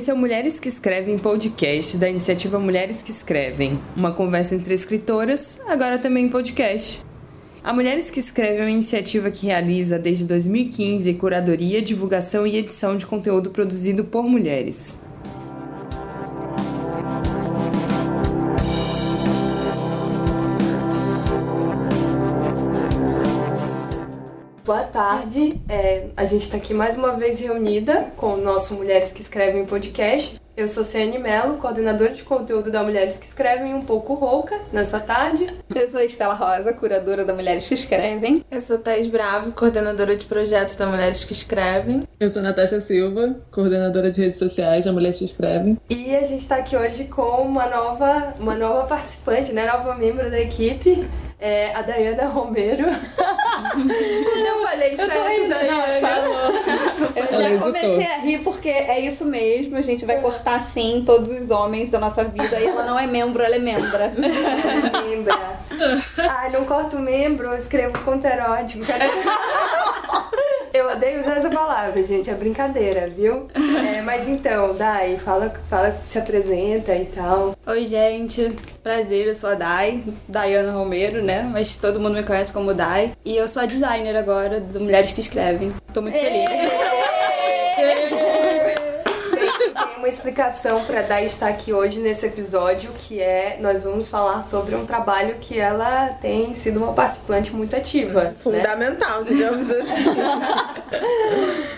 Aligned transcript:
Esse 0.00 0.10
é 0.10 0.14
o 0.14 0.16
Mulheres 0.16 0.58
que 0.58 0.66
Escrevem 0.66 1.18
podcast 1.18 1.98
da 1.98 2.08
iniciativa 2.08 2.58
Mulheres 2.58 3.02
que 3.02 3.10
Escrevem, 3.10 3.78
uma 3.94 4.10
conversa 4.10 4.54
entre 4.54 4.72
escritoras, 4.72 5.60
agora 5.68 5.98
também 5.98 6.24
em 6.24 6.28
podcast. 6.30 7.02
A 7.62 7.70
Mulheres 7.74 8.10
que 8.10 8.18
Escrevem 8.18 8.60
é 8.60 8.62
uma 8.62 8.70
iniciativa 8.70 9.30
que 9.30 9.44
realiza 9.44 9.98
desde 9.98 10.24
2015 10.24 11.12
curadoria, 11.12 11.82
divulgação 11.82 12.46
e 12.46 12.56
edição 12.56 12.96
de 12.96 13.04
conteúdo 13.04 13.50
produzido 13.50 14.02
por 14.02 14.22
mulheres. 14.22 15.02
Boa 24.70 24.84
tarde, 24.84 25.60
é, 25.68 26.10
a 26.16 26.24
gente 26.24 26.42
está 26.42 26.56
aqui 26.56 26.72
mais 26.72 26.96
uma 26.96 27.16
vez 27.16 27.40
reunida 27.40 28.06
com 28.16 28.34
o 28.34 28.36
nosso 28.36 28.74
Mulheres 28.74 29.12
que 29.12 29.20
Escrevem 29.20 29.66
podcast. 29.66 30.40
Eu 30.56 30.68
sou 30.68 30.84
Ciane 30.84 31.18
Mello, 31.18 31.56
coordenadora 31.56 32.12
de 32.12 32.22
conteúdo 32.22 32.70
da 32.70 32.80
Mulheres 32.84 33.18
que 33.18 33.26
Escrevem, 33.26 33.74
um 33.74 33.82
pouco 33.82 34.14
rouca 34.14 34.56
nessa 34.72 35.00
tarde. 35.00 35.48
Eu 35.74 35.90
sou 35.90 36.00
Estela 36.00 36.34
Rosa, 36.34 36.72
curadora 36.72 37.24
da 37.24 37.34
Mulheres 37.34 37.66
que 37.66 37.74
Escrevem. 37.74 38.44
Eu 38.48 38.60
sou 38.60 38.78
Thais 38.78 39.08
Bravo, 39.08 39.50
coordenadora 39.50 40.14
de 40.14 40.26
projetos 40.26 40.76
da 40.76 40.86
Mulheres 40.86 41.24
que 41.24 41.32
Escrevem. 41.32 42.06
Eu 42.20 42.30
sou 42.30 42.40
Natasha 42.40 42.80
Silva, 42.80 43.40
coordenadora 43.50 44.08
de 44.12 44.20
redes 44.20 44.38
sociais 44.38 44.84
da 44.84 44.92
Mulheres 44.92 45.18
que 45.18 45.24
Escrevem. 45.24 45.78
E 45.88 46.14
a 46.14 46.22
gente 46.22 46.42
está 46.42 46.56
aqui 46.56 46.76
hoje 46.76 47.04
com 47.06 47.42
uma 47.42 47.66
nova, 47.66 48.34
uma 48.38 48.54
nova 48.54 48.86
participante, 48.86 49.52
né, 49.52 49.66
nova 49.66 49.96
membro 49.96 50.30
da 50.30 50.38
equipe, 50.38 51.08
é 51.40 51.74
a 51.74 51.82
Dayana 51.82 52.26
Romero. 52.26 52.84
eu 52.86 54.62
falei 54.62 54.92
Eu 54.92 54.96
tô 54.98 55.06
certo, 55.06 55.28
rindo, 55.28 55.48
Dayana. 55.48 56.00
não, 56.00 56.08
falou. 56.08 56.52
Eu 57.16 57.40
já 57.40 57.58
comecei 57.58 58.06
a 58.06 58.18
rir 58.18 58.38
porque 58.40 58.68
é 58.68 59.00
isso 59.00 59.24
mesmo. 59.24 59.76
A 59.76 59.80
gente 59.80 60.04
vai 60.04 60.20
cortar 60.20 60.60
sim 60.60 61.02
todos 61.04 61.30
os 61.30 61.50
homens 61.50 61.90
da 61.90 61.98
nossa 61.98 62.24
vida. 62.24 62.60
E 62.60 62.66
ela 62.66 62.84
não 62.84 62.98
é 62.98 63.06
membro, 63.06 63.42
ela 63.42 63.56
é 63.56 63.58
membra. 63.58 64.12
Lembra? 65.08 65.34
Ai, 66.18 66.50
não 66.52 66.64
corto 66.64 66.98
membro, 66.98 67.48
eu 67.48 67.56
escrevo 67.56 67.98
conto 68.04 68.26
erótico. 68.26 68.84
Eu 70.72 70.88
odeio 70.88 71.20
usar 71.20 71.38
essa 71.38 71.50
palavra, 71.50 72.02
gente, 72.04 72.30
é 72.30 72.34
brincadeira, 72.34 73.08
viu? 73.08 73.48
É, 73.94 74.00
mas 74.02 74.28
então, 74.28 74.74
Dai, 74.74 75.16
fala, 75.16 75.52
fala, 75.68 75.96
se 76.04 76.18
apresenta 76.18 76.94
e 76.94 77.06
tal. 77.06 77.56
Oi, 77.66 77.84
gente. 77.86 78.56
Prazer, 78.82 79.26
eu 79.26 79.34
sou 79.34 79.50
a 79.50 79.54
Dai, 79.54 80.04
Dayana 80.28 80.72
Romero, 80.72 81.22
né? 81.22 81.48
Mas 81.52 81.76
todo 81.76 81.98
mundo 81.98 82.14
me 82.14 82.22
conhece 82.22 82.52
como 82.52 82.72
Dai. 82.72 83.12
E 83.24 83.36
eu 83.36 83.48
sou 83.48 83.62
a 83.62 83.66
designer 83.66 84.16
agora 84.16 84.60
do 84.60 84.80
Mulheres 84.80 85.12
que 85.12 85.20
Escrevem. 85.20 85.72
Tô 85.92 86.00
muito 86.00 86.18
feliz. 86.18 86.50
Uma 90.00 90.08
explicação 90.08 90.82
pra 90.86 91.02
Dai 91.02 91.26
estar 91.26 91.48
aqui 91.48 91.74
hoje 91.74 92.00
nesse 92.00 92.24
episódio, 92.24 92.90
que 93.00 93.20
é 93.20 93.58
nós 93.60 93.84
vamos 93.84 94.08
falar 94.08 94.40
sobre 94.40 94.74
um 94.74 94.86
trabalho 94.86 95.36
que 95.38 95.60
ela 95.60 96.08
tem 96.22 96.54
sido 96.54 96.78
uma 96.82 96.94
participante 96.94 97.54
muito 97.54 97.76
ativa. 97.76 98.24
Né? 98.24 98.34
Fundamental, 98.40 99.22
digamos 99.24 99.70
assim. 99.70 100.04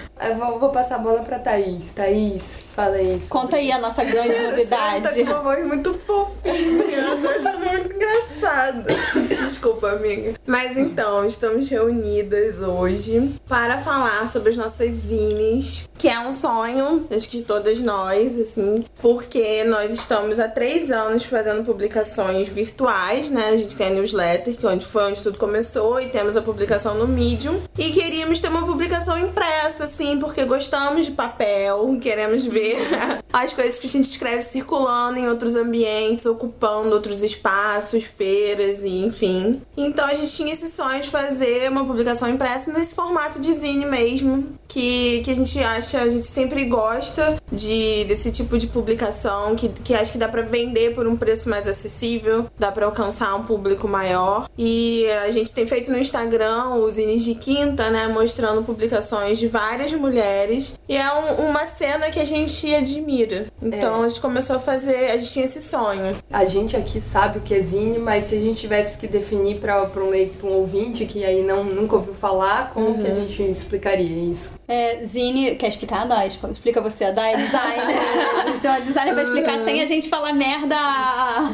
Eu 0.20 0.36
vou, 0.36 0.58
vou 0.58 0.68
passar 0.70 0.96
a 0.96 0.98
bola 0.98 1.20
pra 1.22 1.38
Thaís. 1.38 1.94
Thaís, 1.94 2.62
fala 2.76 3.00
isso. 3.00 3.28
Conta 3.28 3.56
aí 3.56 3.72
a 3.72 3.78
nossa 3.78 4.04
grande 4.04 4.34
Tá 4.34 4.42
novidade. 4.50 5.24
com 5.24 5.30
uma 5.30 5.38
voz 5.40 5.66
muito 5.66 5.94
fofinha, 6.06 6.98
eu 6.98 7.20
tô 7.20 7.28
achando 7.28 7.58
muito 7.58 7.92
engraçado. 7.96 8.84
Desculpa, 9.28 9.90
amiga. 9.90 10.34
Mas 10.46 10.76
então, 10.76 11.26
estamos 11.26 11.68
reunidas 11.68 12.60
hoje 12.62 13.34
para 13.48 13.78
falar 13.82 14.30
sobre 14.30 14.50
as 14.50 14.56
nossas 14.56 14.90
zines, 14.90 15.88
que 15.98 16.08
é 16.08 16.18
um 16.20 16.32
sonho, 16.32 17.06
acho 17.14 17.28
que 17.28 17.38
de 17.38 17.44
todas 17.44 17.78
nós, 17.80 18.38
assim, 18.38 18.84
porque 19.00 19.64
nós 19.64 19.92
estamos 19.92 20.38
há 20.38 20.46
três 20.48 20.90
anos 20.92 21.24
fazendo 21.24 21.64
publicações 21.64 22.48
virtuais, 22.48 23.30
né? 23.30 23.48
A 23.50 23.56
gente 23.56 23.76
tem 23.76 23.88
a 23.88 23.90
newsletter, 23.90 24.54
que 24.56 24.64
é 24.64 24.68
onde 24.68 24.84
foi 24.86 25.04
onde 25.04 25.20
tudo 25.22 25.38
começou, 25.38 26.00
e 26.00 26.08
temos 26.08 26.36
a 26.36 26.42
publicação 26.42 26.94
no 26.94 27.08
Medium. 27.08 27.60
E 27.76 27.90
queríamos 27.92 28.40
ter 28.40 28.48
uma 28.48 28.64
publicação 28.66 29.18
impressa, 29.18 29.84
assim, 29.84 30.11
porque 30.18 30.44
gostamos 30.44 31.06
de 31.06 31.12
papel, 31.12 31.98
queremos 32.00 32.44
ver 32.44 32.78
as 33.32 33.52
coisas 33.52 33.78
que 33.78 33.86
a 33.86 33.90
gente 33.90 34.04
escreve 34.04 34.42
circulando 34.42 35.18
em 35.18 35.28
outros 35.28 35.56
ambientes, 35.56 36.26
ocupando 36.26 36.94
outros 36.94 37.22
espaços, 37.22 38.04
feiras 38.04 38.82
e 38.82 39.04
enfim. 39.04 39.60
Então 39.76 40.06
a 40.06 40.14
gente 40.14 40.32
tinha 40.32 40.52
esse 40.52 40.70
sonho 40.70 41.02
de 41.02 41.10
fazer 41.10 41.70
uma 41.70 41.84
publicação 41.84 42.28
impressa 42.28 42.72
nesse 42.72 42.94
formato 42.94 43.40
de 43.40 43.52
zine 43.52 43.86
mesmo, 43.86 44.46
que, 44.68 45.22
que 45.24 45.30
a 45.30 45.34
gente 45.34 45.58
acha, 45.58 46.00
a 46.00 46.08
gente 46.08 46.26
sempre 46.26 46.64
gosta 46.64 47.41
de 47.52 48.04
desse 48.04 48.32
tipo 48.32 48.58
de 48.58 48.66
publicação, 48.66 49.54
que, 49.54 49.68
que 49.68 49.94
acho 49.94 50.12
que 50.12 50.18
dá 50.18 50.28
pra 50.28 50.42
vender 50.42 50.94
por 50.94 51.06
um 51.06 51.16
preço 51.16 51.48
mais 51.48 51.68
acessível, 51.68 52.46
dá 52.58 52.72
pra 52.72 52.86
alcançar 52.86 53.34
um 53.34 53.44
público 53.44 53.86
maior. 53.86 54.48
E 54.58 55.06
a 55.26 55.30
gente 55.30 55.52
tem 55.52 55.66
feito 55.66 55.90
no 55.90 55.98
Instagram 55.98 56.74
os 56.76 56.94
zines 56.94 57.22
de 57.24 57.34
quinta, 57.34 57.90
né, 57.90 58.08
mostrando 58.08 58.62
publicações 58.62 59.38
de 59.38 59.48
várias 59.48 59.92
mulheres. 59.92 60.74
E 60.88 60.96
é 60.96 61.12
um- 61.12 61.48
uma 61.50 61.66
cena 61.66 62.10
que 62.10 62.18
a 62.20 62.24
gente 62.24 62.74
admira. 62.74 63.46
Então 63.62 64.02
É. 64.02 64.06
a 64.06 64.08
gente 64.08 64.20
começou 64.20 64.56
a 64.56 64.60
fazer, 64.60 65.10
a 65.10 65.16
gente 65.18 65.32
tinha 65.32 65.44
esse 65.44 65.60
sonho. 65.60 66.16
A 66.32 66.44
gente 66.44 66.76
aqui 66.76 67.00
sabe 67.00 67.38
o 67.38 67.40
que 67.42 67.54
é 67.54 67.60
zine, 67.60 67.98
mas 67.98 68.24
se 68.26 68.36
a 68.36 68.40
gente 68.40 68.60
tivesse 68.60 68.98
que 68.98 69.06
definir 69.06 69.58
pra, 69.58 69.84
pra, 69.86 70.02
um, 70.02 70.08
lei- 70.08 70.32
pra 70.40 70.48
um 70.48 70.54
ouvinte 70.54 71.04
que 71.04 71.24
aí 71.24 71.42
não, 71.42 71.64
nunca 71.64 71.96
ouviu 71.96 72.14
falar, 72.14 72.70
como 72.72 72.98
que 73.02 73.10
a 73.10 73.14
gente 73.14 73.42
explicaria 73.42 74.30
isso? 74.30 74.54
É, 74.68 75.04
Zine, 75.04 75.54
quer 75.56 75.68
explicar, 75.68 76.06
Dai? 76.06 76.28
Explica 76.28 76.80
você, 76.80 77.04
a 77.04 77.10
Dai 77.10 77.34
designer. 77.42 78.42
A 78.42 78.46
gente 78.48 78.60
tem 78.60 78.70
uma 78.70 78.80
designer 78.80 79.14
pra 79.14 79.22
explicar 79.22 79.64
sem 79.64 79.82
a 79.82 79.86
gente 79.86 80.08
falar 80.08 80.32
merda. 80.32 80.76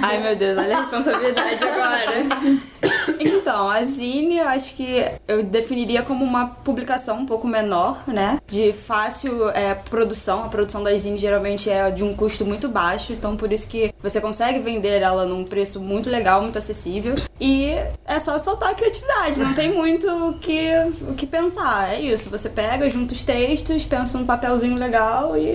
Ai 0.03 0.19
meu 0.19 0.37
Deus, 0.37 0.57
olha 0.57 0.77
a 0.77 0.81
responsabilidade 0.81 1.65
agora. 1.65 2.59
Então, 3.21 3.69
a 3.71 3.83
Zine, 3.83 4.39
eu 4.39 4.49
acho 4.49 4.75
que 4.75 5.05
eu 5.27 5.43
definiria 5.43 6.03
como 6.03 6.25
uma 6.25 6.49
publicação 6.49 7.21
um 7.21 7.27
pouco 7.27 7.47
menor, 7.49 8.03
né? 8.07 8.39
De 8.47 8.73
fácil 8.73 9.49
é, 9.51 9.75
produção. 9.75 10.45
A 10.45 10.49
produção 10.49 10.83
da 10.85 10.95
Zine 10.97 11.17
geralmente 11.17 11.71
é 11.71 11.91
de 11.91 12.05
um 12.05 12.15
custo 12.15 12.45
muito 12.45 12.69
baixo, 12.69 13.13
então 13.13 13.37
por 13.37 13.51
isso 13.51 13.67
que 13.67 13.93
você 14.03 14.21
consegue 14.21 14.59
vender 14.59 15.01
ela 15.01 15.25
num 15.25 15.45
preço 15.45 15.81
muito 15.81 16.11
legal, 16.11 16.43
muito 16.43 16.59
acessível. 16.59 17.17
E 17.41 17.71
é 18.07 18.21
só 18.21 18.39
soltar 18.39 18.71
a 18.71 18.75
criatividade, 18.75 19.41
não 19.41 19.55
tem 19.55 19.73
muito 19.73 20.07
o 20.07 20.39
que, 20.39 20.71
o 21.09 21.15
que 21.15 21.27
pensar. 21.27 21.95
É 21.95 22.01
isso, 22.01 22.29
você 22.29 22.51
pega, 22.51 22.91
junta 22.91 23.15
os 23.15 23.25
textos, 23.25 23.87
pensa 23.87 24.19
num 24.19 24.27
papelzinho 24.27 24.77
legal 24.77 25.37
e 25.37 25.49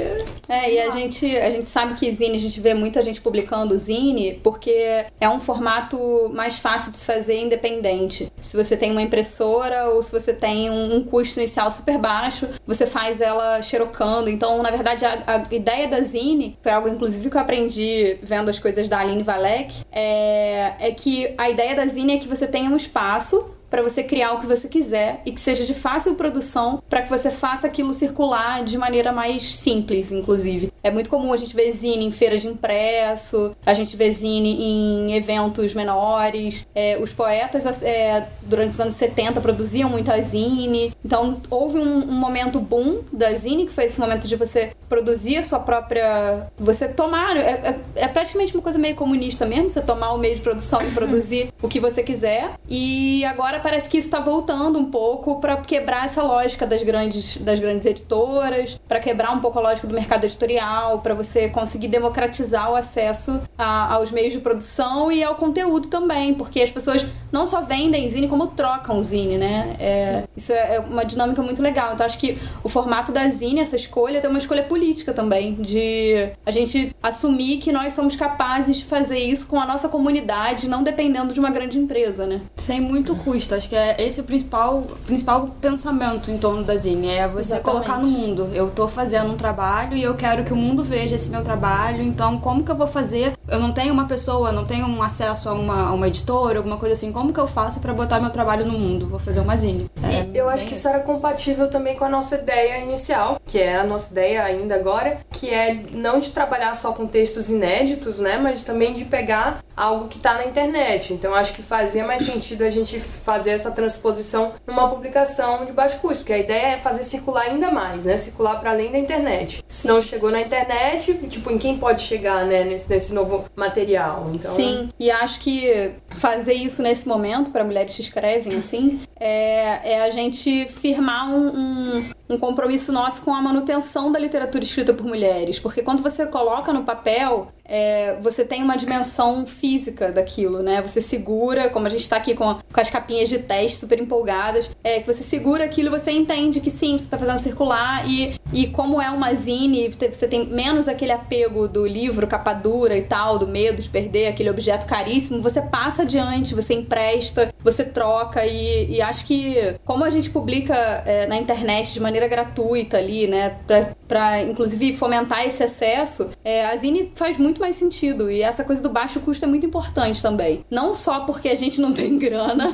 É, 0.49 0.73
e 0.73 0.79
a 0.81 0.89
gente, 0.89 1.25
a 1.37 1.51
gente 1.51 1.69
sabe 1.69 1.93
que 1.93 2.11
Zine, 2.11 2.35
a 2.35 2.39
gente 2.39 2.59
vê 2.59 2.73
muita 2.73 3.01
gente 3.03 3.21
publicando 3.21 3.77
Zine 3.77 4.39
porque 4.43 5.05
é 5.21 5.29
um 5.29 5.39
formato 5.39 6.31
mais 6.33 6.57
fácil 6.57 6.91
de 6.91 6.97
se 6.97 7.05
fazer 7.05 7.12
independente. 7.19 8.31
Se 8.41 8.55
você 8.55 8.75
tem 8.75 8.91
uma 8.91 9.01
impressora 9.01 9.89
ou 9.89 10.01
se 10.01 10.11
você 10.11 10.33
tem 10.33 10.69
um, 10.69 10.95
um 10.95 11.03
custo 11.03 11.39
inicial 11.39 11.69
super 11.71 11.97
baixo, 11.97 12.49
você 12.65 12.85
faz 12.85 13.21
ela 13.21 13.61
xerocando. 13.61 14.29
Então, 14.29 14.61
na 14.61 14.71
verdade, 14.71 15.05
a, 15.05 15.23
a 15.27 15.55
ideia 15.55 15.87
da 15.87 16.01
Zine, 16.01 16.57
foi 16.61 16.71
algo 16.71 16.87
inclusive 16.87 17.29
que 17.29 17.37
eu 17.37 17.41
aprendi 17.41 18.17
vendo 18.21 18.49
as 18.49 18.59
coisas 18.59 18.87
da 18.87 18.99
Aline 18.99 19.23
Valek, 19.23 19.83
é, 19.91 20.73
é 20.79 20.91
que 20.91 21.33
a 21.37 21.49
ideia 21.49 21.75
da 21.75 21.85
Zine 21.85 22.15
é 22.15 22.17
que 22.17 22.27
você 22.27 22.47
tenha 22.47 22.69
um 22.69 22.75
espaço 22.75 23.52
para 23.73 23.81
você 23.81 24.03
criar 24.03 24.33
o 24.33 24.39
que 24.39 24.45
você 24.45 24.67
quiser 24.67 25.23
e 25.25 25.31
que 25.31 25.41
seja 25.41 25.65
de 25.65 25.73
fácil 25.73 26.13
produção 26.13 26.79
para 26.87 27.01
que 27.01 27.09
você 27.09 27.31
faça 27.31 27.65
aquilo 27.65 27.91
circular 27.91 28.63
de 28.63 28.77
maneira 28.77 29.11
mais 29.11 29.43
simples, 29.55 30.11
inclusive. 30.11 30.71
É 30.83 30.91
muito 30.91 31.09
comum 31.09 31.33
a 31.33 31.37
gente 31.37 31.55
ver 31.55 31.71
zine 31.71 32.05
em 32.05 32.11
feiras 32.11 32.43
de 32.43 32.49
impresso, 32.49 33.55
a 33.65 33.73
gente 33.73 33.97
vê 33.97 34.11
zine 34.11 34.61
em 34.61 35.15
eventos 35.15 35.73
menores. 35.73 36.67
É, 36.75 36.99
os 37.01 37.11
poetas, 37.13 37.81
é, 37.81 38.27
durante 38.43 38.73
os 38.73 38.79
anos 38.79 38.93
70, 38.93 39.41
produziam 39.41 39.89
muita 39.89 40.21
zine. 40.21 40.93
Então, 41.03 41.41
houve 41.49 41.79
um, 41.79 42.03
um 42.03 42.11
momento 42.11 42.59
boom 42.59 42.99
da 43.11 43.31
zine, 43.31 43.65
que 43.65 43.73
foi 43.73 43.85
esse 43.85 43.99
momento 43.99 44.27
de 44.27 44.35
você 44.35 44.73
produzir 44.87 45.37
a 45.37 45.43
sua 45.43 45.61
própria... 45.61 46.45
Você 46.59 46.89
tomar... 46.89 47.35
É, 47.37 47.39
é, 47.41 47.79
é 47.95 48.07
praticamente 48.07 48.53
uma 48.53 48.61
coisa 48.61 48.77
meio 48.77 48.95
comunista 48.95 49.47
mesmo, 49.47 49.71
você 49.71 49.81
tomar 49.81 50.11
o 50.11 50.19
meio 50.19 50.35
de 50.35 50.41
produção 50.41 50.83
e 50.83 50.91
produzir 50.91 51.51
o 51.59 51.67
que 51.67 51.79
você 51.79 52.03
quiser. 52.03 52.51
E 52.69 53.25
agora 53.25 53.62
parece 53.63 53.89
que 53.89 53.97
isso 53.97 54.09
tá 54.09 54.19
voltando 54.19 54.77
um 54.77 54.85
pouco 54.91 55.39
para 55.39 55.57
quebrar 55.57 56.05
essa 56.05 56.21
lógica 56.21 56.67
das 56.67 56.83
grandes, 56.83 57.37
das 57.37 57.59
grandes 57.59 57.85
editoras, 57.85 58.79
para 58.87 58.99
quebrar 58.99 59.31
um 59.31 59.39
pouco 59.39 59.57
a 59.57 59.61
lógica 59.61 59.87
do 59.87 59.93
mercado 59.93 60.25
editorial, 60.25 60.99
para 60.99 61.13
você 61.13 61.47
conseguir 61.49 61.87
democratizar 61.87 62.71
o 62.71 62.75
acesso 62.75 63.41
a- 63.57 63.93
aos 63.93 64.11
meios 64.11 64.33
de 64.33 64.39
produção 64.39 65.11
e 65.11 65.23
ao 65.23 65.35
conteúdo 65.35 65.87
também, 65.87 66.33
porque 66.33 66.61
as 66.61 66.69
pessoas 66.71 67.05
não 67.31 67.47
só 67.47 67.61
vendem 67.61 68.09
zine, 68.09 68.27
como 68.27 68.47
trocam 68.47 69.01
zine, 69.01 69.37
né? 69.37 69.75
É, 69.79 70.23
isso 70.35 70.51
é 70.51 70.75
é 70.75 70.79
uma 70.79 71.03
dinâmica 71.05 71.41
muito 71.41 71.61
legal. 71.61 71.93
Então 71.93 72.05
acho 72.05 72.17
que 72.17 72.37
o 72.63 72.69
formato 72.69 73.11
da 73.11 73.27
zine, 73.29 73.59
essa 73.59 73.75
escolha, 73.75 74.19
tem 74.21 74.29
uma 74.29 74.39
escolha 74.39 74.63
política 74.63 75.13
também, 75.13 75.53
de 75.55 76.29
a 76.45 76.51
gente 76.51 76.95
assumir 77.01 77.57
que 77.57 77.71
nós 77.71 77.93
somos 77.93 78.15
capazes 78.15 78.77
de 78.77 78.85
fazer 78.85 79.19
isso 79.19 79.47
com 79.47 79.59
a 79.59 79.65
nossa 79.65 79.87
comunidade, 79.89 80.67
não 80.67 80.81
dependendo 80.83 81.33
de 81.33 81.39
uma 81.39 81.49
grande 81.51 81.77
empresa, 81.77 82.25
né? 82.25 82.41
sem 82.55 82.79
muito 82.81 83.15
custo. 83.15 83.52
Acho 83.53 83.69
que 83.69 83.75
é 83.75 83.95
esse 83.99 84.21
o 84.21 84.23
principal, 84.23 84.83
principal 85.05 85.47
pensamento 85.61 86.31
em 86.31 86.37
torno 86.37 86.63
da 86.63 86.75
Zine. 86.75 87.09
É 87.09 87.27
você 87.27 87.55
Exatamente. 87.55 87.63
colocar 87.63 87.97
no 87.99 88.07
mundo. 88.07 88.49
Eu 88.53 88.69
tô 88.69 88.87
fazendo 88.87 89.31
um 89.31 89.37
trabalho 89.37 89.95
e 89.95 90.03
eu 90.03 90.15
quero 90.15 90.43
que 90.43 90.53
o 90.53 90.55
mundo 90.55 90.83
veja 90.83 91.15
esse 91.15 91.29
meu 91.29 91.43
trabalho. 91.43 92.01
Então, 92.01 92.39
como 92.39 92.63
que 92.63 92.71
eu 92.71 92.75
vou 92.75 92.87
fazer? 92.87 93.33
Eu 93.47 93.59
não 93.59 93.71
tenho 93.71 93.93
uma 93.93 94.05
pessoa, 94.05 94.51
não 94.51 94.65
tenho 94.65 94.85
um 94.87 95.01
acesso 95.01 95.49
a 95.49 95.53
uma, 95.53 95.89
a 95.89 95.93
uma 95.93 96.07
editora, 96.07 96.59
alguma 96.59 96.77
coisa 96.77 96.93
assim. 96.93 97.11
Como 97.11 97.33
que 97.33 97.39
eu 97.39 97.47
faço 97.47 97.79
para 97.79 97.93
botar 97.93 98.19
meu 98.19 98.29
trabalho 98.29 98.65
no 98.65 98.77
mundo? 98.77 99.07
Vou 99.07 99.19
fazer 99.19 99.39
uma 99.39 99.55
zine. 99.57 99.89
É, 100.03 100.25
eu 100.33 100.49
acho 100.49 100.65
que 100.65 100.73
isso 100.73 100.87
era 100.87 100.99
compatível 100.99 101.69
também 101.69 101.95
com 101.95 102.05
a 102.05 102.09
nossa 102.09 102.35
ideia 102.35 102.79
inicial, 102.79 103.39
que 103.45 103.59
é 103.59 103.75
a 103.75 103.83
nossa 103.83 104.11
ideia 104.11 104.43
ainda 104.43 104.75
agora, 104.75 105.19
que 105.31 105.49
é 105.49 105.83
não 105.93 106.19
de 106.19 106.31
trabalhar 106.31 106.75
só 106.75 106.93
com 106.93 107.05
textos 107.05 107.49
inéditos, 107.49 108.19
né, 108.19 108.37
mas 108.37 108.63
também 108.63 108.93
de 108.93 109.05
pegar 109.05 109.63
algo 109.75 110.07
que 110.07 110.17
está 110.17 110.35
na 110.35 110.45
internet. 110.45 111.13
Então 111.13 111.33
acho 111.33 111.53
que 111.53 111.63
fazia 111.63 112.05
mais 112.05 112.23
sentido 112.23 112.63
a 112.63 112.69
gente 112.69 112.99
fazer 112.99 113.42
essa 113.51 113.71
transposição 113.71 114.53
numa 114.65 114.89
publicação 114.89 115.65
de 115.65 115.71
baixo 115.71 115.99
custo, 115.99 116.19
porque 116.19 116.33
a 116.33 116.37
ideia 116.37 116.75
é 116.75 116.77
fazer 116.77 117.03
circular 117.03 117.43
ainda 117.43 117.71
mais, 117.71 118.05
né? 118.05 118.17
Circular 118.17 118.59
para 118.59 118.71
além 118.71 118.91
da 118.91 118.97
internet. 118.97 119.63
Se 119.67 119.87
não 119.87 120.01
chegou 120.01 120.31
na 120.31 120.41
internet, 120.41 121.13
tipo, 121.29 121.51
em 121.51 121.57
quem 121.57 121.77
pode 121.77 122.01
chegar, 122.01 122.45
né, 122.45 122.63
nesse, 122.63 122.89
nesse 122.89 123.13
novo 123.13 123.45
material. 123.55 124.29
Então, 124.33 124.55
Sim, 124.55 124.89
e 124.99 125.09
acho 125.11 125.39
que 125.39 125.91
fazer 126.11 126.53
isso 126.53 126.81
nesse 126.81 127.07
momento 127.07 127.51
para 127.51 127.63
mulheres 127.63 127.95
que 127.95 128.01
escrevem 128.01 128.57
assim 128.57 128.99
é, 129.19 129.93
é 129.93 130.01
a 130.01 130.09
gente 130.09 130.65
firmar 130.65 131.29
um, 131.29 131.47
um, 131.47 132.09
um 132.33 132.37
compromisso 132.37 132.91
nosso 132.91 133.21
com 133.21 133.33
a 133.33 133.41
manutenção 133.41 134.11
da 134.11 134.19
literatura 134.19 134.63
escrita 134.63 134.93
por 134.93 135.05
mulheres, 135.05 135.59
porque 135.59 135.81
quando 135.81 136.01
você 136.01 136.25
coloca 136.25 136.73
no 136.73 136.83
papel 136.83 137.51
é, 137.65 138.17
você 138.21 138.43
tem 138.43 138.61
uma 138.61 138.75
dimensão 138.75 139.45
física 139.45 140.11
daquilo, 140.11 140.61
né? 140.61 140.81
Você 140.81 141.01
segura, 141.01 141.69
como 141.69 141.87
a 141.87 141.89
gente 141.89 142.07
tá 142.07 142.17
aqui 142.17 142.35
com, 142.35 142.55
com 142.55 142.81
as 142.81 142.89
capinhas 142.89 143.29
de 143.29 143.39
teste 143.39 143.79
super 143.79 143.99
empolgadas, 143.99 144.69
é 144.83 144.99
que 144.99 145.07
você 145.07 145.23
segura 145.23 145.65
aquilo 145.65 145.89
você 145.89 146.11
entende 146.11 146.59
que 146.59 146.71
sim, 146.71 146.97
você 146.97 147.07
tá 147.09 147.17
fazendo 147.17 147.39
circular 147.39 148.09
e, 148.09 148.35
e 148.51 148.67
como 148.67 149.01
é 149.01 149.09
uma 149.09 149.33
zine, 149.33 149.89
você 149.89 150.27
tem 150.27 150.45
menos 150.45 150.87
aquele 150.87 151.11
apego 151.11 151.67
do 151.67 151.85
livro, 151.85 152.27
capa 152.27 152.53
dura 152.53 152.97
e 152.97 153.03
tal, 153.03 153.37
do 153.37 153.47
medo 153.47 153.81
de 153.81 153.89
perder 153.89 154.27
aquele 154.27 154.49
objeto 154.49 154.85
caríssimo, 154.85 155.41
você 155.41 155.61
passa 155.61 156.01
adiante, 156.01 156.55
você 156.55 156.73
empresta, 156.73 157.53
você 157.63 157.83
troca 157.83 158.45
e, 158.45 158.95
e 158.95 159.01
acho 159.01 159.25
que 159.25 159.75
como 159.85 160.03
a 160.03 160.09
gente 160.09 160.29
publica 160.29 160.75
é, 161.05 161.27
na 161.27 161.37
internet 161.37 161.93
de 161.93 161.99
maneira 161.99 162.22
gratuita 162.27 162.97
ali, 162.97 163.27
né, 163.27 163.57
pra, 163.65 163.89
pra 164.07 164.41
inclusive 164.43 164.95
fomentar 164.95 165.45
esse 165.45 165.63
acesso, 165.63 166.29
é, 166.43 166.65
a 166.65 166.75
zine 166.75 167.11
faz 167.15 167.37
muito 167.37 167.59
mais 167.59 167.75
sentido. 167.75 168.29
E 168.29 168.41
essa 168.41 168.63
coisa 168.63 168.81
do 168.81 168.89
baixo 168.89 169.19
custo 169.21 169.45
é 169.45 169.47
muito 169.47 169.65
importante 169.65 170.21
também. 170.21 170.63
Não 170.69 170.93
só 170.93 171.21
porque 171.21 171.49
a 171.49 171.55
gente 171.55 171.81
não 171.81 171.91
tem 171.93 172.17
grana, 172.17 172.71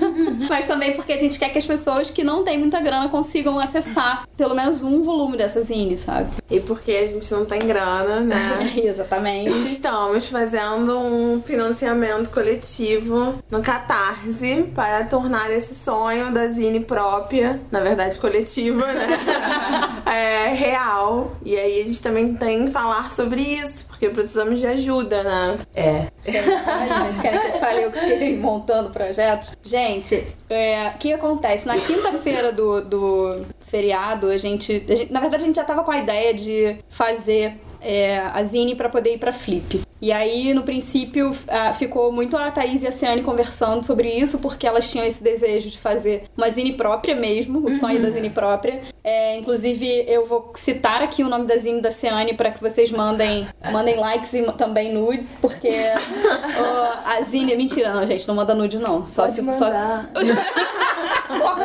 mas 0.50 0.66
também 0.66 0.94
porque 0.94 1.14
a 1.14 1.18
gente 1.18 1.40
quer 1.40 1.50
que 1.50 1.58
as 1.58 1.66
pessoas 1.66 2.10
que 2.10 2.24
não 2.24 2.44
têm 2.44 2.58
muita 2.58 2.80
grana 2.80 3.08
consigam 3.10 3.60
acessar 3.60 4.28
pelo 4.36 4.56
menos 4.56 4.84
um 4.84 5.04
volume 5.04 5.38
dessas 5.38 5.70
zine, 5.70 5.98
sabe? 5.98 6.30
E 6.50 6.60
porque 6.60 6.92
a 6.92 7.08
gente 7.08 7.32
não 7.32 7.46
tem 7.46 7.66
grana, 7.66 8.20
né? 8.22 8.74
Exatamente. 8.84 9.54
Estamos 9.54 10.28
fazendo 10.28 10.98
um 11.00 11.42
financiamento 11.42 12.30
coletivo 12.30 13.36
no 13.50 13.62
Catarse 13.62 14.70
para 14.76 15.06
tornar 15.06 15.52
esse 15.52 15.76
sonho 15.76 16.32
da 16.32 16.48
Zine 16.48 16.80
própria, 16.80 17.62
na 17.72 17.80
verdade 17.80 18.18
coletiva, 18.18 18.86
né? 18.86 19.08
é, 20.06 20.54
real. 20.54 21.32
E 21.44 21.58
aí 21.58 21.82
a 21.82 21.86
gente 21.86 22.02
também 22.02 22.34
tem 22.36 22.66
que 22.66 22.72
falar 22.72 23.12
sobre 23.12 23.42
isso, 23.42 23.88
porque 23.88 24.10
precisamos 24.10 24.60
de 24.60 24.66
ajuda, 24.66 25.24
né? 25.24 25.60
É. 25.76 26.06
Vocês 26.18 27.20
querem 27.20 27.40
que 27.40 27.48
eu 27.48 27.60
fale 27.60 27.84
eu 27.84 27.92
que 27.92 28.00
fiquei 28.00 28.38
montando 28.38 28.90
projetos? 28.90 29.52
Gente, 29.64 30.26
é, 30.50 30.92
o 30.96 30.98
que 30.98 31.14
acontece? 31.14 31.68
Na 31.68 31.78
quinta-feira 31.78 32.52
do, 32.52 32.82
do 32.82 33.46
feriado, 33.62 34.28
a 34.28 34.38
gente, 34.38 34.84
a 34.90 34.96
gente. 34.96 35.12
Na 35.12 35.20
verdade, 35.20 35.44
a 35.44 35.48
gente 35.48 35.56
já 35.56 35.64
tava 35.64 35.84
com 35.84 35.92
a 35.92 35.98
ideia 35.98 36.34
de 36.34 36.78
fazer 36.90 37.60
é, 37.82 38.20
a 38.20 38.44
Zine 38.44 38.76
para 38.76 38.90
poder 38.90 39.14
ir 39.14 39.18
para 39.18 39.34
Flip. 39.34 39.82
E 40.02 40.14
aí, 40.14 40.54
no 40.54 40.64
princípio, 40.64 41.32
uh, 41.32 41.74
ficou 41.74 42.10
muito 42.10 42.38
a 42.38 42.50
Thaís 42.50 42.84
e 42.84 42.88
a 42.88 42.92
Ciane 42.92 43.22
conversando 43.22 43.86
sobre 43.86 44.10
isso, 44.10 44.40
porque 44.40 44.66
elas 44.66 44.90
tinham 44.90 45.06
esse 45.06 45.22
desejo 45.22 45.70
de 45.70 45.78
fazer 45.78 46.24
uma 46.38 46.50
zine 46.50 46.72
própria 46.74 47.14
mesmo, 47.14 47.60
o 47.68 47.70
sonho 47.70 48.02
da 48.02 48.10
zine 48.10 48.30
própria. 48.30 48.82
É, 49.04 49.38
inclusive, 49.38 50.06
eu 50.08 50.26
vou 50.26 50.54
citar 50.56 51.04
aqui 51.04 51.22
o 51.22 51.28
nome 51.28 51.46
da 51.46 51.58
zine 51.58 51.82
da 51.82 51.92
Ciane 51.92 52.34
para 52.34 52.50
que 52.50 52.62
vocês 52.62 52.92
mandem, 52.92 53.46
mandem 53.74 53.98
likes 53.98 54.34
e 54.34 54.44
também 54.54 54.94
nudes, 54.94 55.38
porque 55.42 55.68
a 57.06 57.22
zine... 57.24 57.58
Mentira, 57.58 57.94
não, 57.94 58.08
gente, 58.08 58.26
não 58.26 58.36
manda 58.36 58.56
nude, 58.56 58.78
não. 58.78 59.06
Só 59.06 59.24
Pode 59.24 59.36
se... 59.36 59.42
mandar. 59.42 60.10
Só... 60.14 60.20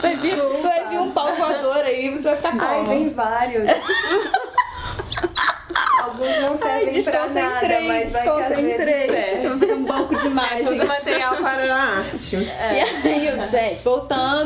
vai, 0.00 0.16
vir, 0.16 0.36
vai 0.62 0.88
vir 0.88 1.00
um 1.00 1.10
pau 1.10 1.34
voador 1.34 1.78
aí, 1.78 2.10
você 2.10 2.22
vai 2.22 2.36
ficar 2.36 2.56
Ai, 2.60 2.76
como? 2.76 2.88
vem 2.88 3.10
vários. 3.10 3.70
Alguns 6.10 6.40
não 6.40 6.56
servem 6.56 7.02
pra 7.04 7.28
nada, 7.28 7.80
mas 7.86 8.12
vai 8.12 8.22
que 8.22 8.28
às 8.28 8.56
vezes 8.56 9.10
serve. 9.10 9.72
um 9.72 9.84
banco 9.84 10.16
de 10.16 10.26
imagens. 10.26 10.60
É 10.60 10.70
tudo 10.70 10.86
material 10.86 11.36
para 11.36 11.74
a 11.74 11.78
arte. 11.98 12.36
E 12.70 13.08
aí, 13.08 13.50
gente, 13.50 13.82
voltando. 13.84 14.39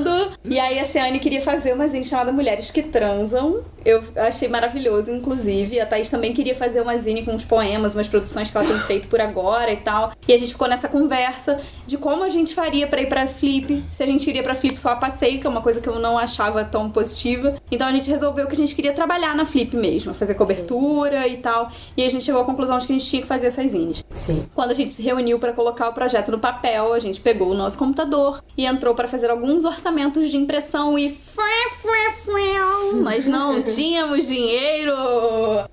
E 0.94 0.96
Ciane 0.96 1.18
queria 1.18 1.42
fazer 1.42 1.72
uma 1.72 1.88
zine 1.88 2.04
chamada 2.04 2.30
Mulheres 2.30 2.70
que 2.70 2.80
Transam. 2.80 3.62
Eu 3.84 4.02
achei 4.16 4.48
maravilhoso, 4.48 5.10
inclusive. 5.10 5.78
A 5.80 5.84
Thaís 5.84 6.08
também 6.08 6.32
queria 6.32 6.54
fazer 6.54 6.80
uma 6.80 6.96
zine 6.96 7.22
com 7.22 7.32
uns 7.32 7.44
poemas, 7.44 7.94
umas 7.94 8.06
produções 8.06 8.50
que 8.50 8.56
ela 8.56 8.64
tem 8.64 8.78
feito 8.78 9.08
por 9.08 9.20
agora 9.20 9.72
e 9.72 9.76
tal. 9.76 10.12
E 10.26 10.32
a 10.32 10.38
gente 10.38 10.52
ficou 10.52 10.68
nessa 10.68 10.88
conversa 10.88 11.60
de 11.84 11.98
como 11.98 12.22
a 12.22 12.28
gente 12.28 12.54
faria 12.54 12.86
pra 12.86 13.02
ir 13.02 13.08
pra 13.08 13.26
Flip. 13.26 13.84
Se 13.90 14.02
a 14.02 14.06
gente 14.06 14.30
iria 14.30 14.42
pra 14.42 14.54
Flip 14.54 14.78
só 14.78 14.90
a 14.90 14.96
passeio, 14.96 15.38
que 15.38 15.46
é 15.46 15.50
uma 15.50 15.60
coisa 15.60 15.80
que 15.80 15.88
eu 15.88 15.98
não 15.98 16.16
achava 16.16 16.64
tão 16.64 16.88
positiva. 16.88 17.56
Então 17.70 17.86
a 17.86 17.92
gente 17.92 18.08
resolveu 18.08 18.46
que 18.46 18.54
a 18.54 18.56
gente 18.56 18.74
queria 18.74 18.92
trabalhar 18.94 19.34
na 19.34 19.44
Flip 19.44 19.76
mesmo, 19.76 20.14
fazer 20.14 20.34
cobertura 20.34 21.26
e 21.26 21.38
tal. 21.38 21.70
E 21.96 22.04
a 22.04 22.08
gente 22.08 22.24
chegou 22.24 22.40
à 22.40 22.44
conclusão 22.44 22.78
de 22.78 22.86
que 22.86 22.92
a 22.92 22.98
gente 22.98 23.10
tinha 23.10 23.20
que 23.20 23.28
fazer 23.28 23.48
essas 23.48 23.72
zines. 23.72 24.02
Sim. 24.10 24.46
Quando 24.54 24.70
a 24.70 24.74
gente 24.74 24.92
se 24.92 25.02
reuniu 25.02 25.38
para 25.38 25.52
colocar 25.52 25.88
o 25.88 25.92
projeto 25.92 26.30
no 26.30 26.38
papel, 26.38 26.94
a 26.94 27.00
gente 27.00 27.20
pegou 27.20 27.50
o 27.50 27.54
nosso 27.54 27.76
computador 27.76 28.42
e 28.56 28.64
entrou 28.64 28.94
para 28.94 29.08
fazer 29.08 29.28
alguns 29.28 29.66
orçamentos 29.66 30.30
de 30.30 30.38
impressão 30.38 30.83
e 30.98 31.18
mas 33.02 33.26
não 33.26 33.60
tínhamos 33.62 34.26
dinheiro. 34.26 34.94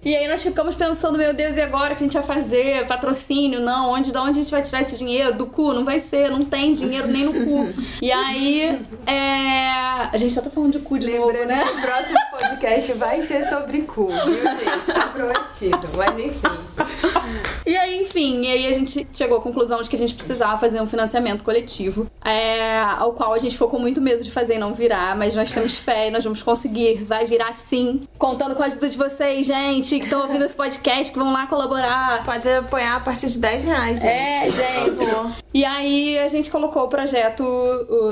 E 0.04 0.16
aí 0.16 0.28
nós 0.28 0.42
ficamos 0.42 0.76
pensando, 0.76 1.18
meu 1.18 1.34
Deus, 1.34 1.58
e 1.58 1.62
agora 1.62 1.94
o 1.94 1.98
que 1.98 2.04
a 2.04 2.08
gente 2.08 2.14
vai 2.14 2.24
fazer? 2.24 2.86
Patrocínio? 2.88 3.60
Não, 3.60 3.92
onde, 3.92 4.12
da 4.12 4.22
onde 4.22 4.40
a 4.40 4.44
gente 4.44 4.52
vai 4.52 4.62
tirar 4.62 4.82
esse 4.82 4.98
dinheiro? 4.98 5.36
Do 5.36 5.46
cu? 5.46 5.74
Não 5.74 5.86
vai 5.86 6.00
ser, 6.00 6.30
não 6.30 6.42
tem 6.42 6.74
dinheiro 6.74 7.08
nem 7.08 7.26
no 7.26 7.34
cu. 7.34 7.74
E 8.02 8.12
aí, 8.12 8.80
é... 9.06 10.10
a 10.12 10.18
gente 10.18 10.34
já 10.34 10.42
tá 10.42 10.50
falando 10.50 10.74
de 10.74 10.80
cu 10.80 10.98
de 10.98 11.08
Lembrando 11.08 11.34
novo, 11.34 11.46
né? 11.46 11.64
que 11.64 11.78
o 11.78 11.82
próximo 11.82 12.20
podcast 12.32 12.94
vai 12.94 13.22
ser 13.22 13.44
sobre 13.48 13.82
cu, 13.82 14.08
viu, 14.08 14.36
gente? 14.36 14.94
Tá 14.94 15.08
prometido. 15.08 15.88
Mas 15.96 16.20
enfim. 16.20 17.22
E 17.66 17.78
aí, 17.78 18.02
enfim, 18.02 18.42
e 18.42 18.48
aí 18.48 18.68
a 18.68 18.74
gente 18.74 19.08
chegou 19.14 19.38
à 19.38 19.42
conclusão 19.42 19.82
de 19.82 19.90
que 19.90 19.96
a 19.96 20.00
gente 20.00 20.14
precisava 20.14 20.58
fazer 20.58 20.82
um 20.82 20.88
financiamento 20.88 21.44
coletivo, 21.44 22.10
é, 22.26 22.80
ao 22.98 23.14
qual 23.14 23.34
a 23.34 23.40
gente 23.40 23.54
ficou 23.54 23.70
com 23.70 23.80
muito 23.80 24.02
medo 24.02 24.24
de 24.24 24.32
fazer 24.32 24.56
e 24.56 24.58
não 24.58 24.74
virar, 24.74 24.91
mas 25.16 25.36
nós 25.36 25.52
temos 25.54 25.78
fé 25.78 26.08
e 26.08 26.12
nós 26.12 26.24
vamos 26.24 26.42
conseguir, 26.42 27.04
vai 27.04 27.26
virar 27.26 27.54
sim. 27.54 28.02
Contando 28.18 28.56
com 28.56 28.64
a 28.64 28.66
ajuda 28.66 28.90
de 28.90 28.98
vocês, 28.98 29.46
gente, 29.46 29.98
que 29.98 30.06
estão 30.06 30.22
ouvindo 30.22 30.46
esse 30.46 30.56
podcast, 30.56 31.12
que 31.12 31.20
vão 31.20 31.32
lá 31.32 31.48
colaborar. 31.48 32.24
Pode 32.24 32.48
apoiar 32.50 32.98
a 32.98 33.00
partir 33.00 33.28
de 33.28 33.40
10 33.40 33.66
reais, 33.66 34.02
gente. 34.02 34.08
É, 34.08 34.46
gente. 34.46 35.42
E 35.54 35.66
aí 35.66 36.18
a 36.20 36.28
gente 36.28 36.50
colocou 36.50 36.84
o 36.84 36.88
projeto 36.88 37.44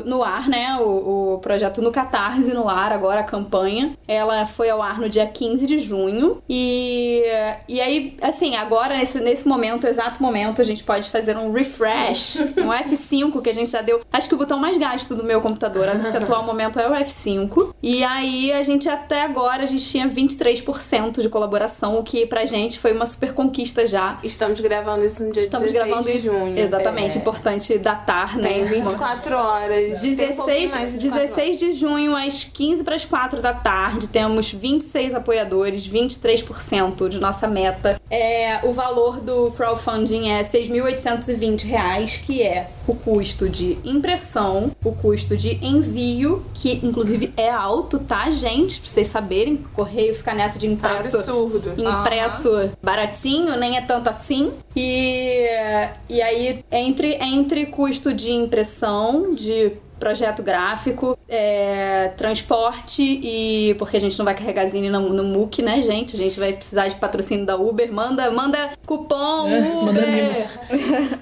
no 0.05 0.23
ar, 0.23 0.47
né? 0.49 0.77
O, 0.81 1.35
o 1.35 1.39
projeto 1.39 1.81
no 1.81 1.91
Catarse 1.91 2.53
no 2.53 2.67
ar, 2.67 2.91
agora 2.91 3.21
a 3.21 3.23
campanha. 3.23 3.93
Ela 4.07 4.45
foi 4.45 4.69
ao 4.69 4.81
ar 4.81 4.99
no 4.99 5.09
dia 5.09 5.25
15 5.25 5.65
de 5.65 5.79
junho. 5.79 6.41
E, 6.49 7.23
e 7.67 7.79
aí, 7.79 8.17
assim, 8.21 8.55
agora, 8.55 8.97
nesse, 8.97 9.19
nesse 9.19 9.47
momento, 9.47 9.87
exato 9.87 10.21
momento, 10.21 10.61
a 10.61 10.65
gente 10.65 10.83
pode 10.83 11.09
fazer 11.09 11.37
um 11.37 11.51
refresh, 11.51 12.39
um 12.57 12.69
F5 12.69 13.41
que 13.41 13.49
a 13.49 13.53
gente 13.53 13.71
já 13.71 13.81
deu. 13.81 14.01
Acho 14.11 14.27
que 14.27 14.35
o 14.35 14.37
botão 14.37 14.59
mais 14.59 14.77
gasto 14.77 15.15
do 15.15 15.23
meu 15.23 15.41
computador 15.41 15.93
nesse 15.95 16.17
atual 16.17 16.43
momento 16.43 16.68
é 16.77 16.87
o 16.89 16.93
F5. 16.93 17.73
E 17.81 18.03
aí 18.03 18.51
a 18.51 18.61
gente 18.61 18.89
até 18.89 19.21
agora 19.21 19.63
a 19.63 19.65
gente 19.65 19.85
tinha 19.85 20.09
23% 20.09 21.21
de 21.21 21.29
colaboração, 21.29 21.97
o 21.97 22.03
que 22.03 22.25
pra 22.25 22.45
gente 22.45 22.77
foi 22.77 22.91
uma 22.91 23.05
super 23.05 23.33
conquista 23.33 23.87
já. 23.87 24.19
Estamos 24.23 24.59
gravando 24.59 25.05
isso 25.05 25.23
no 25.23 25.31
dia 25.31 25.41
Estamos 25.41 25.71
16 25.71 25.87
gravando 25.87 26.11
de 26.11 26.19
junho. 26.19 26.59
Exatamente, 26.59 27.17
importante 27.17 27.77
datar, 27.77 28.37
né? 28.37 28.49
Tem 28.49 28.65
24 28.65 29.35
horas. 29.35 30.01
Tem 30.01 30.31
um 30.31 30.35
pouquinho 30.35 30.59
16, 30.59 30.71
mais 30.71 30.85
de 30.99 31.09
24 31.09 31.19
16 31.29 31.59
de 31.59 31.73
junho, 31.73 32.15
às 32.15 32.43
15 32.43 32.83
para 32.83 32.95
as 32.95 33.05
4 33.05 33.41
da 33.41 33.53
tarde, 33.53 34.07
temos 34.07 34.51
26 34.51 35.15
apoiadores, 35.15 35.87
23% 35.87 37.07
de 37.09 37.19
nossa 37.19 37.47
meta. 37.47 37.98
É, 38.09 38.59
o 38.63 38.73
valor 38.73 39.19
do 39.19 39.51
crowdfunding 39.51 40.29
é 40.29 40.43
6.820 40.43 41.63
reais, 41.65 42.17
que 42.17 42.41
é 42.41 42.69
o 42.87 42.95
custo 42.95 43.47
de 43.47 43.77
impressão, 43.83 44.71
o 44.83 44.91
custo 44.93 45.37
de 45.37 45.63
envio, 45.63 46.43
que 46.53 46.79
inclusive 46.83 47.31
é 47.37 47.49
alto, 47.49 47.99
tá, 47.99 48.29
gente? 48.31 48.79
Pra 48.79 48.89
vocês 48.89 49.07
saberem, 49.07 49.55
o 49.55 49.75
correio 49.75 50.15
fica 50.15 50.33
nessa 50.33 50.57
de 50.57 50.67
impresso 50.67 51.17
Absurdo. 51.17 51.73
impresso 51.77 52.71
baratinho, 52.81 53.55
nem 53.57 53.77
é 53.77 53.81
tanto 53.81 54.09
assim. 54.09 54.51
E, 54.75 55.45
e 56.09 56.21
aí, 56.21 56.63
entre, 56.71 57.15
entre 57.21 57.65
custo 57.67 58.13
de 58.13 58.31
impressão, 58.31 59.33
de 59.35 59.73
projeto 59.99 60.41
gráfico, 60.41 61.17
é, 61.27 62.11
transporte 62.17 63.01
e. 63.01 63.75
Porque 63.77 63.97
a 63.97 64.01
gente 64.01 64.17
não 64.17 64.25
vai 64.25 64.33
carregar 64.33 64.67
zine 64.67 64.89
no, 64.89 65.09
no 65.09 65.23
MOOC, 65.23 65.61
né, 65.61 65.81
gente? 65.81 66.15
A 66.15 66.19
gente 66.19 66.39
vai 66.39 66.53
precisar 66.53 66.87
de 66.87 66.95
patrocínio 66.95 67.45
da 67.45 67.55
Uber. 67.55 67.91
Manda, 67.91 68.31
manda 68.31 68.57
cupom 68.85 69.47
É, 69.47 69.59
manda 69.59 70.01
Uber! 70.01 70.49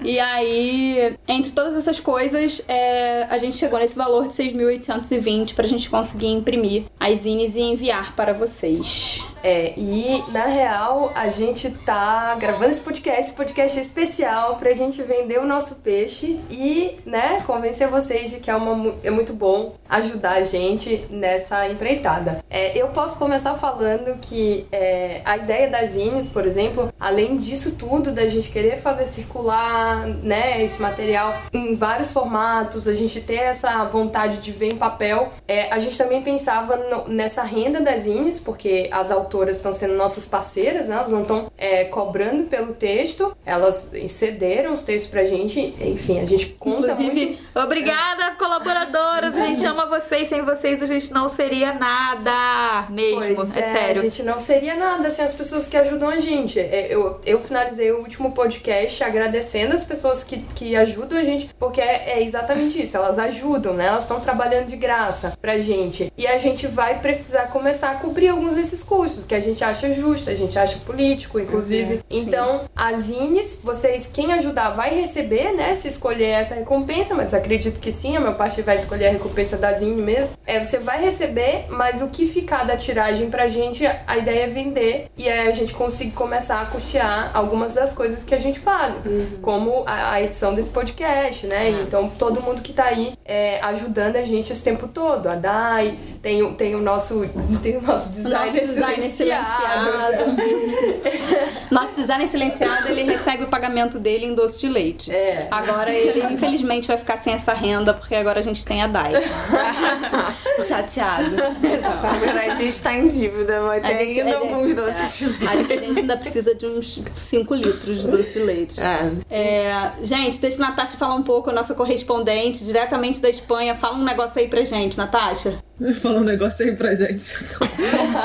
e 0.02 0.18
aí, 0.18 1.16
entre 1.26 1.52
todas 1.52 1.76
essas 1.76 2.00
coisas, 2.00 2.62
é, 2.68 3.26
a 3.28 3.38
gente 3.38 3.56
chegou 3.56 3.78
nesse 3.78 3.96
valor 3.96 4.28
de 4.28 4.34
6.820 4.34 5.54
pra 5.54 5.66
gente 5.66 5.90
conseguir 5.90 6.28
imprimir 6.28 6.84
as 6.98 7.20
zines 7.20 7.56
e 7.56 7.60
enviar 7.60 8.14
para 8.14 8.32
vocês. 8.32 9.26
É, 9.42 9.72
e 9.76 10.22
na 10.32 10.46
real 10.46 11.12
a 11.14 11.28
gente 11.28 11.70
tá 11.70 12.34
gravando 12.36 12.70
esse 12.70 12.80
podcast, 12.80 13.20
esse 13.20 13.32
podcast 13.32 13.78
especial 13.78 14.56
pra 14.56 14.72
gente 14.72 15.00
vender 15.02 15.38
o 15.38 15.46
nosso 15.46 15.76
peixe 15.76 16.40
e, 16.50 16.96
né, 17.06 17.42
convencer 17.46 17.88
vocês 17.88 18.30
de 18.30 18.38
que 18.40 18.50
é, 18.50 18.56
uma, 18.56 18.67
mu- 18.74 18.94
é 19.02 19.10
muito 19.10 19.32
bom 19.32 19.74
ajudar 19.88 20.32
a 20.34 20.42
gente 20.44 21.04
nessa 21.10 21.68
empreitada. 21.68 22.42
É, 22.50 22.76
eu 22.76 22.88
posso 22.88 23.18
começar 23.18 23.54
falando 23.54 24.18
que 24.20 24.66
é, 24.70 25.20
a 25.24 25.36
ideia 25.36 25.68
das 25.70 25.90
zines, 25.92 26.28
por 26.28 26.46
exemplo, 26.46 26.92
além 27.00 27.36
disso 27.36 27.72
tudo, 27.76 28.12
da 28.12 28.26
gente 28.26 28.50
querer 28.50 28.78
fazer 28.78 29.06
circular, 29.06 30.06
né, 30.06 30.62
esse 30.62 30.80
material 30.82 31.34
em 31.52 31.74
vários 31.74 32.12
formatos, 32.12 32.86
a 32.88 32.94
gente 32.94 33.20
ter 33.20 33.34
essa 33.36 33.84
vontade 33.84 34.38
de 34.38 34.52
ver 34.52 34.72
em 34.72 34.76
papel, 34.76 35.32
é, 35.46 35.70
a 35.72 35.78
gente 35.78 35.96
também 35.96 36.22
pensava 36.22 36.76
no- 36.76 37.08
nessa 37.08 37.42
renda 37.42 37.80
das 37.80 38.02
zines, 38.02 38.38
porque 38.40 38.88
as 38.92 39.10
autoras 39.10 39.56
estão 39.56 39.72
sendo 39.72 39.94
nossas 39.94 40.26
parceiras, 40.26 40.88
né? 40.88 40.96
Elas 40.96 41.12
não 41.12 41.22
estão 41.22 41.50
é, 41.56 41.84
cobrando 41.84 42.44
pelo 42.44 42.74
texto, 42.74 43.34
elas 43.44 43.92
cederam 44.08 44.72
os 44.74 44.82
textos 44.82 45.10
pra 45.10 45.24
gente, 45.24 45.74
enfim, 45.80 46.20
a 46.20 46.26
gente 46.26 46.48
conta 46.58 46.92
Inclusive, 46.92 47.26
muito. 47.26 47.58
obrigada, 47.58 48.32
colaboradoras. 48.58 49.36
A 49.36 49.46
gente 49.46 49.64
ama 49.66 49.86
vocês. 49.86 50.28
Sem 50.28 50.42
vocês 50.42 50.82
a 50.82 50.86
gente 50.86 51.12
não 51.12 51.28
seria 51.28 51.72
nada. 51.72 52.86
Mesmo. 52.90 53.22
É, 53.22 53.32
é, 53.32 53.72
sério. 53.72 54.00
A 54.00 54.04
gente 54.04 54.22
não 54.22 54.40
seria 54.40 54.74
nada 54.76 55.10
sem 55.10 55.24
as 55.24 55.34
pessoas 55.34 55.68
que 55.68 55.76
ajudam 55.76 56.08
a 56.08 56.18
gente. 56.18 56.58
É, 56.58 56.88
Eu, 56.90 57.20
eu 57.24 57.40
finalizei 57.40 57.90
o 57.92 57.98
último 57.98 58.32
podcast 58.32 59.02
agradecendo 59.02 59.74
as 59.74 59.84
pessoas 59.84 60.24
que, 60.24 60.38
que 60.54 60.76
ajudam 60.76 61.18
a 61.18 61.24
gente, 61.24 61.50
porque 61.58 61.80
é, 61.80 62.18
é 62.18 62.22
exatamente 62.22 62.82
isso. 62.82 62.96
Elas 62.96 63.18
ajudam, 63.18 63.74
né? 63.74 63.86
Elas 63.86 64.02
estão 64.02 64.20
trabalhando 64.20 64.66
de 64.66 64.76
graça 64.76 65.36
pra 65.40 65.58
gente. 65.58 66.12
E 66.16 66.26
a 66.26 66.38
gente 66.38 66.66
vai 66.66 67.00
precisar 67.00 67.48
começar 67.48 67.90
a 67.90 67.94
cobrir 67.96 68.28
alguns 68.28 68.56
desses 68.56 68.82
custos, 68.82 69.24
que 69.24 69.34
a 69.34 69.40
gente 69.40 69.62
acha 69.62 69.92
justo, 69.92 70.30
a 70.30 70.34
gente 70.34 70.58
acha 70.58 70.78
político, 70.78 71.38
inclusive. 71.38 72.02
então, 72.10 72.62
as 72.74 72.98
zines, 73.02 73.60
vocês, 73.62 74.10
quem 74.12 74.32
ajudar 74.32 74.70
vai 74.70 74.94
receber, 74.94 75.52
né? 75.52 75.74
Se 75.74 75.88
escolher 75.88 76.28
essa 76.30 76.54
recompensa, 76.54 77.14
mas 77.14 77.34
acredito 77.34 77.80
que 77.80 77.90
sim, 77.92 78.16
a 78.16 78.20
meu 78.20 78.34
parte 78.34 78.47
vai 78.62 78.76
escolher 78.76 79.06
a 79.08 79.10
recompensa 79.10 79.56
da 79.56 79.72
zine 79.72 80.00
mesmo. 80.02 80.32
É, 80.46 80.62
você 80.64 80.78
vai 80.78 81.02
receber, 81.02 81.66
mas 81.68 82.00
o 82.02 82.08
que 82.08 82.26
ficar 82.26 82.64
da 82.64 82.76
tiragem 82.76 83.30
pra 83.30 83.48
gente, 83.48 83.86
a 84.06 84.16
ideia 84.18 84.44
é 84.44 84.46
vender 84.46 85.08
e 85.16 85.28
aí 85.28 85.48
a 85.48 85.52
gente 85.52 85.74
conseguir 85.74 86.12
começar 86.12 86.60
a 86.60 86.64
custear 86.66 87.30
algumas 87.34 87.74
das 87.74 87.94
coisas 87.94 88.24
que 88.24 88.34
a 88.34 88.38
gente 88.38 88.58
faz, 88.58 88.94
como 89.42 89.84
a, 89.86 90.12
a 90.12 90.22
edição 90.22 90.54
desse 90.54 90.70
podcast, 90.70 91.46
né? 91.46 91.70
Então, 91.82 92.08
todo 92.08 92.40
mundo 92.42 92.62
que 92.62 92.72
tá 92.72 92.84
aí 92.84 93.12
é, 93.24 93.60
ajudando 93.62 94.16
a 94.16 94.24
gente 94.24 94.52
esse 94.52 94.62
tempo 94.64 94.88
todo. 94.88 95.26
A 95.28 95.34
Dai, 95.34 95.98
tem, 96.22 96.42
o- 96.42 96.54
tem 96.54 96.74
o 96.74 96.80
nosso, 96.80 97.28
tem 97.62 97.76
o 97.76 97.82
nosso 97.82 98.08
designer, 98.10 98.38
nosso 98.54 98.56
designer 98.66 99.08
silenciado. 99.08 100.24
Nosso 101.70 101.94
designer 101.96 102.28
silenciado, 102.28 102.88
ele 102.88 103.02
recebe 103.02 103.44
o 103.44 103.46
pagamento 103.46 103.98
dele 103.98 104.24
em 104.24 104.34
doce 104.34 104.58
de 104.60 104.68
leite. 104.68 105.10
É. 105.12 105.48
Agora 105.50 105.90
ele, 105.90 106.24
infelizmente, 106.32 106.88
vai 106.88 106.96
ficar 106.96 107.18
sem 107.18 107.34
essa 107.34 107.52
renda, 107.52 107.92
porque 107.92 108.14
agora 108.14 108.37
a 108.38 108.42
gente 108.42 108.64
tem 108.64 108.82
a 108.82 108.86
DAI. 108.86 109.12
Chateado. 110.66 111.36
Na 111.36 112.12
verdade, 112.12 112.50
a 112.50 112.54
gente 112.56 112.82
tá 112.82 112.94
em 112.94 113.08
dívida, 113.08 113.60
mas 113.62 113.84
A 113.84 113.88
tem 113.88 113.98
gente- 114.14 114.20
ainda 114.20 114.30
é, 114.30 114.34
alguns 114.34 114.70
é, 114.70 114.74
doces 114.74 115.18
de 115.18 115.26
leite. 115.26 115.46
Acho 115.48 115.64
que 115.64 115.72
a 115.72 115.76
gente 115.80 116.00
ainda 116.00 116.16
precisa 116.16 116.54
de 116.54 116.66
uns 116.66 117.00
5 117.16 117.54
litros 117.54 118.02
de 118.02 118.08
doce 118.08 118.38
de 118.38 118.44
leite. 118.44 118.80
É. 118.80 119.10
É, 119.30 119.92
gente, 120.02 120.38
deixa 120.38 120.56
a 120.64 120.68
Natasha 120.68 120.96
falar 120.96 121.14
um 121.14 121.22
pouco, 121.22 121.50
a 121.50 121.52
nossa 121.52 121.74
correspondente, 121.74 122.64
diretamente 122.64 123.20
da 123.20 123.28
Espanha. 123.30 123.74
Fala 123.74 123.96
um 123.98 124.04
negócio 124.04 124.38
aí 124.40 124.48
pra 124.48 124.64
gente, 124.64 124.98
Natasha. 124.98 125.58
Fala 126.02 126.18
um 126.20 126.24
negócio 126.24 126.64
aí 126.64 126.74
pra 126.76 126.94
gente. 126.94 127.36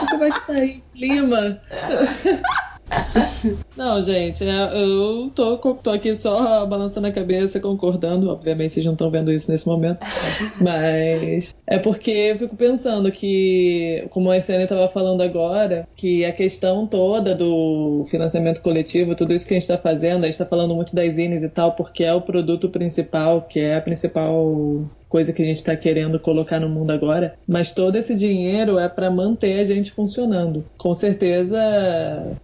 Como 0.09 0.23
é 0.23 0.31
que 0.31 0.47
tá 0.47 0.53
aí? 0.53 0.83
Clima. 0.95 1.61
Não, 3.75 4.01
gente, 4.01 4.43
é, 4.43 4.71
eu 4.73 5.29
tô, 5.33 5.57
tô 5.57 5.91
aqui 5.91 6.15
só 6.15 6.65
balançando 6.65 7.07
a 7.07 7.11
cabeça, 7.11 7.59
concordando. 7.59 8.29
Obviamente 8.29 8.73
vocês 8.73 8.85
não 8.85 8.93
estão 8.93 9.09
vendo 9.09 9.31
isso 9.31 9.51
nesse 9.51 9.67
momento. 9.67 9.99
Mas 10.61 11.53
é 11.67 11.77
porque 11.79 12.11
eu 12.11 12.37
fico 12.37 12.55
pensando 12.55 13.11
que, 13.11 14.05
como 14.09 14.29
a 14.31 14.37
Essênia 14.37 14.63
estava 14.63 14.87
falando 14.87 15.21
agora, 15.21 15.87
que 15.95 16.23
a 16.25 16.31
questão 16.31 16.87
toda 16.87 17.35
do 17.35 18.05
financiamento 18.09 18.61
coletivo, 18.61 19.15
tudo 19.15 19.33
isso 19.33 19.47
que 19.47 19.53
a 19.53 19.55
gente 19.55 19.63
está 19.63 19.77
fazendo, 19.77 20.23
a 20.23 20.25
gente 20.25 20.33
está 20.33 20.45
falando 20.45 20.75
muito 20.75 20.95
das 20.95 21.15
zines 21.15 21.43
e 21.43 21.49
tal, 21.49 21.73
porque 21.73 22.03
é 22.03 22.13
o 22.13 22.21
produto 22.21 22.69
principal, 22.69 23.41
que 23.41 23.59
é 23.59 23.75
a 23.75 23.81
principal 23.81 24.85
coisa 25.13 25.31
que 25.31 25.43
a 25.43 25.45
gente 25.45 25.57
está 25.57 25.75
querendo 25.75 26.19
colocar 26.19 26.59
no 26.59 26.67
mundo 26.67 26.89
agora, 26.89 27.35
mas 27.47 27.71
todo 27.71 27.95
esse 27.95 28.15
dinheiro 28.15 28.79
é 28.79 28.89
para 28.89 29.11
manter 29.11 29.59
a 29.59 29.63
gente 29.63 29.91
funcionando. 29.91 30.65
Com 30.75 30.91
certeza, 30.95 31.55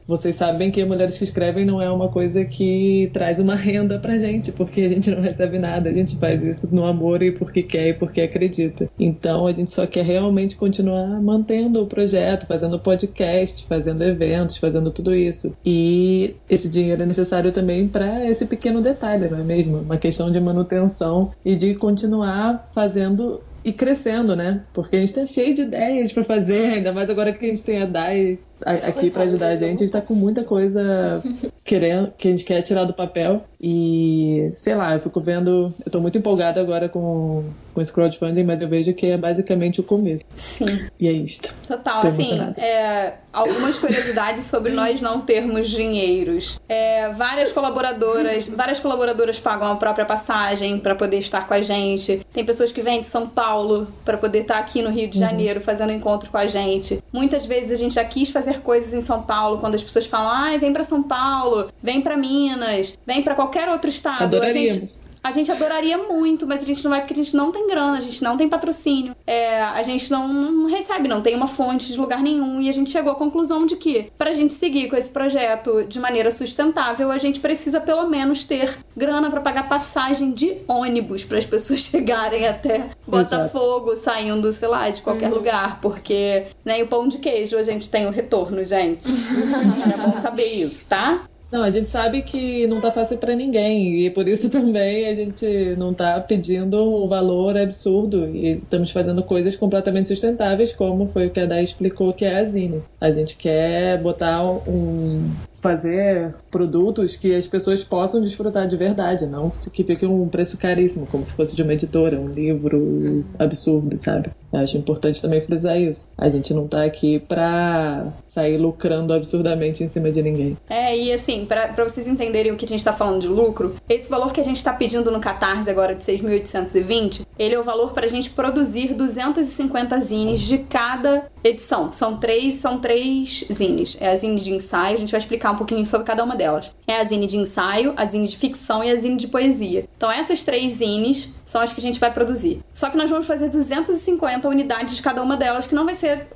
vocês 0.05 0.35
sabem 0.39 0.71
que 0.71 0.83
Mulheres 0.85 1.17
que 1.17 1.23
Escrevem 1.25 1.65
não 1.65 1.81
é 1.81 1.91
uma 1.91 2.07
coisa 2.07 2.45
que 2.45 3.09
traz 3.13 3.39
uma 3.39 3.55
renda 3.55 3.99
pra 3.99 4.17
gente, 4.17 4.51
porque 4.51 4.81
a 4.81 4.89
gente 4.89 5.11
não 5.11 5.21
recebe 5.21 5.59
nada, 5.59 5.89
a 5.89 5.93
gente 5.93 6.15
faz 6.15 6.41
isso 6.41 6.73
no 6.73 6.85
amor 6.85 7.21
e 7.21 7.31
porque 7.31 7.61
quer 7.61 7.89
e 7.89 7.93
porque 7.93 8.21
acredita. 8.21 8.89
Então 8.97 9.45
a 9.45 9.51
gente 9.51 9.71
só 9.71 9.85
quer 9.85 10.05
realmente 10.05 10.55
continuar 10.55 11.21
mantendo 11.21 11.83
o 11.83 11.87
projeto, 11.87 12.47
fazendo 12.47 12.79
podcast, 12.79 13.65
fazendo 13.67 14.01
eventos, 14.03 14.57
fazendo 14.57 14.89
tudo 14.91 15.13
isso. 15.13 15.55
E 15.65 16.33
esse 16.49 16.69
dinheiro 16.69 17.03
é 17.03 17.05
necessário 17.05 17.51
também 17.51 17.87
para 17.87 18.25
esse 18.29 18.45
pequeno 18.45 18.81
detalhe, 18.81 19.27
não 19.29 19.39
é 19.39 19.43
mesmo? 19.43 19.79
Uma 19.79 19.97
questão 19.97 20.31
de 20.31 20.39
manutenção 20.39 21.31
e 21.43 21.55
de 21.55 21.75
continuar 21.75 22.69
fazendo 22.73 23.41
e 23.63 23.73
crescendo, 23.73 24.35
né? 24.35 24.63
Porque 24.73 24.95
a 24.95 24.99
gente 24.99 25.13
tá 25.13 25.25
cheio 25.25 25.53
de 25.53 25.63
ideias 25.63 26.11
para 26.11 26.23
fazer, 26.23 26.73
ainda 26.73 26.93
mais 26.93 27.09
agora 27.09 27.33
que 27.33 27.45
a 27.45 27.49
gente 27.49 27.63
tem 27.63 27.81
a 27.81 27.85
DAI 27.85 28.39
aqui 28.65 29.09
para 29.09 29.23
ajudar 29.23 29.49
a 29.49 29.55
gente, 29.55 29.83
a 29.83 29.85
gente 29.85 29.91
tá 29.91 30.01
com 30.01 30.13
muita 30.13 30.43
coisa 30.43 31.21
querendo, 31.69 32.11
que 32.17 32.27
a 32.27 32.31
gente 32.31 32.43
quer 32.43 32.63
tirar 32.63 32.83
do 32.85 32.93
papel 32.93 33.43
e 33.61 34.51
sei 34.55 34.73
lá, 34.73 34.93
eu 34.93 35.01
fico 35.01 35.19
vendo, 35.19 35.73
eu 35.85 35.91
tô 35.91 35.99
muito 35.99 36.17
empolgada 36.17 36.61
agora 36.61 36.87
com, 36.87 37.43
com 37.73 37.81
esse 37.81 37.91
crowdfunding, 37.91 38.43
mas 38.43 38.61
eu 38.61 38.69
vejo 38.69 38.93
que 38.93 39.05
é 39.07 39.17
basicamente 39.17 39.81
o 39.81 39.83
começo. 39.83 40.23
Sim. 40.33 40.87
E 40.97 41.07
é 41.07 41.11
isto. 41.11 41.53
Total, 41.67 41.99
Tô 41.99 42.07
assim, 42.07 42.39
é, 42.57 43.15
algumas 43.33 43.77
curiosidades 43.77 44.45
sobre 44.45 44.71
nós 44.71 45.01
não 45.01 45.19
termos 45.19 45.69
dinheiros. 45.69 46.57
É, 46.69 47.09
várias 47.09 47.51
colaboradoras, 47.51 48.47
várias 48.47 48.79
colaboradoras 48.79 49.39
pagam 49.41 49.69
a 49.69 49.75
própria 49.75 50.05
passagem 50.05 50.79
para 50.79 50.95
poder 50.95 51.19
estar 51.19 51.45
com 51.45 51.53
a 51.53 51.61
gente. 51.61 52.25
Tem 52.33 52.45
pessoas 52.45 52.71
que 52.71 52.81
vêm 52.81 53.01
de 53.01 53.07
São 53.07 53.27
Paulo 53.27 53.87
para 54.05 54.17
poder 54.17 54.43
estar 54.43 54.57
aqui 54.57 54.81
no 54.81 54.89
Rio 54.89 55.09
de 55.09 55.19
Janeiro 55.19 55.59
fazendo 55.59 55.91
encontro 55.91 56.29
com 56.29 56.37
a 56.37 56.47
gente. 56.47 57.03
Muitas 57.11 57.45
vezes 57.45 57.71
a 57.71 57.75
gente 57.75 57.95
já 57.95 58.05
quis 58.05 58.29
fazer 58.29 58.61
coisas 58.61 58.93
em 58.93 59.01
São 59.01 59.21
Paulo 59.21 59.57
quando 59.57 59.75
as 59.75 59.83
pessoas 59.83 60.05
falam: 60.05 60.29
"Ai, 60.29 60.57
vem 60.57 60.71
para 60.71 60.85
São 60.85 61.03
Paulo, 61.03 61.58
vem 61.81 62.01
para 62.01 62.17
Minas, 62.17 62.97
vem 63.05 63.21
para 63.21 63.35
qualquer 63.35 63.69
outro 63.69 63.89
estado". 63.89 64.41
A 64.41 64.51
gente 64.51 64.99
a 65.23 65.31
gente 65.31 65.51
adoraria 65.51 65.97
muito, 65.97 66.47
mas 66.47 66.63
a 66.63 66.65
gente 66.65 66.83
não 66.83 66.91
vai 66.91 67.01
porque 67.01 67.13
a 67.13 67.17
gente 67.17 67.35
não 67.35 67.51
tem 67.51 67.67
grana, 67.67 67.97
a 67.97 68.01
gente 68.01 68.23
não 68.23 68.37
tem 68.37 68.47
patrocínio, 68.47 69.15
é, 69.27 69.61
a 69.61 69.83
gente 69.83 70.09
não, 70.09 70.27
não 70.27 70.69
recebe, 70.69 71.07
não 71.07 71.21
tem 71.21 71.35
uma 71.35 71.47
fonte 71.47 71.91
de 71.91 71.99
lugar 71.99 72.21
nenhum. 72.21 72.61
E 72.61 72.69
a 72.69 72.71
gente 72.71 72.89
chegou 72.89 73.11
à 73.11 73.15
conclusão 73.15 73.65
de 73.65 73.75
que, 73.75 74.09
pra 74.17 74.31
gente 74.31 74.53
seguir 74.53 74.89
com 74.89 74.95
esse 74.95 75.09
projeto 75.09 75.83
de 75.83 75.99
maneira 75.99 76.31
sustentável, 76.31 77.11
a 77.11 77.17
gente 77.17 77.39
precisa 77.39 77.81
pelo 77.81 78.07
menos 78.07 78.45
ter 78.45 78.77
grana 78.95 79.29
pra 79.29 79.41
pagar 79.41 79.67
passagem 79.67 80.31
de 80.31 80.55
ônibus 80.67 81.25
para 81.25 81.37
as 81.37 81.45
pessoas 81.45 81.81
chegarem 81.83 82.47
até 82.47 82.89
Botafogo, 83.05 83.97
saindo, 83.97 84.53
sei 84.53 84.67
lá, 84.67 84.89
de 84.89 85.01
qualquer 85.01 85.29
lugar, 85.29 85.81
porque 85.81 86.45
nem 86.63 86.83
o 86.83 86.87
pão 86.87 87.07
de 87.07 87.17
queijo 87.17 87.57
a 87.57 87.63
gente 87.63 87.89
tem 87.89 88.05
o 88.05 88.11
retorno, 88.11 88.63
gente. 88.63 89.07
é 89.93 89.97
bom 89.97 90.17
saber 90.17 90.45
isso, 90.45 90.85
tá? 90.85 91.27
Não, 91.51 91.63
a 91.63 91.69
gente 91.71 91.89
sabe 91.89 92.21
que 92.21 92.67
não 92.67 92.79
tá 92.79 92.91
fácil 92.91 93.17
pra 93.17 93.35
ninguém 93.35 94.05
e 94.05 94.09
por 94.11 94.27
isso 94.27 94.49
também 94.51 95.07
a 95.07 95.15
gente 95.15 95.75
não 95.77 95.93
tá 95.93 96.19
pedindo 96.21 97.03
um 97.03 97.07
valor 97.07 97.57
absurdo 97.57 98.27
e 98.27 98.53
estamos 98.53 98.91
fazendo 98.91 99.23
coisas 99.23 99.55
completamente 99.55 100.09
sustentáveis, 100.09 100.71
como 100.71 101.07
foi 101.07 101.27
o 101.27 101.29
que 101.31 101.39
a 101.39 101.45
Day 101.45 101.63
explicou 101.63 102.13
que 102.13 102.25
é 102.25 102.39
a 102.39 102.45
Zine. 102.45 102.83
A 103.01 103.11
gente 103.11 103.35
quer 103.35 103.99
botar 103.99 104.43
um 104.43 105.31
fazer 105.61 106.35
produtos 106.49 107.15
que 107.15 107.33
as 107.33 107.47
pessoas 107.47 107.83
possam 107.83 108.21
desfrutar 108.21 108.67
de 108.67 108.75
verdade, 108.75 109.25
não 109.25 109.51
que 109.73 109.83
fique 109.83 110.05
um 110.05 110.27
preço 110.27 110.57
caríssimo, 110.57 111.05
como 111.05 111.23
se 111.23 111.33
fosse 111.33 111.55
de 111.55 111.63
uma 111.63 111.73
editora, 111.73 112.19
um 112.19 112.27
livro 112.27 113.23
absurdo, 113.37 113.97
sabe? 113.97 114.31
Eu 114.51 114.59
acho 114.59 114.77
importante 114.77 115.21
também 115.21 115.41
frisar 115.41 115.79
isso. 115.79 116.07
A 116.17 116.27
gente 116.27 116.53
não 116.53 116.67
tá 116.67 116.83
aqui 116.83 117.19
pra, 117.19 118.11
sair 118.29 118.57
lucrando 118.57 119.13
absurdamente 119.13 119.83
em 119.83 119.87
cima 119.87 120.11
de 120.11 120.21
ninguém. 120.21 120.57
É, 120.69 120.97
e 120.97 121.11
assim, 121.11 121.45
pra 121.45 121.83
vocês 121.83 122.07
entenderem 122.07 122.51
o 122.51 122.55
que 122.55 122.65
a 122.65 122.67
gente 122.67 122.83
tá 122.83 122.93
falando 122.93 123.21
de 123.21 123.27
lucro, 123.27 123.75
esse 123.89 124.09
valor 124.09 124.31
que 124.31 124.39
a 124.39 124.43
gente 124.43 124.63
tá 124.63 124.71
pedindo 124.71 125.11
no 125.11 125.19
Catarse 125.19 125.69
agora 125.69 125.93
de 125.93 126.01
6.820, 126.01 127.25
ele 127.37 127.55
é 127.55 127.59
o 127.59 127.63
valor 127.63 127.91
pra 127.91 128.07
gente 128.07 128.29
produzir 128.29 128.93
250 128.93 129.99
zines 130.01 130.41
de 130.41 130.59
cada 130.59 131.25
edição. 131.43 131.91
São 131.91 132.17
três, 132.17 132.55
são 132.55 132.79
três 132.79 133.45
zines. 133.51 133.97
É 133.99 134.09
a 134.09 134.17
zine 134.17 134.39
de 134.39 134.53
ensaio, 134.53 134.95
a 134.95 134.99
gente 134.99 135.11
vai 135.11 135.19
explicar 135.19 135.51
um 135.51 135.55
pouquinho 135.55 135.85
sobre 135.85 136.05
cada 136.05 136.23
uma 136.23 136.35
delas. 136.35 136.71
É 136.87 136.97
a 136.97 137.03
zine 137.03 137.27
de 137.27 137.37
ensaio, 137.37 137.93
a 137.95 138.05
zine 138.05 138.27
de 138.27 138.37
ficção 138.37 138.83
e 138.83 138.91
a 138.91 138.95
zine 138.95 139.17
de 139.17 139.27
poesia. 139.27 139.85
Então 139.97 140.11
essas 140.11 140.43
três 140.43 140.75
zines 140.75 141.33
são 141.49 141.59
as 141.59 141.73
que 141.73 141.79
a 141.79 141.81
gente 141.81 141.99
vai 141.99 142.13
produzir. 142.13 142.61
Só 142.71 142.91
que 142.91 142.95
nós 142.95 143.09
vamos 143.09 143.25
fazer 143.25 143.49
250 143.49 144.47
unidades 144.47 144.95
de 144.95 145.01
cada 145.01 145.19
uma 145.23 145.35
delas, 145.35 145.65
que 145.65 145.73
não 145.73 145.83
vai 145.83 145.95
ser 145.95 146.27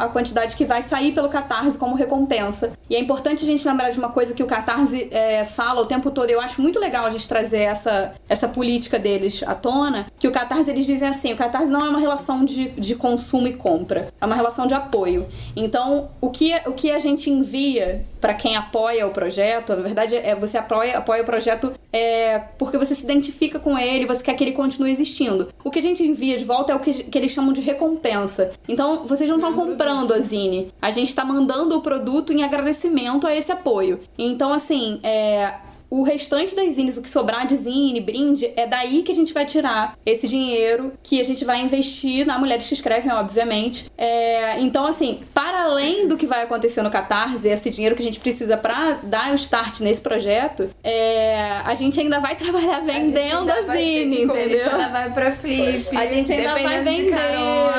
a 0.00 0.08
quantidade 0.10 0.56
que 0.56 0.64
vai 0.64 0.82
sair 0.82 1.12
pelo 1.12 1.28
Catarse 1.28 1.76
como 1.76 1.94
recompensa. 1.94 2.72
E 2.88 2.96
é 2.96 2.98
importante 2.98 3.44
a 3.44 3.46
gente 3.46 3.68
lembrar 3.68 3.90
de 3.90 3.98
uma 3.98 4.08
coisa 4.08 4.32
que 4.32 4.42
o 4.42 4.46
Catarse 4.46 5.08
é, 5.10 5.44
fala 5.44 5.82
o 5.82 5.86
tempo 5.86 6.10
todo. 6.10 6.30
Eu 6.30 6.40
acho 6.40 6.62
muito 6.62 6.80
legal 6.80 7.04
a 7.04 7.10
gente 7.10 7.28
trazer 7.28 7.58
essa, 7.58 8.14
essa 8.26 8.48
política 8.48 8.98
deles 8.98 9.42
à 9.46 9.54
tona, 9.54 10.06
que 10.18 10.26
o 10.26 10.32
Catarse 10.32 10.70
eles 10.70 10.86
dizem 10.86 11.08
assim, 11.08 11.34
o 11.34 11.36
Catarse 11.36 11.70
não 11.70 11.84
é 11.84 11.90
uma 11.90 12.00
relação 12.00 12.42
de, 12.42 12.68
de 12.70 12.94
consumo 12.94 13.46
e 13.48 13.52
compra, 13.52 14.08
é 14.18 14.24
uma 14.24 14.34
relação 14.34 14.66
de 14.66 14.72
apoio. 14.72 15.26
Então, 15.54 16.08
o 16.22 16.30
que, 16.30 16.54
o 16.66 16.72
que 16.72 16.90
a 16.90 16.98
gente 16.98 17.28
envia 17.28 18.02
para 18.20 18.34
quem 18.34 18.56
apoia 18.56 19.06
o 19.06 19.10
projeto, 19.10 19.74
na 19.74 19.82
verdade, 19.82 20.16
é 20.16 20.34
você 20.34 20.58
apoia, 20.58 20.98
apoia 20.98 21.22
o 21.22 21.26
projeto 21.26 21.72
é, 21.92 22.38
porque 22.58 22.76
você 22.76 22.94
se 22.94 23.04
identifica 23.04 23.58
com 23.58 23.78
ele, 23.78 24.06
você 24.06 24.22
quer 24.22 24.34
que 24.34 24.44
ele 24.44 24.52
continue 24.52 24.90
existindo. 24.90 25.48
O 25.64 25.70
que 25.70 25.78
a 25.78 25.82
gente 25.82 26.02
envia 26.02 26.36
de 26.36 26.44
volta 26.44 26.72
é 26.72 26.76
o 26.76 26.80
que, 26.80 27.04
que 27.04 27.18
eles 27.18 27.32
chamam 27.32 27.52
de 27.52 27.60
recompensa. 27.60 28.52
Então, 28.68 29.06
vocês 29.06 29.28
não 29.28 29.36
estão 29.36 29.54
comprando 29.54 30.12
a 30.12 30.18
Zine. 30.18 30.72
A 30.80 30.90
gente 30.90 31.08
está 31.08 31.24
mandando 31.24 31.76
o 31.76 31.80
produto 31.80 32.32
em 32.32 32.42
agradecimento 32.42 33.26
a 33.26 33.34
esse 33.34 33.50
apoio. 33.52 34.00
Então, 34.18 34.52
assim, 34.52 35.00
é, 35.02 35.54
o 35.90 36.02
restante 36.02 36.54
das 36.54 36.74
zines, 36.74 36.96
o 36.96 37.02
que 37.02 37.08
sobrar 37.08 37.46
de 37.46 37.56
zine, 37.56 38.00
brinde, 38.00 38.50
é 38.56 38.66
daí 38.66 39.02
que 39.02 39.12
a 39.12 39.14
gente 39.14 39.32
vai 39.32 39.46
tirar 39.46 39.96
esse 40.04 40.28
dinheiro 40.28 40.92
que 41.02 41.20
a 41.20 41.24
gente 41.24 41.44
vai 41.44 41.60
investir 41.60 42.26
na 42.26 42.38
Mulheres 42.38 42.66
que 42.66 42.74
Escrevem, 42.74 43.10
obviamente. 43.12 43.90
É, 43.96 44.60
então, 44.60 44.86
assim, 44.86 45.20
para 45.32 45.64
além 45.64 46.06
do 46.06 46.16
que 46.16 46.26
vai 46.26 46.42
acontecer 46.42 46.82
no 46.82 46.90
Catarse, 46.90 47.48
esse 47.48 47.70
dinheiro 47.70 47.96
que 47.96 48.02
a 48.02 48.04
gente 48.04 48.20
precisa 48.20 48.56
para 48.56 48.98
dar 49.02 49.32
o 49.32 49.34
start 49.34 49.80
nesse 49.80 50.00
projeto, 50.00 50.68
é, 50.84 51.60
a 51.64 51.74
gente 51.74 51.98
ainda 51.98 52.20
vai 52.20 52.36
trabalhar 52.36 52.80
vendendo 52.80 53.50
a, 53.50 53.54
a 53.54 53.76
zine, 53.76 54.24
entendeu? 54.24 54.34
A 54.36 54.48
gente 54.48 54.68
ainda 54.68 54.88
vai 54.88 55.10
pra 55.10 55.32
flip. 55.32 55.96
A 55.96 56.06
gente 56.06 56.32
ainda 56.32 56.52
vai 56.52 56.84
vender, 56.84 57.14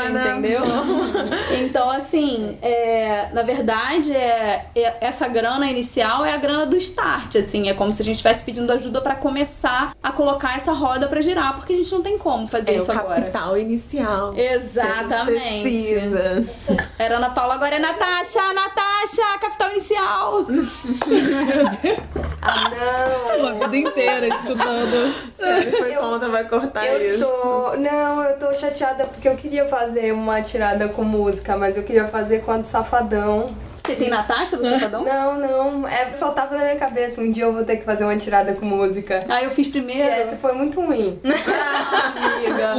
entendeu? 0.10 0.62
então, 1.64 1.90
assim, 1.90 2.58
é, 2.62 3.30
na 3.34 3.44
verdade, 3.44 4.16
é, 4.16 4.66
é, 4.76 4.98
essa 5.02 5.28
grana 5.28 5.70
inicial 5.70 6.26
é 6.26 6.34
a 6.34 6.38
grana 6.38 6.66
do 6.66 6.76
start, 6.78 7.36
assim, 7.36 7.70
é 7.70 7.74
como 7.74 7.92
se 7.92 7.99
a 8.02 8.06
gente 8.06 8.16
estivesse 8.16 8.44
pedindo 8.44 8.72
ajuda 8.72 9.02
para 9.02 9.16
começar 9.16 9.94
a 10.02 10.12
colocar 10.12 10.56
essa 10.56 10.72
roda 10.72 11.08
para 11.08 11.22
girar, 11.22 11.56
porque 11.56 11.74
a 11.74 11.76
gente 11.76 11.92
não 11.92 12.02
tem 12.02 12.18
como 12.18 12.48
fazer 12.48 12.72
é 12.72 12.78
isso 12.78 12.92
o 12.92 12.96
agora. 12.96 13.22
capital 13.22 13.58
inicial. 13.58 14.34
Exatamente. 14.36 15.96
Era 16.98 17.18
Ana 17.18 17.30
Paula, 17.32 17.56
agora 17.56 17.76
é 17.76 17.80
Natasha, 17.80 18.54
Natasha, 18.54 19.40
capital 19.40 19.72
inicial. 19.72 20.46
ah, 22.42 22.70
não. 22.70 23.48
A 23.48 23.68
vida 23.68 23.90
inteira 23.90 24.28
escutando. 24.28 25.14
Sério, 25.38 25.78
foi 25.78 25.96
eu, 25.96 26.02
conta, 26.02 26.30
vai 26.30 26.48
cortar 26.48 26.86
eu 26.86 27.16
isso. 27.16 27.26
Tô, 27.26 27.76
não, 27.78 28.24
eu 28.24 28.38
tô 28.38 28.54
chateada 28.54 29.06
porque 29.06 29.28
eu 29.28 29.36
queria 29.36 29.68
fazer 29.68 30.12
uma 30.12 30.42
tirada 30.42 30.88
com 30.90 31.04
música, 31.04 31.58
mas 31.58 31.78
eu 31.78 31.84
queria 31.84 32.08
fazer 32.08 32.40
com 32.44 32.52
a 32.52 32.58
do 32.58 32.66
Safadão. 32.66 33.48
Você 33.90 33.96
tem 33.96 34.10
Natasha 34.10 34.56
do 34.56 34.64
Safadão? 34.70 35.04
Não, 35.04 35.40
não. 35.40 35.88
É, 35.88 36.14
só 36.14 36.32
tava 36.32 36.56
na 36.56 36.64
minha 36.64 36.76
cabeça. 36.76 37.22
Um 37.22 37.32
dia 37.32 37.46
eu 37.46 37.54
vou 37.54 37.64
ter 37.64 37.78
que 37.78 37.84
fazer 37.84 38.04
uma 38.04 38.16
tirada 38.18 38.54
com 38.54 38.64
música. 38.64 39.26
Ah, 39.28 39.42
eu 39.44 39.50
fiz 39.50 39.68
primeiro. 39.68 40.04
E 40.04 40.04
essa 40.04 40.36
foi 40.38 40.54
muito 40.54 40.80
ruim. 40.80 41.20
ah, 41.26 42.36
amiga. 42.36 42.76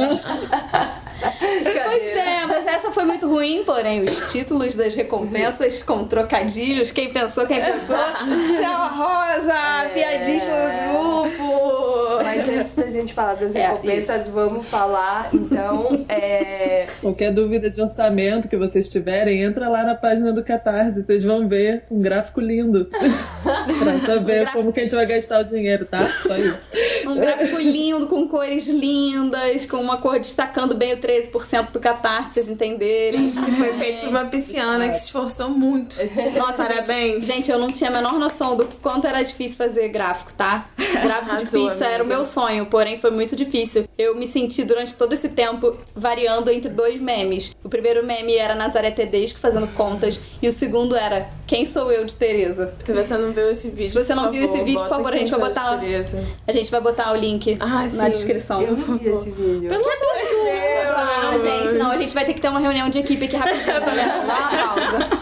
Pois 1.21 2.17
é, 2.17 2.45
mas 2.47 2.65
essa 2.65 2.91
foi 2.91 3.05
muito 3.05 3.27
ruim, 3.27 3.63
porém, 3.63 4.03
os 4.03 4.31
títulos 4.31 4.75
das 4.75 4.95
recompensas 4.95 5.83
com 5.83 6.05
trocadilhos, 6.05 6.91
quem 6.91 7.11
pensou, 7.11 7.45
quem 7.45 7.59
pensou, 7.61 7.97
Stella 8.47 8.87
Rosa, 8.87 9.53
é... 9.53 9.89
piadista 9.89 10.51
do 10.51 11.29
grupo. 11.29 12.23
Mas 12.23 12.49
antes 12.49 12.75
da 12.75 12.89
gente 12.89 13.13
falar 13.13 13.35
das 13.35 13.55
é, 13.55 13.67
recompensas, 13.67 14.21
isso. 14.23 14.31
vamos 14.31 14.67
falar, 14.67 15.29
então, 15.33 16.05
é... 16.09 16.85
Qualquer 17.01 17.31
dúvida 17.31 17.69
de 17.69 17.81
orçamento 17.81 18.47
que 18.47 18.57
vocês 18.57 18.87
tiverem, 18.87 19.43
entra 19.43 19.69
lá 19.69 19.83
na 19.83 19.95
página 19.95 20.31
do 20.31 20.43
Catarse, 20.43 21.00
vocês 21.01 21.23
vão 21.23 21.47
ver 21.47 21.83
um 21.89 22.01
gráfico 22.01 22.39
lindo 22.39 22.85
pra 23.83 23.99
saber 23.99 24.47
um 24.49 24.51
como 24.51 24.73
que 24.73 24.79
a 24.79 24.83
gente 24.83 24.95
vai 24.95 25.05
gastar 25.05 25.41
o 25.41 25.43
dinheiro, 25.43 25.85
tá? 25.85 26.01
Só 26.01 26.37
isso. 26.37 26.67
Um 27.11 27.19
gráfico 27.19 27.57
lindo, 27.61 28.07
com 28.07 28.27
cores 28.27 28.67
lindas, 28.67 29.65
com 29.65 29.77
uma 29.77 29.97
cor 29.97 30.19
destacando 30.19 30.73
bem 30.73 30.93
o 30.93 30.97
13% 30.97 31.71
do 31.71 31.79
catarse, 31.79 32.33
vocês 32.33 32.49
entenderem. 32.49 33.31
Que 33.31 33.51
foi 33.51 33.73
feito 33.73 34.01
por 34.01 34.09
uma 34.09 34.25
pisciana 34.25 34.89
que 34.89 34.95
se 34.95 35.05
esforçou 35.05 35.49
muito. 35.49 35.95
Nossa, 36.37 36.63
parabéns. 36.63 37.25
Gente, 37.25 37.41
gente, 37.41 37.51
eu 37.51 37.59
não 37.59 37.67
tinha 37.67 37.89
a 37.89 37.93
menor 37.93 38.13
noção 38.19 38.55
do 38.55 38.65
quanto 38.81 39.07
era 39.07 39.21
difícil 39.23 39.57
fazer 39.57 39.89
gráfico, 39.89 40.31
tá? 40.33 40.69
Gráfico 40.77 41.37
de 41.37 41.45
pizza 41.51 41.85
era 41.85 42.03
o 42.03 42.07
meu 42.07 42.25
sonho, 42.25 42.65
porém 42.65 42.99
foi 42.99 43.11
muito 43.11 43.35
difícil. 43.35 43.85
Eu 43.97 44.15
me 44.15 44.27
senti 44.27 44.63
durante 44.63 44.95
todo 44.95 45.13
esse 45.13 45.29
tempo 45.29 45.75
variando 45.95 46.49
entre 46.49 46.69
dois 46.69 46.99
memes. 46.99 47.55
O 47.63 47.69
primeiro 47.69 48.05
meme 48.05 48.35
era 48.35 48.55
Nazaré 48.55 48.91
Tedesco 48.91 49.39
fazendo 49.39 49.67
contas 49.73 50.19
e 50.41 50.47
o 50.47 50.53
segundo 50.53 50.95
era 50.95 51.29
Quem 51.47 51.65
sou 51.65 51.91
eu 51.91 52.05
de 52.05 52.15
Tereza? 52.15 52.73
Se 52.83 52.93
você 52.93 53.17
não 53.17 53.31
viu 53.31 53.51
esse 53.51 53.69
vídeo, 53.69 53.91
Se 53.91 54.05
você 54.05 54.15
não 54.15 54.31
viu 54.31 54.41
favor, 54.41 54.55
esse 54.55 54.65
vídeo, 54.65 54.79
por 54.79 54.89
favor, 54.89 55.13
a 55.13 55.17
gente 55.17 55.31
vai 55.31 55.39
botar 55.39 55.81
a 56.47 56.53
gente 56.53 56.71
vai 56.71 56.81
botar 56.81 57.00
o 57.09 57.15
link 57.15 57.57
ah, 57.59 57.87
na 57.93 58.09
descrição. 58.09 58.61
Eu 58.61 58.75
vi 58.75 59.07
esse 59.07 59.31
vídeo. 59.31 59.69
Pelo 59.69 59.83
amor 59.83 59.93
de 59.93 59.99
Deus! 59.99 60.95
Ah, 60.95 61.39
gente, 61.41 61.73
não, 61.77 61.91
a 61.91 61.97
gente 61.97 62.13
vai 62.13 62.25
ter 62.25 62.33
que 62.33 62.41
ter 62.41 62.49
uma 62.49 62.59
reunião 62.59 62.89
de 62.89 62.99
equipe 62.99 63.25
aqui 63.25 63.35
rapidinho. 63.35 63.65
Tá 63.65 63.79
vendo? 63.79 64.27
Dá 64.27 64.37
uma 64.37 64.99
pausa. 64.99 65.20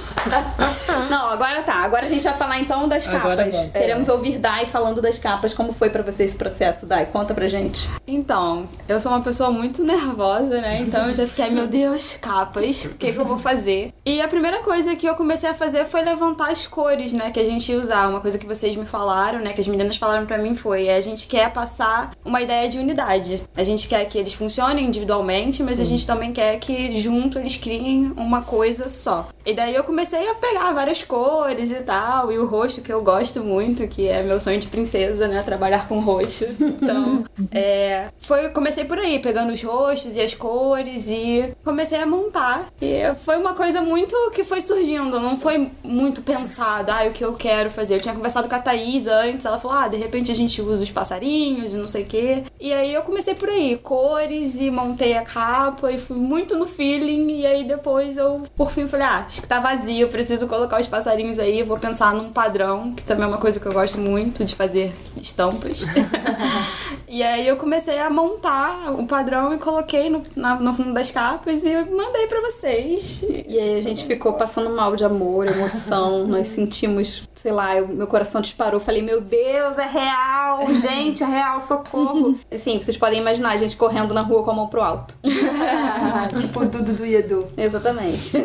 Não, 1.09 1.29
agora 1.29 1.63
tá. 1.63 1.75
Agora 1.75 2.05
a 2.05 2.09
gente 2.09 2.23
vai 2.23 2.33
falar 2.33 2.59
então 2.59 2.87
das 2.87 3.07
capas. 3.07 3.71
Queremos 3.71 4.07
é. 4.07 4.11
ouvir 4.11 4.37
Dai 4.37 4.65
falando 4.65 5.01
das 5.01 5.17
capas. 5.17 5.53
Como 5.53 5.71
foi 5.71 5.89
para 5.89 6.03
você 6.03 6.23
esse 6.23 6.35
processo, 6.35 6.85
Dai? 6.85 7.05
Conta 7.05 7.33
pra 7.33 7.47
gente. 7.47 7.89
Então, 8.07 8.67
eu 8.87 8.99
sou 8.99 9.11
uma 9.11 9.21
pessoa 9.21 9.51
muito 9.51 9.83
nervosa, 9.83 10.61
né? 10.61 10.79
Então 10.81 11.07
eu 11.07 11.13
já 11.13 11.25
fiquei, 11.25 11.49
meu 11.49 11.67
Deus, 11.67 12.17
capas, 12.21 12.85
o 12.85 12.95
que, 12.95 13.11
que 13.11 13.17
eu 13.17 13.25
vou 13.25 13.37
fazer? 13.37 13.93
E 14.05 14.21
a 14.21 14.27
primeira 14.27 14.59
coisa 14.59 14.95
que 14.95 15.07
eu 15.07 15.15
comecei 15.15 15.49
a 15.49 15.53
fazer 15.53 15.85
foi 15.85 16.01
levantar 16.01 16.51
as 16.51 16.67
cores, 16.67 17.13
né? 17.13 17.31
Que 17.31 17.39
a 17.39 17.45
gente 17.45 17.71
ia 17.71 17.79
usar. 17.79 18.07
Uma 18.09 18.21
coisa 18.21 18.37
que 18.37 18.45
vocês 18.45 18.75
me 18.75 18.85
falaram, 18.85 19.39
né? 19.39 19.53
Que 19.53 19.61
as 19.61 19.67
meninas 19.67 19.97
falaram 19.97 20.25
para 20.25 20.37
mim 20.37 20.55
foi: 20.55 20.87
é, 20.87 20.95
a 20.95 21.01
gente 21.01 21.27
quer 21.27 21.51
passar 21.51 22.11
uma 22.25 22.41
ideia 22.41 22.67
de 22.67 22.77
unidade. 22.77 23.41
A 23.55 23.63
gente 23.63 23.87
quer 23.87 24.05
que 24.05 24.17
eles 24.17 24.33
funcionem 24.33 24.85
individualmente, 24.85 25.63
mas 25.63 25.79
a 25.79 25.83
gente 25.83 26.05
também 26.05 26.33
quer 26.33 26.57
que 26.59 26.95
junto 26.97 27.39
eles 27.39 27.57
criem 27.57 28.13
uma 28.17 28.41
coisa 28.41 28.89
só. 28.89 29.29
E 29.45 29.53
daí 29.53 29.73
eu 29.73 29.83
comecei 29.83 29.98
a 30.01 30.35
pegar 30.35 30.73
várias 30.73 31.03
cores 31.03 31.71
e 31.71 31.81
tal, 31.81 32.31
e 32.31 32.37
o 32.39 32.45
roxo 32.45 32.81
que 32.81 32.91
eu 32.91 33.01
gosto 33.01 33.43
muito, 33.43 33.87
que 33.87 34.07
é 34.07 34.23
meu 34.23 34.39
sonho 34.39 34.59
de 34.59 34.67
princesa, 34.67 35.27
né? 35.27 35.43
Trabalhar 35.43 35.87
com 35.87 35.99
roxo. 35.99 36.45
Então, 36.79 37.25
é, 37.51 38.07
foi, 38.21 38.49
comecei 38.49 38.85
por 38.85 38.97
aí, 38.97 39.19
pegando 39.19 39.51
os 39.51 39.61
roxos 39.61 40.15
e 40.15 40.21
as 40.21 40.33
cores 40.33 41.07
e 41.09 41.53
comecei 41.63 41.99
a 41.99 42.05
montar. 42.05 42.69
E 42.81 43.01
foi 43.25 43.35
uma 43.35 43.53
coisa 43.53 43.81
muito 43.81 44.15
que 44.33 44.43
foi 44.43 44.61
surgindo, 44.61 45.19
não 45.19 45.37
foi 45.37 45.69
muito 45.83 46.21
pensada, 46.21 46.93
ah, 46.93 47.07
o 47.07 47.11
que 47.11 47.23
eu 47.23 47.33
quero 47.33 47.69
fazer. 47.69 47.95
Eu 47.95 48.01
tinha 48.01 48.15
conversado 48.15 48.47
com 48.47 48.55
a 48.55 48.59
Thaís 48.59 49.07
antes, 49.07 49.45
ela 49.45 49.59
falou, 49.59 49.77
ah, 49.77 49.87
de 49.87 49.97
repente 49.97 50.31
a 50.31 50.35
gente 50.35 50.61
usa 50.61 50.81
os 50.81 50.91
passarinhos 50.91 51.73
e 51.73 51.77
não 51.77 51.87
sei 51.87 52.03
o 52.03 52.07
quê. 52.07 52.43
E 52.59 52.71
aí 52.71 52.93
eu 52.93 53.01
comecei 53.01 53.35
por 53.35 53.49
aí, 53.49 53.77
cores 53.77 54.59
e 54.59 54.71
montei 54.71 55.17
a 55.17 55.21
capa 55.23 55.91
e 55.91 55.99
fui 55.99 56.17
muito 56.17 56.55
no 56.55 56.65
feeling. 56.65 57.41
E 57.41 57.45
aí 57.45 57.63
depois 57.63 58.17
eu, 58.17 58.43
por 58.55 58.71
fim, 58.71 58.87
falei, 58.87 59.05
ah, 59.05 59.23
acho 59.27 59.41
que 59.41 59.47
tá 59.47 59.59
vazio, 59.59 59.88
preciso 60.07 60.47
colocar 60.47 60.79
os 60.79 60.87
passarinhos 60.87 61.39
aí, 61.39 61.63
vou 61.63 61.77
pensar 61.79 62.13
num 62.13 62.31
padrão, 62.31 62.93
que 62.93 63.03
também 63.03 63.25
é 63.25 63.27
uma 63.27 63.37
coisa 63.37 63.59
que 63.59 63.65
eu 63.65 63.73
gosto 63.73 63.99
muito 63.99 64.45
de 64.45 64.55
fazer 64.55 64.93
estampas. 65.21 65.85
e 67.09 67.23
aí 67.23 67.47
eu 67.47 67.57
comecei 67.57 67.99
a 67.99 68.09
montar 68.09 68.91
o 68.91 69.05
padrão 69.07 69.53
e 69.53 69.57
coloquei 69.57 70.09
no, 70.09 70.21
na, 70.35 70.55
no 70.59 70.73
fundo 70.73 70.93
das 70.93 71.09
capas 71.09 71.63
e 71.65 71.73
mandei 71.85 72.27
para 72.27 72.39
vocês. 72.41 73.25
E 73.47 73.57
aí 73.57 73.79
a 73.79 73.81
gente 73.81 74.05
ficou 74.05 74.33
passando 74.33 74.75
mal 74.75 74.95
de 74.95 75.03
amor, 75.03 75.47
emoção, 75.47 76.25
nós 76.29 76.47
sentimos, 76.47 77.27
sei 77.33 77.51
lá, 77.51 77.75
eu, 77.75 77.87
meu 77.87 78.05
coração 78.05 78.41
disparou, 78.41 78.79
falei, 78.79 79.01
meu 79.01 79.21
Deus, 79.21 79.77
é 79.79 79.87
real, 79.87 80.67
gente, 80.75 81.23
é 81.23 81.25
real, 81.25 81.59
socorro. 81.61 82.37
Assim, 82.53 82.79
vocês 82.79 82.95
podem 82.95 83.19
imaginar 83.19 83.51
a 83.51 83.57
gente 83.57 83.75
correndo 83.75 84.13
na 84.13 84.21
rua 84.21 84.43
com 84.43 84.51
a 84.51 84.53
mão 84.53 84.67
pro 84.67 84.81
alto. 84.81 85.15
tipo 86.39 86.63
Dudu 86.65 86.93
do 86.93 87.05
Edu. 87.05 87.47
Exatamente. 87.57 88.37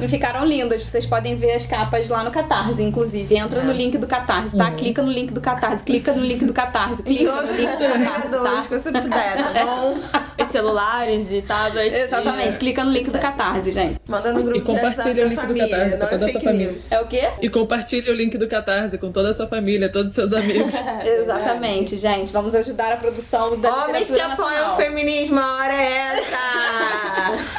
e 0.00 0.08
ficaram 0.08 0.44
lindas. 0.44 0.82
Vocês 0.82 1.06
podem 1.06 1.36
ver 1.36 1.52
as 1.52 1.66
capas 1.66 2.08
lá 2.08 2.24
no 2.24 2.30
Catarse, 2.32 2.82
inclusive. 2.82 3.36
Entra 3.36 3.62
no 3.62 3.72
link 3.72 3.96
do 3.96 4.06
Catarse, 4.06 4.56
tá? 4.56 4.70
Uhum. 4.70 4.76
Clica 4.76 5.02
no 5.02 5.12
link 5.12 5.32
do 5.32 5.40
Catarse, 5.40 5.84
clica 5.84 6.12
no 6.12 6.24
link 6.24 6.44
do 6.44 6.52
Catarse. 6.52 6.95
Catarse. 6.96 7.02
Clica 7.02 7.32
no 7.32 7.42
Todos 7.42 7.56
link 7.56 7.66
os 7.72 7.78
do 7.78 7.84
Catarse, 7.84 8.08
navegadores 8.08 8.42
tá? 8.42 8.62
que 8.62 8.68
você 8.82 8.92
puder, 8.92 9.36
tá 9.54 9.64
bom? 9.64 9.98
Os 10.38 10.48
celulares 10.48 11.30
e 11.32 11.40
tablets. 11.42 11.92
Exatamente, 11.94 12.58
clica 12.58 12.84
no 12.84 12.90
link 12.92 13.10
do 13.10 13.18
Catarse, 13.18 13.70
gente. 13.72 13.98
Manda 14.06 14.32
no 14.34 14.42
grupo 14.42 14.58
E 14.58 14.60
compartilha 14.60 15.24
o 15.24 15.28
link 15.28 15.46
do 15.46 15.54
Catarse 15.56 15.96
pra 15.96 16.06
é 16.06 16.10
toda 16.10 16.26
a 16.26 16.28
sua 16.28 16.40
família. 16.42 16.70
news. 16.72 16.92
É 16.92 17.00
o 17.00 17.06
quê? 17.06 17.28
E 17.40 17.48
compartilhe 17.48 18.10
o 18.10 18.14
link 18.14 18.36
do 18.36 18.46
Catarse 18.46 18.98
com 18.98 19.10
toda 19.10 19.30
a 19.30 19.34
sua 19.34 19.46
família, 19.46 19.88
todos 19.90 20.08
os 20.08 20.14
seus 20.14 20.32
amigos. 20.34 20.74
Exatamente, 21.04 21.96
gente. 21.96 22.30
Vamos 22.32 22.54
ajudar 22.54 22.92
a 22.92 22.96
produção 22.98 23.58
da 23.58 23.86
Homens 23.86 24.10
que 24.10 24.20
apoiam 24.20 24.74
o 24.74 24.76
feminismo, 24.76 25.40
a 25.40 25.56
hora 25.56 25.72
é 25.74 25.92
essa! 26.18 26.36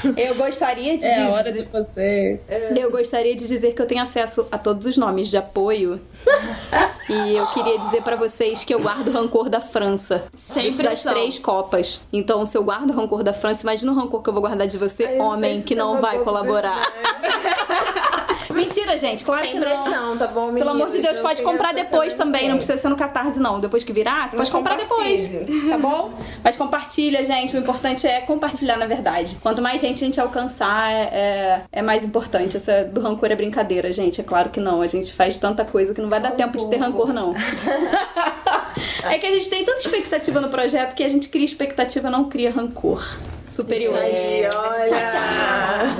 Eu 0.15 0.35
gostaria 0.35 0.97
de 0.97 1.05
É 1.05 1.09
dizer... 1.11 1.23
a 1.23 1.29
hora 1.31 1.51
de 1.51 1.63
você. 1.63 2.39
Eu 2.79 2.91
gostaria 2.91 3.35
de 3.35 3.47
dizer 3.47 3.73
que 3.73 3.81
eu 3.81 3.85
tenho 3.85 4.01
acesso 4.01 4.47
a 4.51 4.57
todos 4.57 4.85
os 4.87 4.95
nomes 4.97 5.27
de 5.27 5.37
apoio. 5.37 5.99
e 7.09 7.35
eu 7.35 7.45
queria 7.47 7.77
dizer 7.79 8.01
pra 8.03 8.15
vocês 8.15 8.63
que 8.63 8.73
eu 8.73 8.79
guardo 8.79 9.07
o 9.09 9.11
rancor 9.27 9.49
da 9.49 9.59
França. 9.59 10.23
Sem 10.33 10.71
Das 10.71 10.77
pressão. 10.77 11.13
três 11.13 11.37
Copas. 11.37 11.99
Então, 12.11 12.45
se 12.45 12.57
eu 12.57 12.63
guardo 12.63 12.91
o 12.91 12.93
rancor 12.93 13.23
da 13.23 13.33
França, 13.33 13.63
imagina 13.63 13.91
o 13.91 13.95
rancor 13.95 14.23
que 14.23 14.29
eu 14.29 14.33
vou 14.33 14.41
guardar 14.41 14.65
de 14.67 14.77
você, 14.77 15.19
homem, 15.19 15.61
que 15.61 15.75
não 15.75 15.99
vai 15.99 16.19
colaborar. 16.19 16.79
Mentira, 18.57 18.97
gente, 18.97 19.23
claro 19.23 19.43
Sem 19.45 19.53
que 19.53 19.59
não. 19.59 19.83
pressão, 19.83 20.17
tá 20.17 20.27
bom, 20.27 20.53
Pelo 20.53 20.69
amor 20.71 20.87
de 20.89 20.97
meninas? 20.97 21.13
Deus, 21.13 21.19
pode 21.19 21.41
comprar 21.41 21.73
depois 21.73 22.15
também, 22.15 22.41
ninguém. 22.41 22.49
não 22.49 22.57
precisa 22.57 22.77
ser 22.77 22.89
no 22.89 22.95
Catarse, 22.95 23.39
não. 23.39 23.59
Depois 23.59 23.83
que 23.83 23.93
virar, 23.93 24.29
você 24.29 24.35
Mas 24.35 24.49
pode 24.49 24.51
comprar 24.51 24.75
depois. 24.77 25.29
Tá 25.69 25.77
bom? 25.77 26.13
Mas 26.43 26.55
compartilha, 26.55 27.23
gente. 27.23 27.55
O 27.55 27.59
importante 27.59 28.07
é 28.07 28.21
compartilhar, 28.21 28.77
na 28.77 28.85
verdade. 28.85 29.37
Quanto 29.41 29.61
mais 29.61 29.81
gente 29.81 30.03
a 30.03 30.07
gente 30.07 30.19
alcançar, 30.19 30.91
é, 30.91 31.03
é, 31.13 31.61
é 31.71 31.81
mais 31.81 32.03
importante. 32.03 32.57
Essa 32.57 32.83
do 32.83 32.99
rancor 33.01 33.31
é 33.31 33.35
brincadeira, 33.35 33.91
gente. 33.93 34.19
É 34.21 34.23
claro 34.23 34.49
que 34.49 34.59
não. 34.59 34.81
A 34.81 34.87
gente 34.87 35.13
faz 35.13 35.37
tanta 35.37 35.63
coisa 35.63 35.93
que 35.93 36.01
não 36.01 36.09
vai 36.09 36.19
Só 36.19 36.27
dar 36.27 36.33
um 36.33 36.37
tempo 36.37 36.57
de 36.57 36.69
ter 36.69 36.77
pouco. 36.77 37.05
rancor, 37.05 37.13
não. 37.13 37.35
é 39.09 39.17
que 39.17 39.25
a 39.25 39.31
gente 39.31 39.49
tem 39.49 39.63
tanta 39.63 39.79
expectativa 39.79 40.41
no 40.41 40.49
projeto 40.49 40.95
que 40.95 41.03
a 41.03 41.09
gente 41.09 41.29
cria 41.29 41.45
expectativa, 41.45 42.09
não 42.09 42.29
cria 42.29 42.51
rancor 42.51 43.03
superior. 43.47 43.95
Aí, 43.95 44.45
olha! 44.45 45.97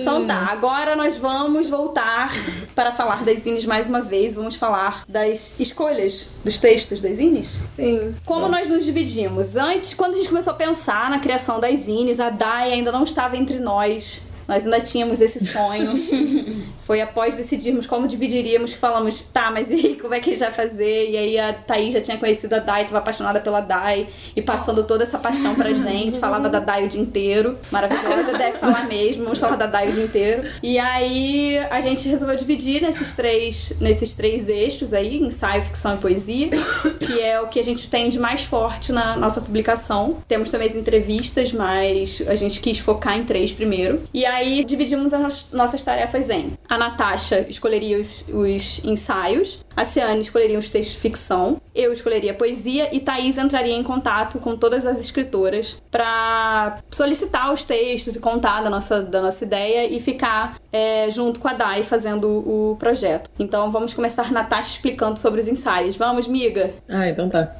Então 0.00 0.26
tá, 0.26 0.48
agora 0.50 0.94
nós 0.96 1.16
vamos 1.16 1.68
voltar 1.68 2.32
para 2.74 2.92
falar 2.92 3.22
das 3.24 3.42
zines 3.42 3.66
mais 3.66 3.86
uma 3.86 4.00
vez. 4.00 4.34
Vamos 4.34 4.54
falar 4.56 5.04
das 5.08 5.58
escolhas 5.58 6.28
dos 6.44 6.58
textos 6.58 7.00
das 7.00 7.16
zines. 7.16 7.58
Sim. 7.74 8.14
Como 8.24 8.48
nós 8.48 8.68
nos 8.68 8.84
dividimos? 8.84 9.56
Antes, 9.56 9.94
quando 9.94 10.14
a 10.14 10.16
gente 10.16 10.28
começou 10.28 10.52
a 10.52 10.56
pensar 10.56 11.10
na 11.10 11.18
criação 11.18 11.60
das 11.60 11.80
zines, 11.80 12.20
a 12.20 12.30
Dai 12.30 12.72
ainda 12.72 12.92
não 12.92 13.04
estava 13.04 13.36
entre 13.36 13.58
nós. 13.58 14.22
Nós 14.46 14.64
ainda 14.64 14.80
tínhamos 14.80 15.20
esse 15.20 15.44
sonho. 15.44 15.92
Foi 16.88 17.02
após 17.02 17.36
decidirmos 17.36 17.86
como 17.86 18.08
dividiríamos 18.08 18.72
que 18.72 18.78
falamos, 18.78 19.20
tá, 19.20 19.50
mas 19.50 19.68
e 19.70 19.74
aí, 19.74 19.96
como 20.00 20.14
é 20.14 20.20
que 20.20 20.34
vai 20.36 20.50
fazer? 20.50 21.10
E 21.10 21.18
aí 21.18 21.38
a 21.38 21.52
Thaís 21.52 21.92
já 21.92 22.00
tinha 22.00 22.16
conhecido 22.16 22.54
a 22.54 22.60
Dai, 22.60 22.80
estava 22.80 22.96
apaixonada 22.96 23.40
pela 23.40 23.60
Dai 23.60 24.06
e 24.34 24.40
passando 24.40 24.82
toda 24.84 25.04
essa 25.04 25.18
paixão 25.18 25.54
pra 25.54 25.68
gente. 25.74 26.18
Falava 26.18 26.48
da 26.48 26.58
Dai 26.58 26.86
o 26.86 26.88
dia 26.88 27.02
inteiro. 27.02 27.58
Maravilhosa, 27.70 28.38
deve 28.38 28.56
falar 28.56 28.88
mesmo. 28.88 29.24
Vamos 29.24 29.38
falar 29.38 29.56
da 29.56 29.66
Dai 29.66 29.90
o 29.90 29.92
dia 29.92 30.04
inteiro. 30.04 30.48
E 30.62 30.78
aí 30.78 31.58
a 31.70 31.78
gente 31.82 32.08
resolveu 32.08 32.34
dividir 32.38 32.80
nesses 32.80 33.12
três, 33.14 33.74
nesses 33.82 34.14
três 34.14 34.48
eixos 34.48 34.94
aí, 34.94 35.18
ensaio, 35.20 35.62
ficção 35.64 35.94
e 35.94 35.98
poesia, 35.98 36.48
que 37.00 37.20
é 37.20 37.38
o 37.38 37.48
que 37.48 37.60
a 37.60 37.64
gente 37.64 37.90
tem 37.90 38.08
de 38.08 38.18
mais 38.18 38.44
forte 38.44 38.92
na 38.92 39.14
nossa 39.14 39.42
publicação. 39.42 40.22
Temos 40.26 40.50
também 40.50 40.68
as 40.68 40.74
entrevistas, 40.74 41.52
mas 41.52 42.22
a 42.26 42.34
gente 42.34 42.60
quis 42.60 42.78
focar 42.78 43.18
em 43.18 43.24
três 43.24 43.52
primeiro. 43.52 44.00
E 44.14 44.24
aí 44.24 44.64
dividimos 44.64 45.12
as 45.12 45.20
nos- 45.20 45.46
nossas 45.52 45.84
tarefas 45.84 46.30
em. 46.30 46.52
A 46.66 46.77
Natasha 46.78 47.46
escolheria 47.48 47.98
os, 47.98 48.26
os 48.28 48.84
ensaios, 48.84 49.64
a 49.76 49.84
Ciane 49.84 50.20
escolheria 50.20 50.58
os 50.58 50.70
textos 50.70 50.94
de 50.94 51.00
ficção, 51.00 51.60
eu 51.74 51.92
escolheria 51.92 52.34
poesia 52.34 52.88
e 52.92 53.00
Thaís 53.00 53.38
entraria 53.38 53.74
em 53.74 53.82
contato 53.82 54.38
com 54.38 54.56
todas 54.56 54.84
as 54.86 54.98
escritoras 54.98 55.80
para 55.90 56.78
solicitar 56.90 57.52
os 57.52 57.64
textos 57.64 58.16
e 58.16 58.20
contar 58.20 58.62
da 58.62 58.70
nossa, 58.70 59.02
da 59.02 59.22
nossa 59.22 59.44
ideia 59.44 59.86
e 59.86 60.00
ficar 60.00 60.58
é, 60.72 61.10
junto 61.10 61.38
com 61.38 61.48
a 61.48 61.52
Dai 61.52 61.82
fazendo 61.82 62.28
o 62.28 62.76
projeto. 62.78 63.30
Então 63.38 63.70
vamos 63.70 63.94
começar 63.94 64.32
Natasha 64.32 64.70
explicando 64.70 65.18
sobre 65.18 65.40
os 65.40 65.48
ensaios. 65.48 65.96
Vamos, 65.96 66.26
miga? 66.26 66.72
Ah, 66.88 67.08
então 67.08 67.28
tá. 67.28 67.54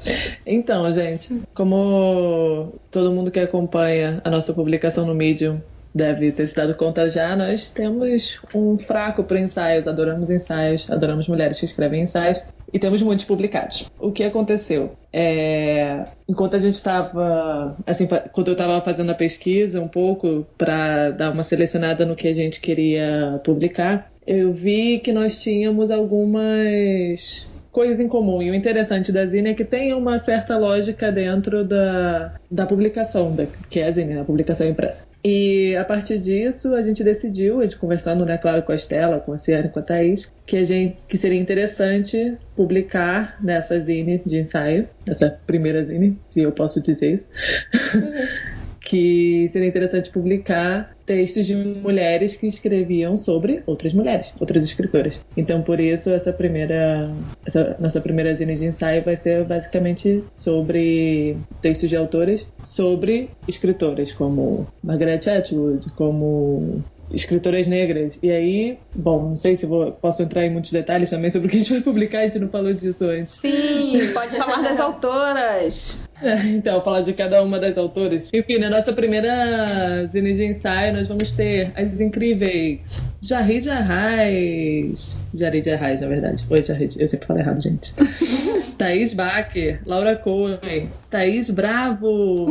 Então, 0.45 0.91
gente, 0.91 1.41
como 1.53 2.73
todo 2.91 3.11
mundo 3.11 3.31
que 3.31 3.39
acompanha 3.39 4.21
a 4.23 4.29
nossa 4.29 4.53
publicação 4.53 5.05
no 5.05 5.13
Medium 5.13 5.61
deve 5.93 6.31
ter 6.31 6.47
se 6.47 6.55
dado 6.55 6.75
conta 6.75 7.09
já, 7.09 7.35
nós 7.35 7.69
temos 7.69 8.39
um 8.53 8.77
fraco 8.77 9.23
para 9.23 9.39
ensaios, 9.39 9.87
adoramos 9.87 10.29
ensaios, 10.29 10.89
adoramos 10.89 11.27
mulheres 11.27 11.59
que 11.59 11.65
escrevem 11.65 12.03
ensaios 12.03 12.41
e 12.71 12.79
temos 12.79 13.01
muitos 13.01 13.25
publicados. 13.25 13.89
O 13.99 14.11
que 14.11 14.23
aconteceu? 14.23 14.91
É, 15.11 16.05
enquanto 16.27 16.55
a 16.55 16.59
gente 16.59 16.75
estava, 16.75 17.75
assim, 17.85 18.07
quando 18.31 18.49
eu 18.49 18.53
estava 18.53 18.79
fazendo 18.81 19.11
a 19.11 19.15
pesquisa 19.15 19.81
um 19.81 19.87
pouco 19.87 20.45
para 20.57 21.11
dar 21.11 21.31
uma 21.31 21.43
selecionada 21.43 22.05
no 22.05 22.15
que 22.15 22.27
a 22.27 22.33
gente 22.33 22.61
queria 22.61 23.41
publicar, 23.43 24.09
eu 24.27 24.53
vi 24.53 24.99
que 24.99 25.11
nós 25.11 25.41
tínhamos 25.41 25.89
algumas 25.89 27.49
coisas 27.71 27.99
em 27.99 28.07
comum. 28.07 28.41
E 28.41 28.49
o 28.49 28.55
interessante 28.55 29.11
da 29.11 29.25
Zine 29.25 29.49
é 29.49 29.53
que 29.53 29.63
tem 29.63 29.93
uma 29.93 30.17
certa 30.19 30.57
lógica 30.57 31.11
dentro 31.11 31.63
da, 31.63 32.33
da 32.51 32.65
publicação, 32.65 33.33
da, 33.33 33.45
que 33.69 33.79
é 33.79 33.87
a 33.87 33.91
Zine, 33.91 34.19
a 34.19 34.23
publicação 34.23 34.67
impressa. 34.67 35.07
E 35.23 35.75
a 35.75 35.83
partir 35.83 36.17
disso, 36.19 36.73
a 36.75 36.81
gente 36.81 37.03
decidiu, 37.03 37.59
a 37.59 37.63
gente 37.63 37.77
conversando, 37.77 38.25
né, 38.25 38.37
claro, 38.37 38.63
com 38.63 38.71
a 38.71 38.75
Estela, 38.75 39.19
com 39.19 39.33
a 39.33 39.37
Ciara, 39.37 39.67
com 39.67 39.79
a 39.79 39.83
Thaís, 39.83 40.31
que, 40.45 40.57
a 40.57 40.63
gente, 40.63 40.97
que 41.07 41.17
seria 41.17 41.39
interessante 41.39 42.37
publicar 42.55 43.37
nessa 43.41 43.79
Zine 43.79 44.21
de 44.25 44.39
ensaio, 44.39 44.87
essa 45.07 45.37
primeira 45.45 45.83
Zine, 45.83 46.17
se 46.29 46.41
eu 46.41 46.51
posso 46.51 46.81
dizer 46.81 47.13
isso, 47.13 47.29
que 48.89 49.47
seria 49.51 49.67
interessante 49.67 50.09
publicar 50.09 50.95
textos 51.05 51.45
de 51.45 51.55
mulheres 51.55 52.35
que 52.35 52.47
escreviam 52.47 53.15
sobre 53.15 53.61
outras 53.67 53.93
mulheres, 53.93 54.33
outras 54.39 54.63
escritoras. 54.63 55.23
Então, 55.37 55.61
por 55.61 55.79
isso, 55.79 56.09
essa 56.09 56.33
primeira, 56.33 57.07
essa 57.45 57.77
nossa 57.79 58.01
primeira 58.01 58.35
zine 58.35 58.55
de 58.55 58.65
ensaio 58.65 59.03
vai 59.03 59.15
ser 59.15 59.43
basicamente 59.43 60.23
sobre 60.35 61.37
textos 61.61 61.87
de 61.87 61.95
autores 61.95 62.47
sobre 62.59 63.29
escritoras, 63.47 64.11
como 64.11 64.67
Margaret 64.83 65.21
Atwood, 65.29 65.91
como 65.91 66.83
escritoras 67.11 67.67
negras. 67.67 68.17
E 68.23 68.31
aí, 68.31 68.77
bom, 68.95 69.29
não 69.29 69.37
sei 69.37 69.55
se 69.55 69.65
vou, 69.65 69.91
posso 69.91 70.23
entrar 70.23 70.45
em 70.45 70.49
muitos 70.51 70.71
detalhes 70.71 71.09
também 71.09 71.29
sobre 71.29 71.47
o 71.47 71.51
que 71.51 71.57
a 71.57 71.59
gente 71.59 71.73
vai 71.73 71.81
publicar, 71.81 72.19
a 72.19 72.23
gente 72.23 72.39
não 72.39 72.49
falou 72.49 72.73
disso 72.73 73.05
antes. 73.05 73.33
Sim, 73.33 73.99
pode 74.13 74.35
falar 74.35 74.61
das 74.61 74.79
autoras. 74.81 76.08
Então, 76.49 76.81
falar 76.81 77.01
de 77.01 77.13
cada 77.13 77.41
uma 77.43 77.59
das 77.59 77.77
autoras. 77.77 78.29
Enfim, 78.33 78.57
na 78.57 78.69
nossa 78.69 78.93
primeira 78.93 80.05
zine 80.07 80.33
de 80.33 80.45
ensaio, 80.45 80.93
nós 80.93 81.07
vamos 81.07 81.31
ter 81.31 81.71
as 81.75 81.99
incríveis 81.99 83.09
Jarri 83.21 83.61
Jarrais. 83.61 85.19
Jari 85.33 85.63
Jarrais, 85.63 86.01
na 86.01 86.07
verdade. 86.07 86.45
Oi, 86.49 86.61
Jarri. 86.61 86.89
Eu 86.97 87.07
sempre 87.07 87.27
falo 87.27 87.39
errado, 87.39 87.61
gente. 87.61 87.93
Thaís 88.77 89.13
Baker, 89.13 89.81
Laura 89.85 90.15
Cohen, 90.15 90.89
Thaís 91.09 91.49
Bravo. 91.49 92.45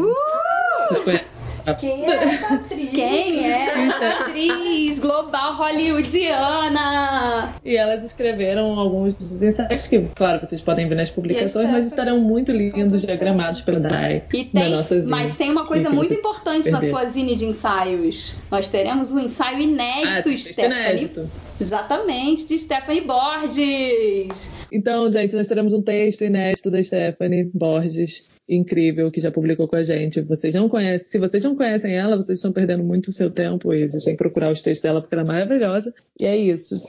Vocês 0.88 1.04
conhecem? 1.04 1.37
Quem 1.74 2.04
é 2.10 2.14
essa 2.24 2.54
atriz? 2.54 2.90
Quem 2.90 3.46
é 3.52 3.86
essa 3.86 4.08
atriz 4.22 4.98
global 4.98 5.54
hollywoodiana? 5.56 7.52
E 7.64 7.76
elas 7.76 8.04
escreveram 8.04 8.78
alguns 8.78 9.14
dos 9.14 9.42
ensaios 9.42 9.86
que, 9.86 10.00
claro, 10.14 10.44
vocês 10.46 10.60
podem 10.60 10.88
ver 10.88 10.94
nas 10.94 11.10
publicações, 11.10 11.70
mas 11.70 11.86
estarão 11.86 12.18
muito 12.20 12.52
lindos, 12.52 13.02
diagramados 13.02 13.60
pela 13.60 13.80
Dai. 13.80 14.22
E 14.32 14.50
na 14.52 14.60
tem, 14.60 14.70
nossa 14.70 14.94
zine. 15.00 15.10
mas 15.10 15.36
tem 15.36 15.50
uma 15.50 15.66
coisa 15.66 15.90
muito 15.90 16.12
importante 16.12 16.70
na 16.70 16.78
perder. 16.80 16.92
sua 16.94 17.04
zine 17.06 17.34
de 17.34 17.44
ensaios. 17.46 18.34
Nós 18.50 18.68
teremos 18.68 19.12
um 19.12 19.18
ensaio 19.20 19.58
Ah, 19.58 19.62
inédito, 19.62 20.22
texto 20.24 20.52
Stephanie. 20.52 20.78
inédito. 20.78 21.30
Exatamente, 21.60 22.46
de 22.46 22.56
Stephanie 22.58 23.00
Borges. 23.00 24.50
Então, 24.72 25.10
gente, 25.10 25.34
nós 25.34 25.48
teremos 25.48 25.72
um 25.72 25.82
texto 25.82 26.22
inédito 26.24 26.70
da 26.70 26.82
Stephanie 26.82 27.50
Borges, 27.52 28.26
incrível, 28.48 29.10
que 29.10 29.20
já 29.20 29.30
publicou 29.30 29.68
com 29.68 29.76
a 29.76 29.82
gente. 29.82 30.20
Vocês 30.22 30.54
não 30.54 30.68
conhecem, 30.68 31.06
se 31.06 31.18
vocês 31.18 31.44
não 31.44 31.54
conhecem 31.54 31.94
ela, 31.94 32.16
vocês 32.16 32.38
estão 32.38 32.52
perdendo 32.52 32.82
muito 32.82 33.08
o 33.08 33.12
seu 33.12 33.30
tempo 33.30 33.74
e 33.74 33.88
vocês 33.88 34.04
têm 34.04 34.14
que 34.14 34.18
procurar 34.18 34.50
os 34.50 34.62
textos 34.62 34.82
dela 34.82 35.00
porque 35.00 35.14
ela 35.14 35.22
é 35.22 35.26
maravilhosa. 35.26 35.92
E 36.18 36.24
é 36.24 36.36
isso. 36.36 36.80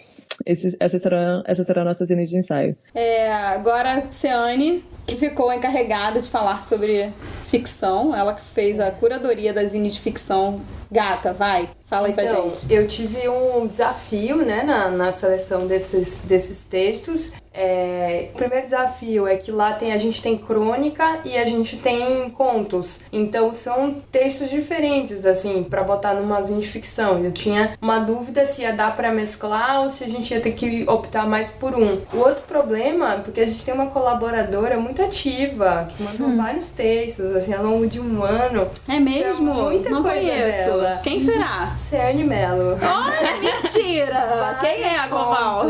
Esse, 0.46 0.76
essa, 0.80 0.98
será, 0.98 1.44
essa 1.46 1.64
será 1.64 1.82
a 1.82 1.86
nossa 1.86 2.06
cena 2.06 2.24
de 2.24 2.38
ensaio. 2.38 2.78
É, 2.96 3.32
agora 3.32 3.96
a 3.96 4.02
Ciane, 4.02 4.86
que 5.06 5.16
ficou 5.16 5.52
encarregada 5.52 6.22
de 6.22 6.30
falar 6.30 6.64
sobre 6.64 7.12
ficção, 7.48 8.16
ela 8.16 8.34
que 8.34 8.42
fez 8.42 8.80
a 8.80 8.90
curadoria 8.92 9.54
da 9.54 9.64
zine 9.66 9.90
de 9.90 10.00
ficção. 10.00 10.62
Gata, 10.92 11.34
vai, 11.34 11.70
fala 11.88 12.08
aí 12.08 12.14
pra 12.14 12.24
Então, 12.26 12.50
gente. 12.50 12.74
eu 12.74 12.88
tive 12.88 13.28
um 13.30 13.68
desafio, 13.68 14.38
né, 14.38 14.64
na, 14.64 14.90
na 14.90 15.12
seleção 15.12 15.68
desses, 15.68 16.20
desses 16.26 16.64
textos. 16.64 17.34
É, 17.62 18.30
o 18.34 18.38
primeiro 18.38 18.64
desafio 18.66 19.28
é 19.28 19.36
que 19.36 19.52
lá 19.52 19.74
tem, 19.74 19.92
a 19.92 19.98
gente 19.98 20.22
tem 20.22 20.38
crônica 20.38 21.20
e 21.26 21.36
a 21.38 21.44
gente 21.46 21.78
tem 21.78 22.30
contos. 22.30 23.02
Então 23.12 23.52
são 23.52 23.96
textos 24.12 24.50
diferentes, 24.50 25.26
assim, 25.26 25.64
pra 25.64 25.84
botar 25.84 26.14
numa 26.14 26.42
zine 26.42 26.62
de 26.62 26.68
ficção. 26.68 27.20
Eu 27.24 27.32
tinha 27.34 27.74
uma 27.82 28.00
dúvida 28.00 28.46
se 28.46 28.62
ia 28.62 28.72
dar 28.72 28.96
pra 28.96 29.12
mesclar 29.12 29.82
ou 29.82 29.90
se 29.90 30.04
a 30.04 30.08
gente 30.08 30.34
ia 30.34 30.40
ter 30.40 30.52
que 30.52 30.86
optar 30.88 31.28
mais 31.28 31.50
por 31.50 31.74
um. 31.76 32.00
O 32.14 32.18
outro 32.20 32.44
problema, 32.44 33.20
porque 33.26 33.42
a 33.42 33.46
gente 33.46 33.66
tem 33.66 33.74
uma 33.74 33.88
colaboradora 33.88 34.78
muito 34.80 35.02
ativa, 35.04 35.88
que 35.90 36.02
mandou 36.04 36.38
vários 36.38 36.70
textos, 36.70 37.36
assim, 37.36 37.54
ao 37.54 37.64
longo 37.64 37.88
de 37.88 38.00
um 38.00 38.24
ano. 38.24 38.70
É 38.88 39.00
mesmo? 39.00 39.54
muita 39.54 39.90
Não 39.90 40.04
coisa 40.04 40.18
conheço. 40.20 40.38
dela. 40.70 40.79
Quem 41.04 41.24
será? 41.24 41.74
Ciane 41.76 42.24
Mello. 42.24 42.78
Olha, 42.82 43.38
mentira! 43.40 44.58
Quem 44.62 44.84
é 44.84 45.00
a 45.00 45.08
Global? 45.08 45.66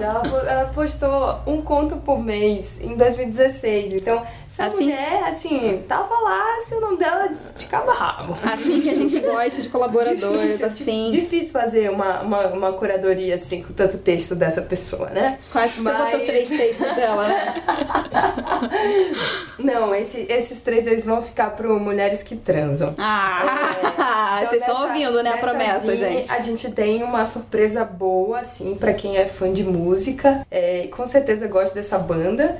Ela, 0.00 0.50
ela 0.50 0.64
postou 0.74 1.38
um 1.46 1.62
conto 1.62 1.96
por 1.98 2.22
mês 2.22 2.80
em 2.80 2.96
2016. 2.96 3.94
Então, 3.94 4.22
essa 4.48 4.66
Assim? 4.66 4.84
mulher, 4.84 5.24
assim, 5.28 5.84
tava 5.88 6.14
lá 6.20 6.60
se 6.60 6.74
o 6.74 6.80
nome 6.80 6.98
dela 6.98 7.28
de 7.28 7.54
de 7.58 7.66
cabo 7.66 7.90
a 7.90 7.94
rabo. 7.94 8.36
Assim 8.42 8.80
que 8.80 8.90
a 8.90 8.94
gente 8.94 9.18
gosta 9.20 9.62
de 9.62 9.68
colaboradores, 9.68 10.58
Difícil, 10.58 10.66
assim. 10.66 11.10
difícil 11.10 11.52
fazer 11.52 11.90
uma, 11.90 12.20
uma, 12.20 12.46
uma 12.48 12.72
curadoria 12.72 13.34
assim 13.36 13.62
com 13.62 13.72
tanto 13.72 13.98
texto 13.98 14.34
dessa 14.34 14.62
pessoa, 14.62 15.08
né? 15.10 15.38
Quase 15.52 15.74
que 15.74 15.80
você 15.80 15.92
Mas- 15.92 16.10
botou 16.12 16.26
três 16.26 16.48
textos 16.48 16.92
dela, 16.92 17.28
né? 17.28 17.54
Não, 19.58 19.94
esse- 19.94 20.26
esses 20.28 20.60
três 20.62 20.86
eles 20.86 21.06
vão 21.06 21.22
ficar 21.22 21.50
pro 21.50 21.78
Mulheres 21.78 22.22
que 22.22 22.36
Transam. 22.36 22.94
Ah, 22.98 24.40
Então, 24.44 24.53
vocês 24.58 24.62
estão 24.62 24.88
ouvindo, 24.88 25.22
né, 25.22 25.30
a 25.30 25.36
promessa, 25.38 25.80
zine, 25.80 25.96
gente. 25.96 26.32
A 26.32 26.40
gente 26.40 26.70
tem 26.70 27.02
uma 27.02 27.24
surpresa 27.24 27.84
boa, 27.84 28.40
assim, 28.40 28.74
pra 28.74 28.92
quem 28.92 29.16
é 29.16 29.26
fã 29.26 29.52
de 29.52 29.64
música. 29.64 30.46
É, 30.50 30.88
com 30.88 31.06
certeza 31.06 31.48
gosta 31.48 31.74
dessa 31.74 31.98
banda. 31.98 32.56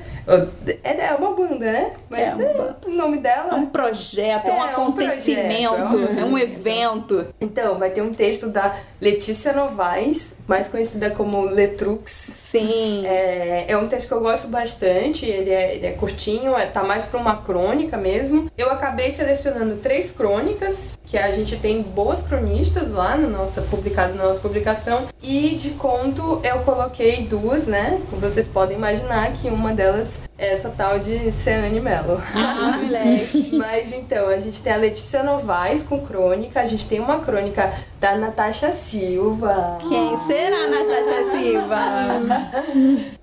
É, 0.83 1.07
é 1.07 1.15
uma 1.15 1.33
banda, 1.33 1.71
né? 1.73 1.93
Mas 2.09 2.39
É 2.41 2.45
é, 2.45 2.51
uma 2.51 2.77
o 2.87 2.91
nome 2.91 3.19
dela. 3.19 3.51
É 3.53 3.55
um 3.55 3.67
projeto, 3.67 4.49
é 4.49 4.53
um 4.53 4.55
É, 4.55 4.59
um 4.59 4.63
acontecimento, 4.63 5.89
projeto, 5.89 6.19
é 6.19 6.25
um 6.25 6.39
evento. 6.39 7.27
Então, 7.41 7.79
vai 7.79 7.91
ter 7.91 8.03
um 8.03 8.13
texto 8.13 8.49
da 8.49 8.77
Letícia 9.01 9.53
Novaes, 9.53 10.37
mais 10.47 10.69
conhecida 10.69 11.11
como 11.11 11.43
Letrux. 11.43 12.11
Sim. 12.11 13.07
É, 13.07 13.67
é 13.69 13.77
um 13.77 13.89
texto 13.89 14.09
que 14.09 14.15
eu 14.15 14.21
gosto 14.21 14.49
bastante, 14.49 15.27
ele 15.27 15.51
é, 15.51 15.75
ele 15.75 15.87
é 15.87 15.91
curtinho, 15.93 16.57
é, 16.57 16.67
tá 16.67 16.83
mais 16.83 17.07
pra 17.07 17.19
uma 17.21 17.37
crônica 17.37 17.97
mesmo. 17.97 18.51
Eu 18.57 18.71
acabei 18.71 19.11
selecionando 19.11 19.77
três 19.77 20.13
crônicas, 20.13 20.99
que 21.07 21.19
a 21.19 21.31
gente 21.33 21.57
tem 21.59 21.84
boas 21.85 22.23
cronistas 22.23 22.93
lá 22.93 23.17
no 23.17 23.29
nosso, 23.29 23.63
publicado 23.63 24.15
na 24.15 24.25
nossa 24.25 24.41
publicação. 24.41 25.07
E 25.23 25.55
de 25.57 25.71
conto 25.71 26.41
eu 26.43 26.61
coloquei 26.61 27.23
duas, 27.27 27.67
né? 27.67 28.01
Vocês 28.13 28.49
podem 28.49 28.77
imaginar 28.77 29.33
que 29.33 29.49
uma 29.49 29.73
delas 29.73 30.23
é 30.37 30.53
essa 30.53 30.71
tal 30.71 30.99
de 30.99 31.31
Ceane 31.33 31.81
Mello. 31.81 32.21
Ah. 32.35 32.79
Mas 33.53 33.93
então, 33.93 34.29
a 34.29 34.39
gente 34.39 34.63
tem 34.63 34.73
a 34.73 34.77
Letícia 34.77 35.23
Novaes 35.23 35.83
com 35.83 36.01
crônica, 36.01 36.61
a 36.61 36.67
gente 36.67 36.89
tem 36.89 37.01
uma 37.01 37.21
crônica 37.21 37.73
da 38.01 38.17
Natasha 38.17 38.73
Silva. 38.73 39.79
Quem 39.89 40.19
será 40.27 40.69
Natasha 40.69 41.31
Silva? 41.31 41.77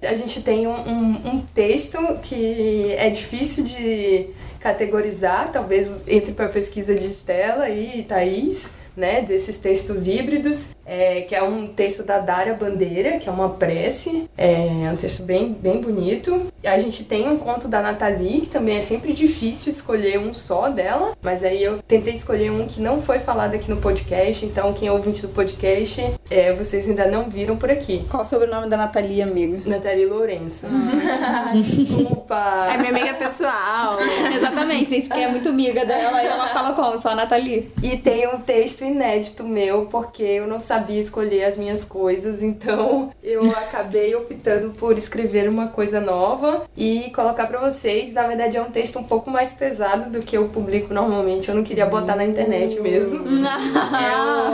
A 0.01 0.15
gente 0.15 0.41
tem 0.41 0.67
um, 0.67 0.71
um, 0.71 1.21
um 1.25 1.41
texto 1.53 1.97
que 2.21 2.93
é 2.97 3.09
difícil 3.09 3.63
de 3.63 4.29
categorizar, 4.61 5.51
talvez 5.51 5.89
entre 6.07 6.33
para 6.33 6.47
pesquisa 6.47 6.93
de 6.93 7.07
Estela 7.07 7.69
e 7.69 8.03
Thaís, 8.03 8.71
né, 8.95 9.21
desses 9.21 9.57
textos 9.57 10.07
híbridos, 10.07 10.75
é, 10.91 11.21
que 11.21 11.33
é 11.33 11.41
um 11.41 11.67
texto 11.67 12.03
da 12.03 12.19
Dária 12.19 12.53
Bandeira, 12.53 13.17
que 13.17 13.29
é 13.29 13.31
uma 13.31 13.51
prece, 13.51 14.29
é 14.37 14.89
um 14.91 14.97
texto 14.97 15.23
bem, 15.23 15.53
bem 15.53 15.79
bonito. 15.79 16.47
A 16.65 16.77
gente 16.77 17.05
tem 17.05 17.29
um 17.29 17.37
conto 17.37 17.69
da 17.69 17.81
Nathalie, 17.81 18.41
que 18.41 18.49
também 18.49 18.77
é 18.77 18.81
sempre 18.81 19.13
difícil 19.13 19.71
escolher 19.71 20.19
um 20.19 20.33
só 20.33 20.67
dela, 20.67 21.13
mas 21.21 21.45
aí 21.45 21.63
eu 21.63 21.79
tentei 21.87 22.13
escolher 22.13 22.51
um 22.51 22.67
que 22.67 22.81
não 22.81 23.01
foi 23.01 23.19
falado 23.19 23.55
aqui 23.55 23.69
no 23.69 23.77
podcast, 23.77 24.45
então 24.45 24.73
quem 24.73 24.89
é 24.89 24.91
ouvinte 24.91 25.21
do 25.21 25.29
podcast, 25.29 26.13
é, 26.29 26.51
vocês 26.53 26.89
ainda 26.89 27.07
não 27.07 27.29
viram 27.29 27.55
por 27.55 27.71
aqui. 27.71 28.05
Qual 28.09 28.23
o 28.23 28.25
sobrenome 28.25 28.69
da 28.69 28.75
Nathalie, 28.75 29.21
amigo? 29.21 29.61
Nathalie 29.69 30.05
Lourenço. 30.05 30.67
Desculpa. 31.55 32.67
É 32.69 32.77
minha 32.77 32.89
amiga 32.89 33.13
pessoal. 33.13 33.97
Exatamente, 34.35 34.89
gente, 34.89 35.07
porque 35.07 35.23
é 35.23 35.27
muito 35.29 35.47
amiga 35.47 35.85
dela 35.85 36.21
e 36.21 36.25
ela 36.25 36.49
fala 36.49 36.73
como? 36.73 37.01
Só 37.01 37.11
a 37.11 37.15
Nathalie. 37.15 37.71
E 37.81 37.95
tem 37.95 38.27
um 38.27 38.39
texto 38.39 38.83
inédito 38.83 39.45
meu, 39.45 39.85
porque 39.85 40.23
eu 40.23 40.47
não 40.47 40.59
sabia 40.59 40.80
escolher 40.89 41.43
as 41.45 41.57
minhas 41.57 41.85
coisas, 41.85 42.43
então 42.43 43.11
eu 43.23 43.49
acabei 43.51 44.15
optando 44.15 44.71
por 44.71 44.97
escrever 44.97 45.47
uma 45.49 45.67
coisa 45.67 45.99
nova 45.99 46.63
e 46.77 47.11
colocar 47.15 47.47
pra 47.47 47.59
vocês. 47.59 48.13
Na 48.13 48.23
verdade, 48.27 48.57
é 48.57 48.61
um 48.61 48.71
texto 48.71 48.99
um 48.99 49.03
pouco 49.03 49.29
mais 49.29 49.53
pesado 49.53 50.09
do 50.09 50.19
que 50.25 50.37
eu 50.37 50.47
publico 50.49 50.93
normalmente, 50.93 51.49
eu 51.49 51.55
não 51.55 51.63
queria 51.63 51.85
botar 51.85 52.15
na 52.15 52.25
internet 52.25 52.79
mesmo. 52.79 53.23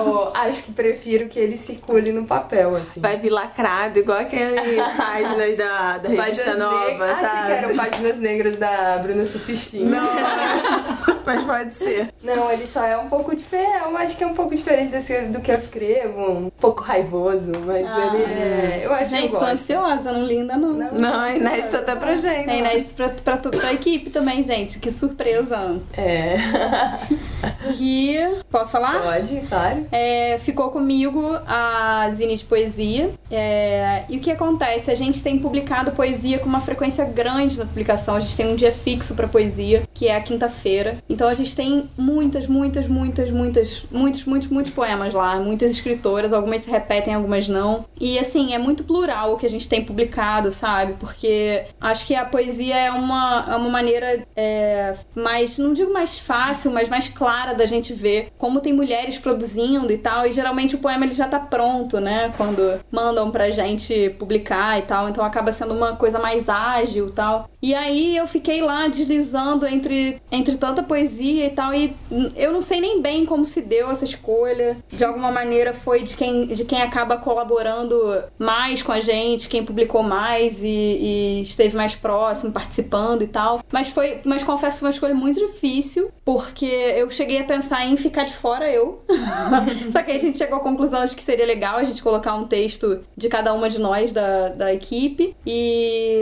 Eu 0.08 0.32
acho 0.34 0.64
que 0.64 0.72
prefiro 0.72 1.28
que 1.28 1.40
ele 1.40 1.58
circule 1.58 2.12
no 2.12 2.26
papel, 2.26 2.76
assim. 2.76 3.00
Vai 3.00 3.18
vir 3.18 3.30
lacrado, 3.30 4.00
igual 4.00 4.20
aquelas 4.20 4.66
páginas 4.98 5.56
da, 5.58 5.98
da 5.98 6.10
revista 6.10 6.44
Páginas 6.44 6.58
nova, 6.60 6.88
negras- 6.90 7.10
Ah, 7.10 7.14
achei 7.14 7.28
que 7.30 7.36
sabe? 7.36 7.52
eram 7.54 7.76
páginas 7.76 8.18
negras 8.18 8.56
da 8.58 8.98
Bruna 8.98 9.26
Sufistinho. 9.26 9.90
Não, 9.90 10.08
mas 11.28 11.46
pode 11.46 11.74
ser. 11.74 12.10
Não, 12.24 12.52
ele 12.52 12.66
só 12.66 12.86
é 12.86 12.98
um 12.98 13.08
pouco 13.08 13.36
diferente. 13.36 13.84
Eu 13.86 13.96
acho 13.98 14.18
que 14.18 14.24
é 14.24 14.28
um 14.28 14.34
pouco 14.34 14.56
diferente 14.56 14.92
desse- 14.92 15.28
do 15.28 15.40
que 15.42 15.52
eu 15.52 15.58
escrevo, 15.58 16.32
um 16.32 16.50
pouco 16.50 16.82
raivoso, 16.84 17.52
mas 17.66 17.86
Ah. 17.90 18.12
ele 18.14 18.24
é. 18.24 18.82
Eu 18.84 18.94
acho 18.94 19.12
Gente, 19.12 19.28
que 19.30 19.36
eu 19.36 19.40
tô 19.40 19.46
gosto. 19.46 19.52
ansiosa, 19.54 20.12
não 20.12 20.24
li 20.26 20.40
ainda 20.40 20.58
não. 20.58 20.74
Não. 20.74 20.92
Não, 20.94 21.24
é 21.24 21.38
inédito 21.38 21.76
até 21.78 21.96
pra 21.96 22.14
gente. 22.14 22.50
É 22.50 22.60
inédito 22.60 22.94
pra, 22.96 23.10
pra, 23.10 23.38
tu- 23.38 23.52
pra 23.52 23.74
equipe 23.74 24.10
também, 24.10 24.42
gente. 24.42 24.80
Que 24.80 24.92
surpresa. 24.92 25.80
É. 25.96 26.38
E. 27.80 28.18
Posso 28.50 28.72
falar? 28.72 29.02
Pode, 29.02 29.42
claro. 29.48 29.86
É, 29.92 30.38
ficou 30.40 30.70
comigo 30.72 31.38
a 31.46 32.10
Zine 32.14 32.36
de 32.36 32.44
Poesia. 32.46 33.12
É, 33.30 34.04
e 34.10 34.18
o 34.18 34.20
que 34.20 34.32
acontece? 34.32 34.90
A 34.90 34.96
gente 34.96 35.22
tem 35.22 35.38
publicado 35.38 35.92
poesia 35.92 36.40
com 36.40 36.46
uma 36.48 36.62
frequência 36.62 37.04
grande 37.06 37.58
na 37.60 37.66
publicação. 37.66 38.16
A 38.16 38.20
gente 38.20 38.36
tem 38.36 38.48
um 38.48 38.56
dia 38.56 38.72
fixo 38.72 39.16
pra 39.16 39.28
poesia, 39.28 39.84
que 39.94 40.08
é 40.08 40.16
a 40.16 40.22
quinta-feira. 40.22 40.98
Então 41.18 41.30
a 41.30 41.34
gente 41.34 41.56
tem 41.56 41.90
muitas, 41.98 42.46
muitas, 42.46 42.88
muitas, 42.88 43.32
muitas, 43.32 43.84
muitos, 43.90 44.24
muitos, 44.24 44.50
muitos 44.50 44.72
poemas 44.72 45.16
lá. 45.16 45.40
Muitas 45.40 45.72
escritoras, 45.72 46.32
algumas 46.32 46.62
se 46.62 46.70
repetem, 46.70 47.16
algumas 47.16 47.48
não. 47.48 47.86
E 48.00 48.20
assim, 48.20 48.54
é 48.54 48.60
muito 48.60 48.84
plural 48.84 49.34
o 49.34 49.36
que 49.36 49.48
a 49.48 49.50
gente 49.50 49.68
tem 49.68 49.84
publicado, 49.84 50.52
sabe? 50.52 50.94
Porque 51.00 51.64
acho 51.82 52.06
que 52.06 52.14
a 52.14 52.24
poesia 52.24 52.78
é 52.78 52.92
uma, 52.92 53.48
é 53.50 53.56
uma 53.56 53.70
maneira 53.70 54.28
é, 54.36 54.94
mais, 55.16 55.58
não 55.58 55.74
digo 55.74 55.92
mais 55.92 56.20
fácil, 56.20 56.70
mas 56.70 56.88
mais 56.88 57.08
clara 57.08 57.56
da 57.56 57.66
gente 57.66 57.94
ver 57.94 58.30
como 58.38 58.62
tem 58.62 58.72
mulheres 58.72 59.18
produzindo 59.18 59.92
e 59.92 59.98
tal. 59.98 60.28
E 60.28 60.32
geralmente 60.32 60.76
o 60.76 60.80
poema 60.80 61.04
ele 61.04 61.16
já 61.16 61.28
tá 61.28 61.40
pronto, 61.40 62.00
né? 62.00 62.32
Quando 62.38 62.80
mandam 62.92 63.32
pra 63.32 63.50
gente 63.50 64.12
publicar 64.20 64.78
e 64.78 64.84
tal. 64.84 65.10
Então 65.10 65.26
acaba 65.26 65.52
sendo 65.52 65.74
uma 65.74 65.96
coisa 65.96 66.20
mais 66.20 66.48
ágil 66.48 67.08
e 67.08 67.12
tal. 67.12 67.50
E 67.60 67.74
aí 67.74 68.16
eu 68.16 68.28
fiquei 68.28 68.62
lá 68.62 68.88
deslizando 68.88 69.66
entre, 69.66 70.22
entre 70.32 70.56
tanta 70.58 70.84
poesia 70.84 71.07
e 71.46 71.50
tal. 71.50 71.74
E 71.74 71.96
eu 72.36 72.52
não 72.52 72.62
sei 72.62 72.80
nem 72.82 73.02
bem 73.02 73.26
como 73.26 73.46
se 73.46 73.62
deu 73.62 73.90
essa 73.92 74.06
escolha. 74.06 74.78
De 74.92 75.04
alguma 75.04 75.32
maneira 75.32 75.74
foi 75.74 76.04
de 76.04 76.16
quem, 76.16 76.48
de 76.48 76.66
quem 76.66 76.82
acaba 76.82 77.18
colaborando 77.18 78.24
mais 78.38 78.82
com 78.82 78.92
a 78.92 79.00
gente, 79.00 79.50
quem 79.50 79.64
publicou 79.64 80.04
mais 80.04 80.62
e, 80.62 80.68
e 80.68 81.42
esteve 81.42 81.76
mais 81.76 81.96
próximo, 81.96 82.52
participando 82.52 83.22
e 83.22 83.28
tal. 83.28 83.62
Mas 83.72 83.90
foi, 83.90 84.22
mas 84.26 84.44
confesso 84.44 84.78
que 84.78 84.80
foi 84.82 84.88
uma 84.90 84.94
escolha 84.94 85.16
muito 85.16 85.40
difícil, 85.40 86.12
porque 86.24 86.66
eu 86.66 87.10
cheguei 87.10 87.40
a 87.40 87.44
pensar 87.44 87.86
em 87.86 87.98
ficar 87.98 88.24
de 88.24 88.34
fora 88.34 88.70
eu. 88.70 89.02
Só 89.92 90.04
que 90.04 90.12
a 90.12 90.20
gente 90.20 90.38
chegou 90.38 90.58
à 90.58 90.62
conclusão 90.62 91.04
de 91.06 91.16
que 91.16 91.24
seria 91.24 91.46
legal 91.46 91.78
a 91.78 91.84
gente 91.84 92.02
colocar 92.02 92.34
um 92.36 92.48
texto 92.48 93.02
de 93.16 93.30
cada 93.30 93.54
uma 93.54 93.70
de 93.70 93.80
nós 93.80 94.12
da, 94.12 94.50
da 94.50 94.74
equipe. 94.74 95.36
E, 95.46 96.22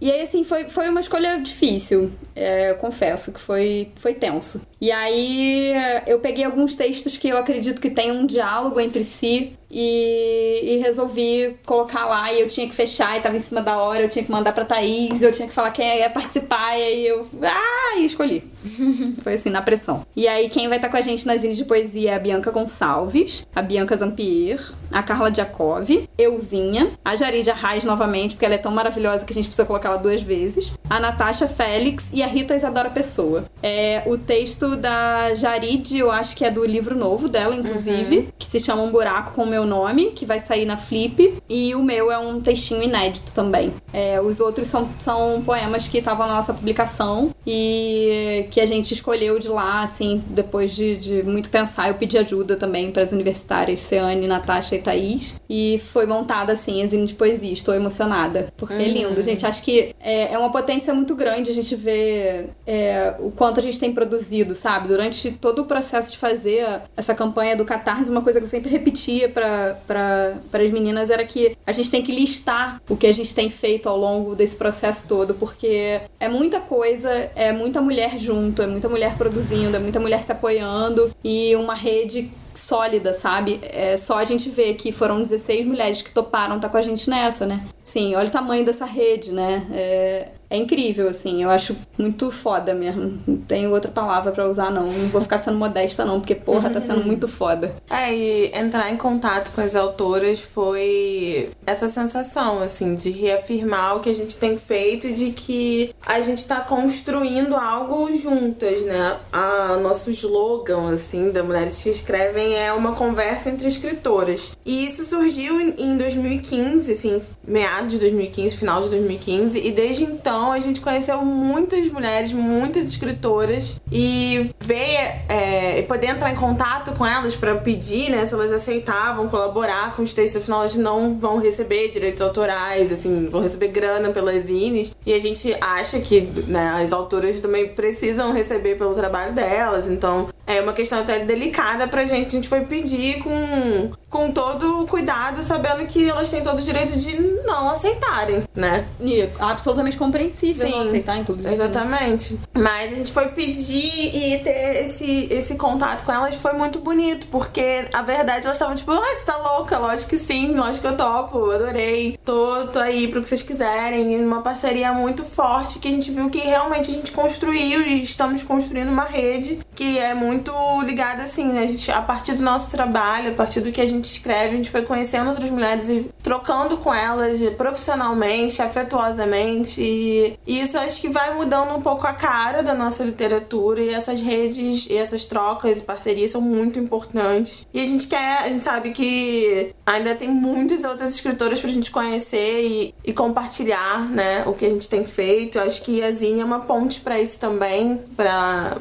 e 0.00 0.10
aí, 0.10 0.22
assim, 0.22 0.44
foi, 0.44 0.68
foi 0.68 0.88
uma 0.88 1.00
escolha 1.00 1.38
difícil. 1.38 2.12
É, 2.40 2.70
eu 2.70 2.76
confesso 2.76 3.32
que 3.32 3.40
foi, 3.40 3.90
foi 3.96 4.14
tenso. 4.14 4.62
E 4.80 4.92
aí 4.92 5.72
eu 6.06 6.20
peguei 6.20 6.44
alguns 6.44 6.76
textos 6.76 7.16
que 7.16 7.28
eu 7.28 7.36
acredito 7.36 7.80
que 7.80 7.90
tem 7.90 8.12
um 8.12 8.24
diálogo 8.24 8.78
entre 8.78 9.02
si 9.02 9.54
e, 9.68 10.60
e 10.62 10.76
resolvi 10.78 11.56
colocar 11.66 12.06
lá 12.06 12.32
e 12.32 12.40
eu 12.40 12.48
tinha 12.48 12.68
que 12.68 12.74
fechar 12.74 13.18
e 13.18 13.20
tava 13.20 13.36
em 13.36 13.40
cima 13.40 13.60
da 13.60 13.76
hora, 13.78 14.02
eu 14.02 14.08
tinha 14.08 14.24
que 14.24 14.30
mandar 14.30 14.52
pra 14.52 14.64
Thaís, 14.64 15.20
eu 15.20 15.32
tinha 15.32 15.48
que 15.48 15.54
falar 15.54 15.72
quem 15.72 15.98
ia 15.98 16.08
participar 16.08 16.78
e 16.78 16.82
aí 16.82 17.06
eu, 17.08 17.26
ah, 17.42 17.98
e 17.98 18.04
escolhi. 18.04 18.44
Foi 19.22 19.34
assim, 19.34 19.50
na 19.50 19.62
pressão. 19.62 20.04
E 20.16 20.26
aí 20.26 20.48
quem 20.48 20.68
vai 20.68 20.78
estar 20.78 20.88
tá 20.88 20.92
com 20.92 20.98
a 20.98 21.02
gente 21.02 21.26
nas 21.26 21.40
zines 21.40 21.56
de 21.56 21.64
poesia 21.64 22.12
é 22.12 22.14
a 22.14 22.18
Bianca 22.18 22.50
Gonçalves, 22.50 23.46
a 23.54 23.62
Bianca 23.62 23.96
Zampier, 23.96 24.60
a 24.90 25.02
Carla 25.02 25.32
Jacob, 25.32 25.88
Euzinha, 26.16 26.88
a 27.04 27.16
Jaridia 27.16 27.54
Reis 27.54 27.84
novamente, 27.84 28.34
porque 28.34 28.44
ela 28.44 28.54
é 28.54 28.58
tão 28.58 28.72
maravilhosa 28.72 29.24
que 29.24 29.32
a 29.32 29.34
gente 29.34 29.46
precisa 29.46 29.66
colocar 29.66 29.90
ela 29.90 29.98
duas 29.98 30.22
vezes, 30.22 30.72
a 30.88 30.98
Natasha 30.98 31.46
Félix 31.46 32.10
e 32.12 32.22
a 32.22 32.26
Rita 32.26 32.56
Isadora 32.56 32.90
Pessoa. 32.90 33.44
É, 33.62 34.02
o 34.06 34.16
texto 34.16 34.76
da 34.76 35.34
Jarid, 35.34 35.96
eu 35.96 36.10
acho 36.10 36.36
que 36.36 36.44
é 36.44 36.50
do 36.50 36.64
livro 36.64 36.96
novo 36.96 37.28
dela, 37.28 37.54
inclusive, 37.54 38.18
uhum. 38.18 38.26
que 38.38 38.46
se 38.46 38.60
chama 38.60 38.82
Um 38.82 38.90
Buraco 38.90 39.32
com 39.32 39.42
o 39.42 39.46
Meu 39.46 39.64
Nome, 39.64 40.12
que 40.12 40.24
vai 40.24 40.40
sair 40.40 40.64
na 40.64 40.76
Flip, 40.76 41.34
e 41.48 41.74
o 41.74 41.82
meu 41.82 42.10
é 42.10 42.18
um 42.18 42.40
textinho 42.40 42.82
inédito 42.82 43.32
também. 43.32 43.72
É, 43.92 44.20
os 44.20 44.40
outros 44.40 44.68
são, 44.68 44.88
são 44.98 45.42
poemas 45.44 45.88
que 45.88 45.98
estavam 45.98 46.26
na 46.26 46.34
nossa 46.34 46.54
publicação 46.54 47.34
e 47.46 48.46
que 48.50 48.60
a 48.60 48.66
gente 48.68 48.94
escolheu 48.94 49.38
de 49.38 49.48
lá, 49.48 49.82
assim, 49.82 50.22
depois 50.28 50.74
de, 50.74 50.96
de 50.96 51.22
muito 51.24 51.50
pensar. 51.50 51.88
Eu 51.88 51.94
pedi 51.94 52.16
ajuda 52.16 52.56
também 52.56 52.92
para 52.92 53.02
as 53.02 53.12
universitárias, 53.12 53.80
Ceane, 53.80 54.26
Natasha 54.26 54.76
e 54.76 54.80
Thaís, 54.80 55.40
e 55.48 55.80
foi 55.92 56.06
montada, 56.06 56.52
assim, 56.52 56.82
a 56.82 56.86
zine 56.86 57.06
de 57.06 57.14
poesia. 57.14 57.52
Estou 57.52 57.74
emocionada, 57.74 58.52
porque 58.56 58.74
uhum. 58.74 58.80
é 58.80 58.88
lindo, 58.88 59.22
gente. 59.22 59.44
Acho 59.44 59.62
que 59.62 59.94
é, 60.00 60.32
é 60.32 60.38
uma 60.38 60.52
potência 60.52 60.94
muito 60.94 61.16
grande 61.16 61.50
a 61.50 61.54
gente 61.54 61.74
ver 61.74 62.50
é, 62.66 63.14
o 63.18 63.30
quanto 63.30 63.58
a 63.58 63.62
gente 63.62 63.80
tem 63.80 63.92
produzido, 63.92 64.54
sabe? 64.54 64.88
Durante 64.88 65.30
todo 65.32 65.62
o 65.62 65.64
processo 65.64 66.12
de 66.12 66.18
fazer 66.18 66.66
essa 66.96 67.14
campanha 67.14 67.56
do 67.56 67.64
Catarse, 67.64 68.10
uma 68.10 68.22
coisa 68.22 68.38
que 68.38 68.44
eu 68.44 68.48
sempre 68.48 68.70
repetia 68.70 69.28
para 69.28 70.36
as 70.52 70.70
meninas 70.70 71.10
era 71.10 71.24
que 71.24 71.56
a 71.66 71.72
gente 71.72 71.90
tem 71.90 72.02
que 72.02 72.12
listar 72.12 72.80
o 72.88 72.96
que 72.96 73.06
a 73.06 73.12
gente 73.12 73.34
tem 73.34 73.50
feito 73.50 73.88
ao 73.88 73.96
longo 73.96 74.34
desse 74.34 74.56
processo 74.56 75.06
todo, 75.08 75.34
porque 75.34 76.00
é 76.20 76.28
muita 76.28 76.60
coisa, 76.60 77.30
é 77.34 77.52
muita 77.52 77.80
mulher 77.80 78.18
junto, 78.58 78.62
é 78.62 78.66
muita 78.66 78.88
mulher 78.88 79.16
produzindo, 79.16 79.76
é 79.76 79.80
muita 79.80 80.00
mulher 80.00 80.22
se 80.22 80.32
apoiando 80.32 81.10
e 81.22 81.54
uma 81.54 81.74
rede 81.74 82.30
sólida, 82.54 83.14
sabe? 83.14 83.60
É 83.62 83.96
só 83.96 84.18
a 84.18 84.24
gente 84.24 84.50
ver 84.50 84.74
que 84.74 84.90
foram 84.90 85.22
16 85.22 85.66
mulheres 85.66 86.02
que 86.02 86.10
toparam 86.10 86.56
estar 86.56 86.68
tá 86.68 86.72
com 86.72 86.76
a 86.76 86.82
gente 86.82 87.08
nessa, 87.08 87.46
né? 87.46 87.64
Sim, 87.84 88.16
olha 88.16 88.28
o 88.28 88.32
tamanho 88.32 88.64
dessa 88.64 88.84
rede, 88.84 89.30
né? 89.30 89.64
É, 89.72 90.28
é 90.50 90.56
incrível, 90.56 91.08
assim. 91.08 91.42
Eu 91.42 91.50
acho 91.50 91.76
muito 91.98 92.30
foda 92.30 92.74
mesmo. 92.74 93.18
Não 93.26 93.36
tenho 93.36 93.70
outra 93.70 93.90
palavra 93.90 94.32
para 94.32 94.48
usar, 94.48 94.70
não. 94.70 94.86
Não 94.86 95.08
vou 95.08 95.20
ficar 95.20 95.38
sendo 95.38 95.58
modesta, 95.58 96.04
não, 96.04 96.20
porque, 96.20 96.34
porra, 96.34 96.70
tá 96.70 96.80
sendo 96.80 97.04
muito 97.04 97.28
foda. 97.28 97.74
É, 97.90 98.14
e 98.14 98.46
entrar 98.54 98.90
em 98.90 98.96
contato 98.96 99.52
com 99.54 99.60
as 99.60 99.76
autoras 99.76 100.40
foi 100.40 101.50
essa 101.66 101.88
sensação, 101.88 102.62
assim, 102.62 102.94
de 102.94 103.10
reafirmar 103.10 103.96
o 103.96 104.00
que 104.00 104.10
a 104.10 104.14
gente 104.14 104.38
tem 104.38 104.56
feito 104.56 105.06
e 105.06 105.12
de 105.12 105.30
que 105.32 105.94
a 106.06 106.20
gente 106.20 106.46
tá 106.46 106.60
construindo 106.60 107.54
algo 107.54 108.16
juntas, 108.16 108.82
né? 108.82 109.16
A 109.30 109.76
nosso 109.82 110.10
slogan, 110.10 110.94
assim, 110.94 111.30
da 111.30 111.42
Mulheres 111.42 111.82
que 111.82 111.90
Escrevem 111.90 112.56
é 112.56 112.72
uma 112.72 112.92
conversa 112.92 113.50
entre 113.50 113.68
escritoras. 113.68 114.52
E 114.64 114.86
isso 114.86 115.04
surgiu 115.04 115.60
em 115.60 115.96
2015, 115.96 116.92
assim, 116.92 117.20
meados 117.46 117.92
de 117.92 117.98
2015, 117.98 118.56
final 118.56 118.82
de 118.82 118.88
2015, 118.90 119.58
e 119.58 119.72
desde 119.72 120.04
então 120.04 120.37
a 120.52 120.58
gente 120.60 120.80
conheceu 120.80 121.24
muitas 121.24 121.90
mulheres, 121.90 122.32
muitas 122.32 122.88
escritoras, 122.88 123.80
e 123.90 124.50
ver 124.60 124.98
é, 125.28 125.82
poder 125.82 126.08
entrar 126.08 126.30
em 126.30 126.36
contato 126.36 126.92
com 126.92 127.04
elas 127.04 127.34
para 127.34 127.54
pedir, 127.56 128.10
né, 128.10 128.24
se 128.26 128.34
elas 128.34 128.52
aceitavam 128.52 129.28
colaborar 129.28 129.94
com 129.94 130.02
os 130.02 130.14
textos, 130.14 130.42
afinal 130.42 130.60
elas 130.60 130.76
não 130.76 131.18
vão 131.18 131.38
receber 131.38 131.90
direitos 131.90 132.20
autorais, 132.20 132.92
assim, 132.92 133.28
vão 133.30 133.40
receber 133.40 133.68
grana 133.68 134.10
pelas 134.10 134.46
zines, 134.46 134.92
e 135.04 135.12
a 135.12 135.18
gente 135.18 135.54
acha 135.60 136.00
que 136.00 136.20
né, 136.46 136.82
as 136.82 136.92
autoras 136.92 137.40
também 137.40 137.68
precisam 137.68 138.32
receber 138.32 138.76
pelo 138.76 138.94
trabalho 138.94 139.32
delas, 139.32 139.88
então 139.88 140.28
é 140.48 140.62
uma 140.62 140.72
questão 140.72 141.00
até 141.00 141.18
delicada 141.18 141.86
pra 141.86 142.06
gente. 142.06 142.28
A 142.28 142.30
gente 142.30 142.48
foi 142.48 142.62
pedir 142.62 143.22
com, 143.22 143.90
com 144.08 144.32
todo 144.32 144.86
cuidado, 144.86 145.42
sabendo 145.42 145.86
que 145.86 146.08
elas 146.08 146.30
têm 146.30 146.42
todo 146.42 146.58
o 146.58 146.62
direito 146.62 146.98
de 146.98 147.20
não 147.44 147.68
aceitarem, 147.68 148.42
né? 148.54 148.86
E 148.98 149.28
absolutamente 149.38 149.98
compreensível 149.98 150.66
Sim, 150.66 150.72
não 150.72 150.88
aceitar, 150.88 151.18
inclusive. 151.18 151.52
Exatamente. 151.52 152.38
Mas 152.54 152.92
a 152.92 152.96
gente 152.96 153.12
foi 153.12 153.28
pedir 153.28 154.16
e 154.16 154.38
ter 154.38 154.86
esse, 154.86 155.28
esse 155.30 155.54
contato 155.56 156.04
com 156.04 156.12
elas 156.12 156.34
foi 156.36 156.54
muito 156.54 156.78
bonito, 156.78 157.26
porque 157.26 157.86
a 157.92 158.00
verdade 158.00 158.46
elas 158.46 158.56
estavam 158.56 158.74
tipo, 158.74 158.90
ah, 158.90 159.00
você 159.00 159.24
tá 159.26 159.36
louca? 159.36 159.78
Lógico 159.78 160.08
que 160.10 160.18
sim, 160.18 160.54
lógico 160.54 160.80
que 160.80 160.94
eu 160.94 160.96
topo, 160.96 161.50
adorei. 161.50 162.18
Tô, 162.24 162.68
tô 162.68 162.78
aí 162.78 163.08
pro 163.08 163.20
que 163.20 163.28
vocês 163.28 163.42
quiserem. 163.42 164.14
E 164.14 164.16
uma 164.16 164.40
parceria 164.40 164.92
muito 164.92 165.24
forte 165.24 165.78
que 165.78 165.88
a 165.88 165.90
gente 165.90 166.10
viu 166.10 166.30
que 166.30 166.38
realmente 166.38 166.90
a 166.90 166.94
gente 166.94 167.12
construiu 167.12 167.82
e 167.82 168.02
estamos 168.02 168.42
construindo 168.42 168.88
uma 168.88 169.04
rede 169.04 169.58
que 169.74 169.98
é 169.98 170.14
muito 170.14 170.37
muito 170.38 170.52
ligada 170.82 171.24
assim, 171.24 171.58
a 171.58 171.66
gente 171.66 171.90
a 171.90 172.00
partir 172.00 172.34
do 172.34 172.42
nosso 172.42 172.70
trabalho, 172.70 173.30
a 173.30 173.34
partir 173.34 173.60
do 173.60 173.72
que 173.72 173.80
a 173.80 173.86
gente 173.86 174.04
escreve, 174.04 174.54
a 174.54 174.56
gente 174.56 174.70
foi 174.70 174.82
conhecendo 174.82 175.28
outras 175.28 175.50
mulheres 175.50 175.88
e 175.88 176.08
trocando 176.22 176.76
com 176.78 176.94
elas 176.94 177.40
profissionalmente, 177.56 178.62
afetuosamente 178.62 179.80
e, 179.80 180.38
e 180.46 180.60
isso 180.60 180.78
acho 180.78 181.00
que 181.00 181.08
vai 181.08 181.34
mudando 181.34 181.74
um 181.74 181.82
pouco 181.82 182.06
a 182.06 182.12
cara 182.12 182.62
da 182.62 182.74
nossa 182.74 183.02
literatura 183.02 183.80
e 183.80 183.92
essas 183.92 184.20
redes 184.20 184.86
e 184.88 184.96
essas 184.96 185.26
trocas 185.26 185.82
e 185.82 185.84
parcerias 185.84 186.30
são 186.30 186.40
muito 186.40 186.78
importantes. 186.78 187.66
E 187.74 187.80
a 187.80 187.86
gente 187.86 188.06
quer, 188.06 188.42
a 188.42 188.48
gente 188.48 188.62
sabe 188.62 188.90
que 188.90 189.74
ainda 189.84 190.14
tem 190.14 190.28
muitas 190.28 190.84
outras 190.84 191.14
escritoras 191.14 191.60
pra 191.60 191.70
gente 191.70 191.90
conhecer 191.90 192.62
e, 192.62 192.94
e 193.04 193.12
compartilhar, 193.12 194.08
né, 194.08 194.44
o 194.46 194.52
que 194.52 194.66
a 194.66 194.70
gente 194.70 194.88
tem 194.88 195.04
feito. 195.04 195.58
Eu 195.58 195.62
acho 195.62 195.82
que 195.82 196.02
a 196.02 196.10
Zine 196.12 196.40
é 196.40 196.44
uma 196.44 196.60
ponte 196.60 197.00
para 197.00 197.18
isso 197.18 197.38
também, 197.38 197.98
para 198.16 198.76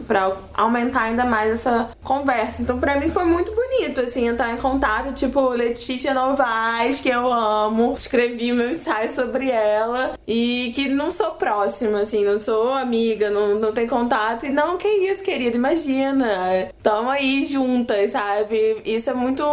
aumentar 0.54 1.04
ainda 1.04 1.26
mais 1.26 1.47
mais 1.48 1.54
essa 1.54 1.90
conversa. 2.04 2.62
Então, 2.62 2.80
pra 2.80 3.00
mim 3.00 3.10
foi 3.10 3.24
muito 3.26 3.54
bonito, 3.54 4.02
assim, 4.02 4.28
entrar 4.28 4.54
em 4.54 4.58
contato, 4.58 5.14
tipo, 5.14 5.50
Letícia 5.50 6.14
Novaes, 6.14 7.00
que 7.00 7.10
eu 7.10 7.32
amo, 7.32 7.96
escrevi 7.98 8.52
meu 8.52 8.72
ensaio 8.72 9.14
sobre 9.14 9.50
ela 9.50 10.14
e 10.28 10.72
que 10.76 10.90
não 10.90 11.10
sou 11.10 11.32
próxima, 11.32 12.02
assim, 12.02 12.24
não 12.24 12.38
sou 12.38 12.72
amiga, 12.74 13.30
não, 13.30 13.56
não 13.56 13.72
tem 13.72 13.88
contato. 13.88 14.46
E 14.46 14.50
não, 14.50 14.78
que 14.78 14.88
isso, 14.88 15.24
querida, 15.24 15.56
imagina. 15.56 16.70
Tamo 16.84 17.10
aí 17.10 17.46
juntas, 17.46 18.12
sabe? 18.12 18.82
Isso 18.86 19.10
é 19.10 19.14
muito. 19.14 19.44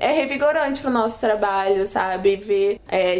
É 0.00 0.12
revigorante 0.12 0.80
pro 0.80 0.90
nosso 0.90 1.18
trabalho, 1.20 1.86
sabe? 1.86 2.36
Ver 2.36 2.80
é, 2.88 3.18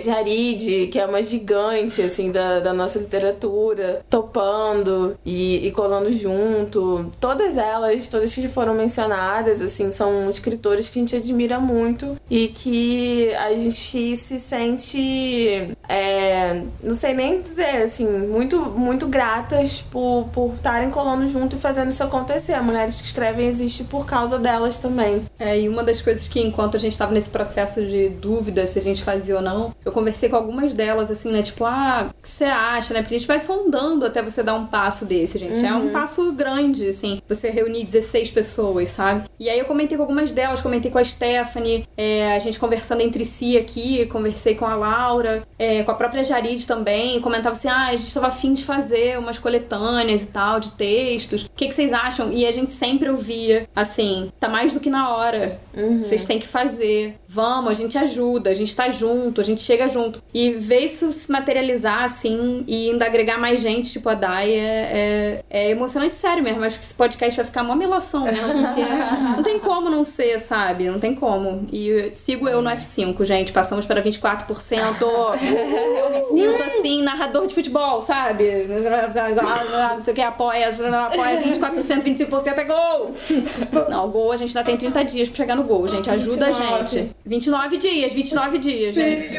que 0.91 0.99
é 0.99 1.07
uma 1.07 1.23
gigante, 1.23 2.03
assim, 2.03 2.31
da, 2.31 2.61
da 2.61 2.73
nossa 2.73 2.99
literatura, 2.99 4.03
topando 4.11 5.17
e, 5.25 5.67
e 5.67 5.71
colando 5.73 6.13
junto. 6.13 7.11
Todas 7.21 7.57
elas 7.57 7.78
delas, 7.79 8.09
todas 8.09 8.35
que 8.35 8.49
foram 8.49 8.75
mencionadas, 8.75 9.61
assim, 9.61 9.93
são 9.93 10.29
escritores 10.29 10.89
que 10.89 10.99
a 10.99 11.03
gente 11.03 11.17
admira 11.17 11.59
muito 11.59 12.17
e 12.31 12.49
que 12.49 13.35
a 13.35 13.53
gente 13.55 14.17
se 14.17 14.39
sente, 14.39 15.77
é, 15.89 16.63
não 16.83 16.95
sei 16.95 17.15
nem 17.15 17.41
dizer, 17.41 17.83
assim, 17.83 18.07
muito, 18.07 18.59
muito 18.61 19.07
gratas 19.07 19.83
por, 19.91 20.29
por 20.33 20.55
estarem 20.55 20.91
colando 20.91 21.27
junto 21.29 21.57
e 21.57 21.59
fazendo 21.59 21.91
isso 21.91 22.03
acontecer. 22.03 22.61
Mulheres 22.61 23.01
que 23.01 23.07
Escrevem 23.07 23.47
existe 23.47 23.85
por 23.85 24.07
causa 24.07 24.39
delas 24.39 24.79
também. 24.79 25.23
É, 25.39 25.59
e 25.59 25.69
uma 25.69 25.83
das 25.83 26.01
coisas 26.01 26.27
que, 26.27 26.41
enquanto 26.41 26.77
a 26.77 26.81
gente 26.81 26.93
estava 26.93 27.13
nesse 27.13 27.31
processo 27.31 27.85
de 27.85 28.09
dúvida 28.09 28.67
se 28.67 28.79
a 28.79 28.83
gente 28.83 29.03
fazia 29.03 29.37
ou 29.37 29.43
não, 29.43 29.75
eu 29.85 29.93
conversei 29.93 30.29
com 30.29 30.37
algumas 30.37 30.73
delas, 30.73 31.11
assim, 31.11 31.31
né, 31.31 31.43
tipo, 31.43 31.65
ah, 31.65 32.11
o 32.11 32.23
que 32.23 32.29
você 32.29 32.45
acha, 32.45 32.93
né? 32.95 33.01
Porque 33.01 33.15
a 33.15 33.19
gente 33.19 33.29
vai 33.29 33.41
sondando 33.41 34.05
até 34.05 34.23
você 34.23 34.43
dar 34.43 34.55
um 34.55 34.67
passo 34.67 35.05
desse, 35.05 35.39
gente. 35.39 35.59
Uhum. 35.59 35.67
É 35.67 35.75
um 35.75 35.85
uhum. 35.87 35.91
passo 35.91 36.33
grande, 36.33 36.89
assim. 36.89 37.21
Você 37.29 37.51
reunir 37.51 37.68
16 37.73 38.31
pessoas, 38.31 38.91
sabe? 38.91 39.29
E 39.39 39.49
aí 39.49 39.59
eu 39.59 39.65
comentei 39.65 39.97
com 39.97 40.03
algumas 40.03 40.33
delas, 40.33 40.61
comentei 40.61 40.91
com 40.91 40.99
a 40.99 41.05
Stephanie, 41.05 41.87
é, 41.97 42.35
a 42.35 42.39
gente 42.39 42.59
conversando 42.59 43.01
entre 43.01 43.25
si 43.25 43.57
aqui, 43.57 44.07
conversei 44.07 44.55
com 44.55 44.65
a 44.65 44.75
Laura, 44.75 45.43
é, 45.59 45.83
com 45.83 45.91
a 45.91 45.95
própria 45.95 46.25
Jarid 46.25 46.67
também, 46.67 47.21
comentava 47.21 47.57
assim, 47.57 47.69
ah, 47.69 47.87
a 47.87 47.97
gente 47.97 48.09
estava 48.09 48.29
afim 48.29 48.55
de 48.55 48.65
fazer 48.65 49.19
umas 49.19 49.39
coletâneas 49.39 50.25
e 50.25 50.29
tal, 50.29 50.61
de 50.61 50.71
textos, 50.73 51.43
o 51.45 51.51
que, 51.57 51.69
que 51.69 51.75
vocês 51.75 51.93
acham? 51.93 52.33
E 52.33 52.47
a 52.47 52.53
gente 52.53 52.71
sempre 52.71 53.09
ouvia, 53.09 53.69
assim, 53.75 54.33
tá 54.39 54.49
mais 54.49 54.73
do 54.73 54.81
que 54.81 54.91
na 54.91 55.15
hora, 55.15 55.61
uhum. 55.77 56.03
vocês 56.03 56.25
têm 56.25 56.39
que 56.39 56.47
fazer, 56.47 57.17
vamos, 57.29 57.71
a 57.71 57.75
gente 57.75 57.99
ajuda, 57.99 58.51
a 58.51 58.55
gente 58.55 58.75
tá 58.75 58.89
junto, 58.89 59.41
a 59.41 59.45
gente 59.45 59.61
chega 59.61 59.89
junto. 59.89 60.23
E 60.33 60.53
ver 60.53 60.81
isso 60.81 61.11
se 61.13 61.31
materializar, 61.31 62.05
assim, 62.05 62.65
e 62.67 62.91
ainda 62.91 63.07
agregar 63.07 63.39
mais 63.39 63.61
gente, 63.61 63.91
tipo 63.91 64.09
a 64.09 64.15
Dai, 64.15 64.53
é, 64.53 64.59
é, 64.61 65.45
é 65.51 65.71
emocionante, 65.71 66.15
sério 66.15 66.43
mesmo, 66.43 66.65
acho 66.65 66.79
que 66.79 66.85
esse 66.85 66.95
podcast 66.95 67.37
vai 67.37 67.48
ficar 67.49 67.63
uma 67.63 67.75
melação 67.77 68.25
mesmo, 68.25 68.63
porque 68.67 68.81
não 69.37 69.43
tem 69.43 69.59
como 69.59 69.91
não 69.91 70.05
ser, 70.05 70.41
sabe? 70.41 70.85
Não 70.89 70.99
tem 71.01 71.15
como. 71.15 71.67
E 71.73 72.13
sigo 72.15 72.49
eu 72.49 72.63
no 72.63 72.71
F5, 72.71 73.25
gente. 73.25 73.53
Passamos 73.53 73.85
para 73.87 74.03
24%. 74.03 74.47
eu 74.81 76.11
me 76.11 76.23
cinto 76.29 76.63
assim, 76.63 77.03
narrador 77.03 77.47
de 77.47 77.55
futebol, 77.55 78.01
sabe? 78.03 78.67
Não 78.69 80.03
sei 80.03 80.13
o 80.13 80.15
que, 80.17 80.23
apoia, 80.23 80.69
apoia 80.69 81.41
24%, 81.43 82.03
25% 82.03 82.59
é 82.59 82.65
gol! 82.65 83.13
Não, 83.89 84.09
gol 84.11 84.33
a 84.33 84.37
gente 84.37 84.57
ainda 84.57 84.69
tem 84.69 84.77
30 84.77 85.05
dias 85.05 85.29
pra 85.29 85.37
chegar 85.37 85.57
no 85.57 85.65
gol, 85.65 85.87
gente. 85.89 86.09
Ajuda 86.11 86.47
a 86.47 86.51
29. 86.51 86.87
gente. 86.87 87.11
29 87.25 87.77
dias, 87.77 88.13
29 88.13 88.59
dias, 88.59 88.95
gente. 88.95 89.37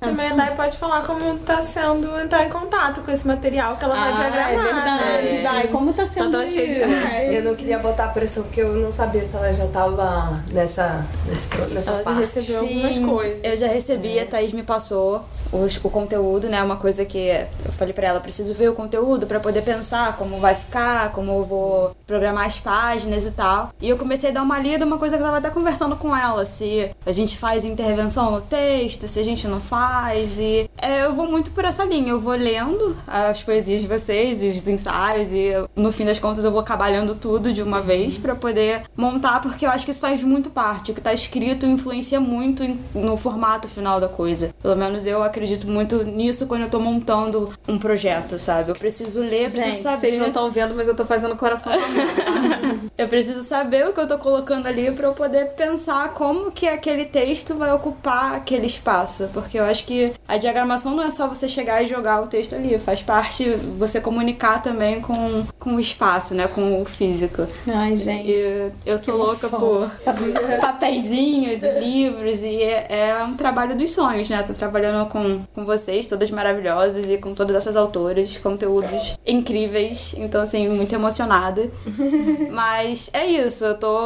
Também 0.00 0.28
a 0.30 0.34
Dai 0.34 0.54
pode 0.56 0.76
falar 0.76 1.02
como 1.02 1.38
tá 1.40 1.62
sendo 1.62 2.18
entrar 2.20 2.44
em 2.44 2.48
contato 2.48 3.02
com 3.02 3.10
esse 3.10 3.26
material 3.26 3.76
que 3.76 3.84
ela 3.84 3.94
vai 3.94 4.10
Ah, 4.10 4.14
diagramar. 4.14 4.50
é 4.50 4.72
verdade. 4.72 5.03
Né? 5.04 5.40
Dai, 5.42 5.68
como 5.68 5.92
tá 5.92 6.06
sendo 6.06 6.32
Tá 6.32 6.46
cheio 6.48 6.66
de 6.66 6.72
isso? 6.72 6.80
Dai. 6.80 7.36
Eu 7.38 7.42
não 7.44 7.54
queria 7.54 7.78
botar 7.78 8.08
pressão 8.08 8.42
porque 8.44 8.60
eu 8.62 8.72
não 8.74 8.92
sabia 8.92 9.26
se 9.26 9.36
ela 9.36 9.52
já 9.54 9.66
tava 9.68 10.42
nessa, 10.52 11.04
nesse, 11.26 11.48
nessa 11.72 11.90
Ela 11.90 11.98
já 11.98 12.04
parte. 12.04 12.20
recebeu 12.20 12.60
algumas 12.60 12.98
coisas. 12.98 13.38
Eu 13.42 13.56
já 13.56 13.66
recebi, 13.66 14.18
a 14.18 14.26
Thaís 14.26 14.52
me 14.52 14.62
passou 14.62 15.22
os- 15.52 15.78
o 15.82 15.90
conteúdo, 15.90 16.48
né? 16.48 16.62
Uma 16.62 16.76
coisa 16.76 17.04
que 17.04 17.18
eu 17.64 17.72
falei 17.78 17.92
pra 17.92 18.06
ela, 18.06 18.20
preciso 18.20 18.54
ver 18.54 18.68
o 18.70 18.74
conteúdo 18.74 19.26
pra 19.26 19.38
poder 19.40 19.62
pensar 19.62 20.16
como 20.16 20.38
vai 20.40 20.54
ficar, 20.54 21.12
como 21.12 21.32
eu 21.32 21.44
vou 21.44 21.96
programar 22.06 22.46
as 22.46 22.58
páginas 22.58 23.26
e 23.26 23.30
tal. 23.30 23.70
E 23.80 23.88
eu 23.88 23.96
comecei 23.96 24.30
a 24.30 24.32
dar 24.32 24.42
uma 24.42 24.58
lida, 24.58 24.84
uma 24.84 24.98
coisa 24.98 25.16
que 25.16 25.22
eu 25.22 25.26
tava 25.26 25.38
até 25.38 25.50
conversando 25.50 25.96
com 25.96 26.16
ela, 26.16 26.44
se 26.44 26.90
a 27.06 27.12
gente 27.12 27.38
faz 27.38 27.64
intervenção 27.64 28.30
no 28.30 28.40
texto, 28.40 29.06
se 29.06 29.18
a 29.20 29.22
gente 29.24 29.46
não 29.46 29.60
faz. 29.60 30.38
E 30.38 30.68
é, 30.80 31.04
eu 31.04 31.12
vou 31.12 31.30
muito 31.30 31.50
por 31.52 31.64
essa 31.64 31.84
linha, 31.84 32.10
eu 32.10 32.20
vou 32.20 32.34
lendo 32.34 32.96
as 33.06 33.42
poesias 33.42 33.82
de 33.82 33.88
vocês, 33.88 34.42
os 34.42 34.66
ensaios, 34.66 34.93
e 35.32 35.38
eu- 35.38 35.68
no 35.74 35.90
fim 35.90 36.04
das 36.04 36.18
contas 36.18 36.44
eu 36.44 36.50
vou 36.50 36.60
acabar 36.60 36.88
lendo 36.90 37.14
tudo 37.14 37.52
de 37.52 37.62
uma 37.62 37.80
vez 37.80 38.16
pra 38.16 38.34
poder 38.34 38.82
montar, 38.96 39.40
porque 39.40 39.66
eu 39.66 39.70
acho 39.70 39.84
que 39.84 39.90
isso 39.90 40.00
faz 40.00 40.22
muito 40.22 40.50
parte. 40.50 40.92
O 40.92 40.94
que 40.94 41.00
tá 41.00 41.12
escrito 41.12 41.66
influencia 41.66 42.20
muito 42.20 42.62
no 42.94 43.16
formato 43.16 43.66
final 43.68 44.00
da 44.00 44.08
coisa. 44.08 44.54
Pelo 44.62 44.76
menos 44.76 45.06
eu 45.06 45.22
acredito 45.22 45.66
muito 45.66 46.04
nisso 46.04 46.46
quando 46.46 46.62
eu 46.62 46.70
tô 46.70 46.78
montando 46.78 47.52
um 47.68 47.78
projeto, 47.78 48.38
sabe? 48.38 48.70
Eu 48.70 48.74
preciso 48.76 49.20
ler, 49.20 49.50
preciso 49.50 49.64
Gente, 49.72 49.82
saber. 49.82 50.00
vocês 50.00 50.18
não 50.18 50.28
estão 50.28 50.50
vendo, 50.50 50.74
mas 50.74 50.86
eu 50.88 50.94
tô 50.94 51.04
fazendo 51.04 51.34
coração 51.36 51.72
a 51.72 51.76
mão. 51.76 52.74
Eu 52.96 53.08
preciso 53.08 53.42
saber 53.42 53.88
o 53.88 53.92
que 53.92 53.98
eu 53.98 54.06
tô 54.06 54.16
colocando 54.18 54.66
ali 54.68 54.88
pra 54.92 55.08
eu 55.08 55.14
poder 55.14 55.46
pensar 55.56 56.10
como 56.10 56.52
que 56.52 56.68
aquele 56.68 57.04
texto 57.04 57.54
vai 57.56 57.72
ocupar 57.72 58.34
aquele 58.36 58.66
espaço. 58.66 59.28
Porque 59.34 59.58
eu 59.58 59.64
acho 59.64 59.84
que 59.84 60.12
a 60.28 60.36
diagramação 60.36 60.94
não 60.94 61.02
é 61.02 61.10
só 61.10 61.26
você 61.26 61.48
chegar 61.48 61.82
e 61.82 61.86
jogar 61.88 62.22
o 62.22 62.28
texto 62.28 62.54
ali, 62.54 62.78
faz 62.78 63.02
parte 63.02 63.50
você 63.78 64.00
comunicar 64.00 64.62
também 64.62 64.83
com, 65.00 65.44
com 65.58 65.74
o 65.76 65.80
espaço, 65.80 66.34
né? 66.34 66.46
Com 66.46 66.80
o 66.80 66.84
físico. 66.84 67.46
Ai, 67.68 67.96
gente. 67.96 68.30
E 68.30 68.72
eu 68.86 68.98
sou 68.98 69.16
louca 69.16 69.48
por 69.48 69.90
papeizinhos 70.60 71.62
e 71.62 71.80
livros 71.80 72.42
e 72.42 72.62
é, 72.62 72.86
é 72.90 73.24
um 73.24 73.36
trabalho 73.36 73.76
dos 73.76 73.90
sonhos, 73.90 74.28
né? 74.28 74.42
Tô 74.42 74.52
trabalhando 74.52 75.08
com, 75.08 75.40
com 75.54 75.64
vocês, 75.64 76.06
todas 76.06 76.30
maravilhosas 76.30 77.10
e 77.10 77.18
com 77.18 77.34
todas 77.34 77.56
essas 77.56 77.76
autoras, 77.76 78.36
conteúdos 78.36 79.18
incríveis. 79.26 80.14
Então, 80.18 80.40
assim, 80.40 80.68
muito 80.68 80.94
emocionada. 80.94 81.70
mas 82.50 83.10
é 83.12 83.26
isso, 83.26 83.64
eu 83.64 83.78
tô. 83.78 83.98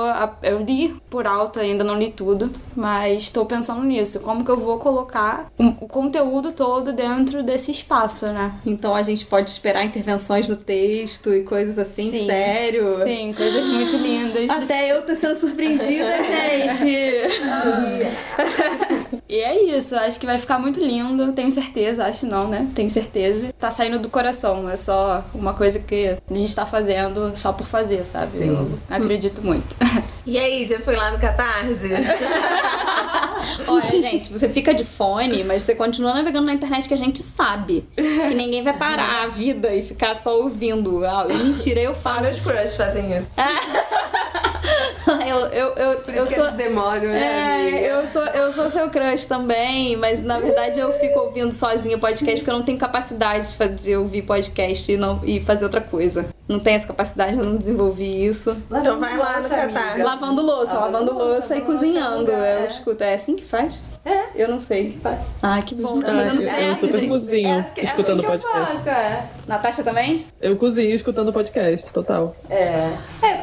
Eu 0.42 0.62
li 0.62 0.94
por 1.10 1.26
alto 1.26 1.60
ainda, 1.60 1.82
não 1.84 1.98
li 1.98 2.10
tudo, 2.10 2.50
mas 2.74 3.30
tô 3.30 3.44
pensando 3.44 3.82
nisso. 3.84 4.20
Como 4.20 4.44
que 4.44 4.50
eu 4.50 4.58
vou 4.58 4.78
colocar 4.78 5.50
o 5.58 5.88
conteúdo 5.88 6.52
todo 6.52 6.92
dentro 6.92 7.42
desse 7.42 7.70
espaço, 7.70 8.26
né? 8.26 8.54
Então 8.66 8.94
a 8.94 9.02
gente 9.02 9.24
pode 9.26 9.50
esperar 9.50 9.84
intervenções 9.84 10.48
no 10.48 10.56
texto 10.68 11.34
e 11.34 11.40
coisas 11.40 11.78
assim, 11.78 12.10
Sim. 12.10 12.26
sério? 12.26 12.92
Sim, 13.02 13.32
coisas 13.34 13.64
muito 13.64 13.96
lindas. 13.96 14.50
Até 14.50 14.92
eu 14.92 15.00
tô 15.00 15.14
sendo 15.16 15.34
surpreendida, 15.34 16.04
gente. 16.22 17.22
E 19.26 19.40
é 19.40 19.76
isso, 19.76 19.96
acho 19.96 20.20
que 20.20 20.26
vai 20.26 20.38
ficar 20.38 20.58
muito 20.58 20.78
lindo, 20.78 21.32
tenho 21.32 21.50
certeza, 21.50 22.04
acho 22.04 22.26
não, 22.26 22.48
né? 22.48 22.68
Tenho 22.74 22.90
certeza. 22.90 23.52
Tá 23.58 23.70
saindo 23.70 23.98
do 23.98 24.10
coração, 24.10 24.62
não 24.62 24.70
é 24.70 24.76
só 24.76 25.24
uma 25.34 25.54
coisa 25.54 25.78
que 25.78 26.16
a 26.30 26.34
gente 26.34 26.54
tá 26.54 26.66
fazendo 26.66 27.34
só 27.34 27.52
por 27.52 27.66
fazer, 27.66 28.04
sabe? 28.04 28.46
Eu 28.46 28.78
acredito 28.90 29.42
muito. 29.42 29.74
E 30.26 30.38
aí, 30.38 30.66
já 30.66 30.78
foi 30.80 30.94
lá 30.94 31.10
no 31.10 31.18
Catarse? 31.18 31.88
Olha, 33.66 34.02
gente, 34.02 34.30
você 34.30 34.48
fica 34.48 34.74
de 34.74 34.84
fone, 34.84 35.42
mas 35.44 35.64
você 35.64 35.74
continua 35.74 36.14
navegando 36.14 36.46
na 36.46 36.52
internet 36.52 36.86
que 36.86 36.94
a 36.94 36.98
gente 36.98 37.22
sabe. 37.22 37.84
Que 37.96 38.34
ninguém 38.34 38.62
vai 38.62 38.76
parar 38.76 39.24
a 39.24 39.28
vida 39.28 39.74
e 39.74 39.82
ficar 39.82 40.14
só 40.14 40.38
ouvindo. 40.38 40.57
Ah, 41.04 41.24
mentira, 41.24 41.80
eu 41.80 41.94
Só 41.94 42.00
faço. 42.00 42.22
meus 42.22 42.40
crushes 42.40 42.76
fazem 42.76 43.16
isso. 43.16 43.28
eu, 45.26 45.38
eu, 45.48 45.66
eu, 45.74 45.96
Por 46.00 46.14
eu 46.14 46.26
sou. 46.26 46.36
eles 46.44 46.52
demoram, 46.54 47.00
né, 47.08 47.70
É, 47.82 47.92
eu 47.92 48.06
sou, 48.08 48.22
eu 48.24 48.52
sou 48.52 48.70
seu 48.70 48.88
crush 48.90 49.26
também, 49.26 49.96
mas 49.96 50.22
na 50.22 50.38
verdade 50.38 50.80
eu 50.80 50.92
fico 50.92 51.18
ouvindo 51.20 51.52
sozinha 51.52 51.98
podcast 51.98 52.36
porque 52.38 52.50
eu 52.50 52.54
não 52.58 52.64
tenho 52.64 52.78
capacidade 52.78 53.50
de 53.50 53.56
fazer 53.56 53.96
ouvir 53.96 54.22
podcast 54.22 54.90
e, 54.92 54.96
não, 54.96 55.20
e 55.24 55.40
fazer 55.40 55.64
outra 55.64 55.80
coisa. 55.80 56.26
Não 56.48 56.58
tenho 56.58 56.76
essa 56.78 56.86
capacidade, 56.86 57.36
eu 57.36 57.44
não 57.44 57.56
desenvolvi 57.56 58.24
isso. 58.24 58.56
Então 58.70 58.98
vai 58.98 59.16
lá 59.18 59.40
no 59.40 59.46
amiga. 59.54 60.04
Lavando 60.04 60.42
louça, 60.42 60.72
lavando, 60.72 60.92
Lavando 60.92 61.12
louça, 61.14 61.38
louça, 61.40 61.56
e 61.56 61.60
cozinhando. 61.60 62.14
é 62.14 62.16
um 62.16 62.20
lugar, 62.20 62.38
eu 62.38 62.64
é. 62.64 62.66
escuto. 62.66 63.04
É 63.04 63.14
assim 63.14 63.36
que 63.36 63.44
faz? 63.44 63.82
É. 64.04 64.22
Eu 64.34 64.48
não 64.48 64.58
sei. 64.58 64.92
Sim. 64.92 65.00
Ah, 65.42 65.60
que 65.60 65.74
bom, 65.74 66.00
tá 66.00 66.10
Ah, 66.10 66.14
fazendo 66.24 66.42
eu 66.42 66.50
certo. 66.50 66.80
super 66.80 66.98
gente. 67.00 67.08
cozinho 67.10 67.48
É 67.48 67.58
é 67.76 67.84
escutando 67.84 68.20
assim 68.20 68.20
que 68.20 68.46
eu 68.46 68.50
podcast. 68.50 68.72
faço, 68.72 68.88
é. 68.88 69.24
Natasha 69.46 69.82
também? 69.84 70.26
Eu 70.40 70.56
cozinho 70.56 70.94
escutando 70.94 71.30
podcast, 71.32 71.92
total. 71.92 72.34
É. 72.48 72.90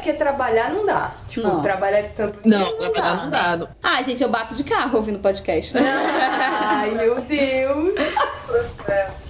Porque 0.06 0.18
trabalhar 0.18 0.70
não 0.72 0.86
dá. 0.86 1.10
Tipo, 1.28 1.48
Não. 1.48 1.62
trabalhar 1.62 1.98
esse 1.98 2.14
tanto 2.14 2.38
Não, 2.48 2.64
tempo 2.64 2.80
na 2.80 2.88
verdade 2.90 3.16
não 3.24 3.30
dá. 3.30 3.56
não- 3.56 3.68
Ah, 3.82 4.00
gente, 4.02 4.22
eu 4.22 4.28
bato 4.28 4.54
de 4.54 4.62
carro 4.62 4.98
ouvindo 4.98 5.18
podcast. 5.18 5.74
Ai, 5.76 6.90
meu 6.92 7.20
Deus. 7.22 7.94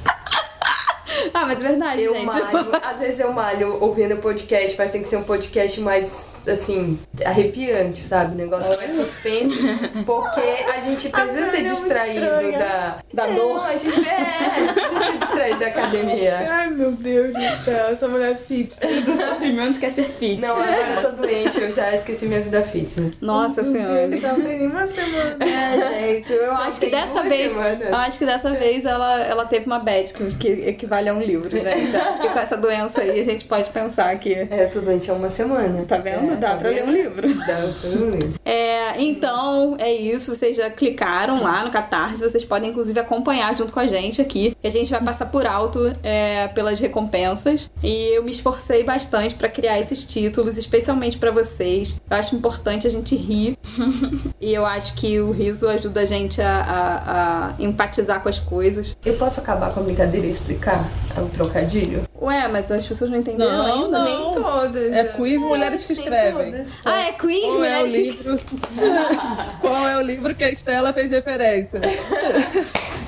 ah, 1.37 1.47
mas 1.47 1.62
é 1.62 1.68
verdade, 1.68 2.03
Eu 2.03 2.14
gente. 2.14 2.26
malho. 2.26 2.57
Às 2.82 3.01
vezes 3.01 3.20
eu 3.20 3.32
malho 3.32 3.78
ouvindo 3.82 4.16
podcast, 4.18 4.76
mas 4.78 4.93
tem 4.93 5.03
que 5.03 5.09
ser 5.09 5.16
um 5.16 5.22
podcast 5.24 5.80
mais, 5.80 6.45
assim, 6.49 6.99
arrepiante, 7.24 8.01
sabe? 8.01 8.34
O 8.34 8.37
negócio 8.37 8.68
mais 8.68 8.80
suspense. 8.91 9.57
Porque 10.05 10.41
a 10.41 10.80
gente 10.80 11.09
precisa 11.11 11.32
Mariana 11.32 11.51
ser 11.51 11.59
é 11.59 11.62
distraído 11.62 12.24
estranha. 12.24 12.59
da. 12.59 12.99
Da 13.12 13.26
Não, 13.28 13.34
dor. 13.37 13.64
a 13.66 13.76
gente 13.76 14.09
é, 14.09 14.72
precisa 14.72 15.05
ser 15.12 15.18
distraído 15.18 15.61
da 15.61 15.66
academia. 15.66 16.47
Ai, 16.51 16.70
meu 16.70 16.93
Deus 16.93 17.32
do 17.32 17.64
céu, 17.64 17.87
essa 17.89 18.09
mulher 18.09 18.37
fit. 18.37 18.76
Do 18.80 19.16
sofrimento 19.16 19.78
quer 19.80 19.93
ser 19.95 20.05
fit. 20.09 20.41
Não, 20.41 20.53
agora 20.57 21.03
eu 21.03 21.11
tô 21.11 21.16
doente, 21.22 21.61
eu 21.61 21.70
já 21.72 21.95
esqueci 21.95 22.26
minha 22.26 22.41
vida 22.41 22.62
fitness. 22.62 23.20
Nossa 23.20 23.62
Meu 23.62 23.72
senhora. 23.72 23.95
Deus 24.09 24.11
do 24.14 24.20
céu, 24.20 24.39
não 24.39 24.45
tem 24.45 24.59
nem 24.59 24.68
uma 24.68 24.87
semana. 24.87 25.37
É, 25.45 26.14
gente, 26.14 26.32
eu 26.32 26.53
acho 26.55 26.80
que 26.80 26.87
dessa 26.91 27.22
vez. 27.22 27.53
semanas. 27.53 27.80
Eu 27.89 27.97
acho 27.97 28.18
que 28.18 28.26
dessa 28.26 28.51
vez 28.53 28.84
ela, 28.84 29.20
ela 29.24 29.45
teve 29.47 29.66
uma 29.66 29.78
bad 29.78 30.12
que, 30.12 30.34
que 30.34 30.49
equivale 30.68 31.09
a 31.09 31.14
um 31.14 31.20
livro, 31.27 31.51
gente. 31.51 31.95
Eu 31.95 32.01
acho 32.03 32.20
que 32.20 32.29
com 32.29 32.39
essa 32.39 32.57
doença 32.57 33.01
aí 33.01 33.20
a 33.20 33.24
gente 33.24 33.45
pode 33.45 33.68
pensar 33.70 34.16
que. 34.18 34.33
É, 34.35 34.64
eu 34.64 34.70
tô 34.70 34.81
doente 34.81 35.11
há 35.11 35.14
uma 35.14 35.31
semana. 35.31 35.85
Tá 35.87 35.99
vendo? 35.99 36.33
É, 36.33 36.37
Dá 36.37 36.51
tá 36.51 36.57
pra 36.57 36.68
ler 36.70 36.83
um 36.83 36.87
vendo? 36.87 36.97
livro. 36.97 37.35
Dá 37.35 37.45
pra 37.45 37.89
ler 37.91 37.99
um 38.03 38.11
livro. 38.11 38.35
É, 38.47 39.03
então, 39.03 39.77
é 39.79 39.93
isso. 39.93 40.35
Vocês 40.35 40.57
já 40.57 40.70
clicaram 40.70 41.43
lá 41.43 41.64
no 41.64 41.70
Catarse. 41.70 42.18
Vocês 42.18 42.45
podem, 42.45 42.70
inclusive, 42.70 42.99
acompanhar 43.01 43.57
junto 43.57 43.72
com 43.72 43.81
a 43.81 43.87
gente 43.87 44.22
aqui. 44.22 44.57
A 44.62 44.68
gente 44.70 44.91
vai 44.91 45.03
passar 45.03 45.27
por 45.27 45.47
alto 45.47 45.93
é, 46.03 46.47
pelas 46.49 46.79
recompensas. 46.79 47.68
E 47.83 48.14
eu 48.14 48.22
me 48.22 48.31
esforcei 48.31 48.85
bastante 48.85 49.35
pra 49.35 49.49
criar 49.49 49.81
esses 49.81 50.05
títulos, 50.05 50.57
especialmente 50.57 51.18
pra 51.18 51.31
vocês. 51.33 51.97
Eu 52.09 52.16
acho 52.16 52.37
importante 52.37 52.87
a 52.87 52.91
gente 52.91 53.16
rir. 53.16 53.57
e 54.41 54.55
eu 54.55 54.64
acho 54.64 54.95
que 54.95 55.18
o 55.20 55.33
riso 55.33 55.68
ajuda 55.68 56.01
a 56.01 56.05
gente 56.05 56.41
a, 56.41 56.61
a- 56.61 57.47
a 57.59 57.62
empatizar 57.62 58.20
com 58.22 58.29
as 58.29 58.39
coisas. 58.39 58.97
Eu 59.05 59.14
posso 59.14 59.41
acabar 59.41 59.72
com 59.72 59.81
a 59.81 59.83
brincadeira 59.83 60.24
e 60.27 60.31
explicar 60.31 60.89
o 61.20 61.28
trocadilho? 61.28 62.04
Ué, 62.20 62.48
mas 62.48 62.70
as 62.70 62.86
pessoas 62.86 63.11
não 63.11 63.18
entenderam 63.18 63.52
Não, 63.57 63.84
ainda? 63.84 63.98
não. 63.98 64.04
Nem 64.32 64.42
todas. 64.42 64.92
É 64.92 65.04
quiz 65.04 65.42
Mulheres 65.42 65.84
que 65.84 65.92
Escrevem. 65.92 66.50
todas. 66.52 66.78
Ah, 66.84 67.00
é 67.09 67.12
Queens, 67.12 67.54
Qual 67.54 67.64
é 67.64 67.76
o 67.78 67.80
mulheres. 67.86 67.92
livro? 67.94 68.40
Qual 69.61 69.88
é 69.88 69.96
o 69.96 70.00
livro 70.02 70.34
que 70.34 70.44
a 70.44 70.50
Estela 70.50 70.92
fez 70.92 71.11
referência? 71.11 71.80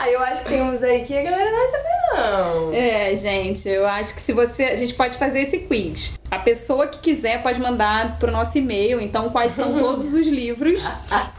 Ah, 0.00 0.08
eu 0.08 0.22
acho 0.22 0.44
que 0.44 0.50
tem 0.50 0.62
uns 0.62 0.80
aí 0.80 1.04
que 1.04 1.18
a 1.18 1.22
galera 1.22 1.50
não 1.50 1.58
vai 1.58 1.70
saber, 1.70 1.98
não. 2.14 2.72
É, 2.72 3.14
gente, 3.16 3.68
eu 3.68 3.84
acho 3.84 4.14
que 4.14 4.22
se 4.22 4.32
você. 4.32 4.64
A 4.64 4.76
gente 4.76 4.94
pode 4.94 5.18
fazer 5.18 5.40
esse 5.40 5.58
quiz. 5.58 6.16
A 6.30 6.38
pessoa 6.38 6.86
que 6.86 6.98
quiser 6.98 7.42
pode 7.42 7.58
mandar 7.58 8.16
pro 8.18 8.30
nosso 8.30 8.56
e-mail. 8.58 9.00
Então, 9.00 9.30
quais 9.30 9.52
são 9.52 9.74
todos 9.80 10.14
os 10.14 10.26
livros? 10.28 10.84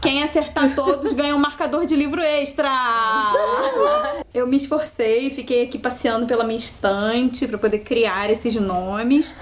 Quem 0.02 0.22
acertar 0.22 0.74
todos 0.74 1.14
ganha 1.14 1.34
um 1.34 1.38
marcador 1.38 1.86
de 1.86 1.96
livro 1.96 2.20
extra! 2.20 2.68
eu 4.34 4.46
me 4.46 4.56
esforcei 4.56 5.30
fiquei 5.30 5.64
aqui 5.64 5.78
passeando 5.78 6.26
pela 6.26 6.44
minha 6.44 6.58
estante 6.58 7.46
para 7.46 7.56
poder 7.56 7.78
criar 7.78 8.30
esses 8.30 8.54
nomes. 8.56 9.34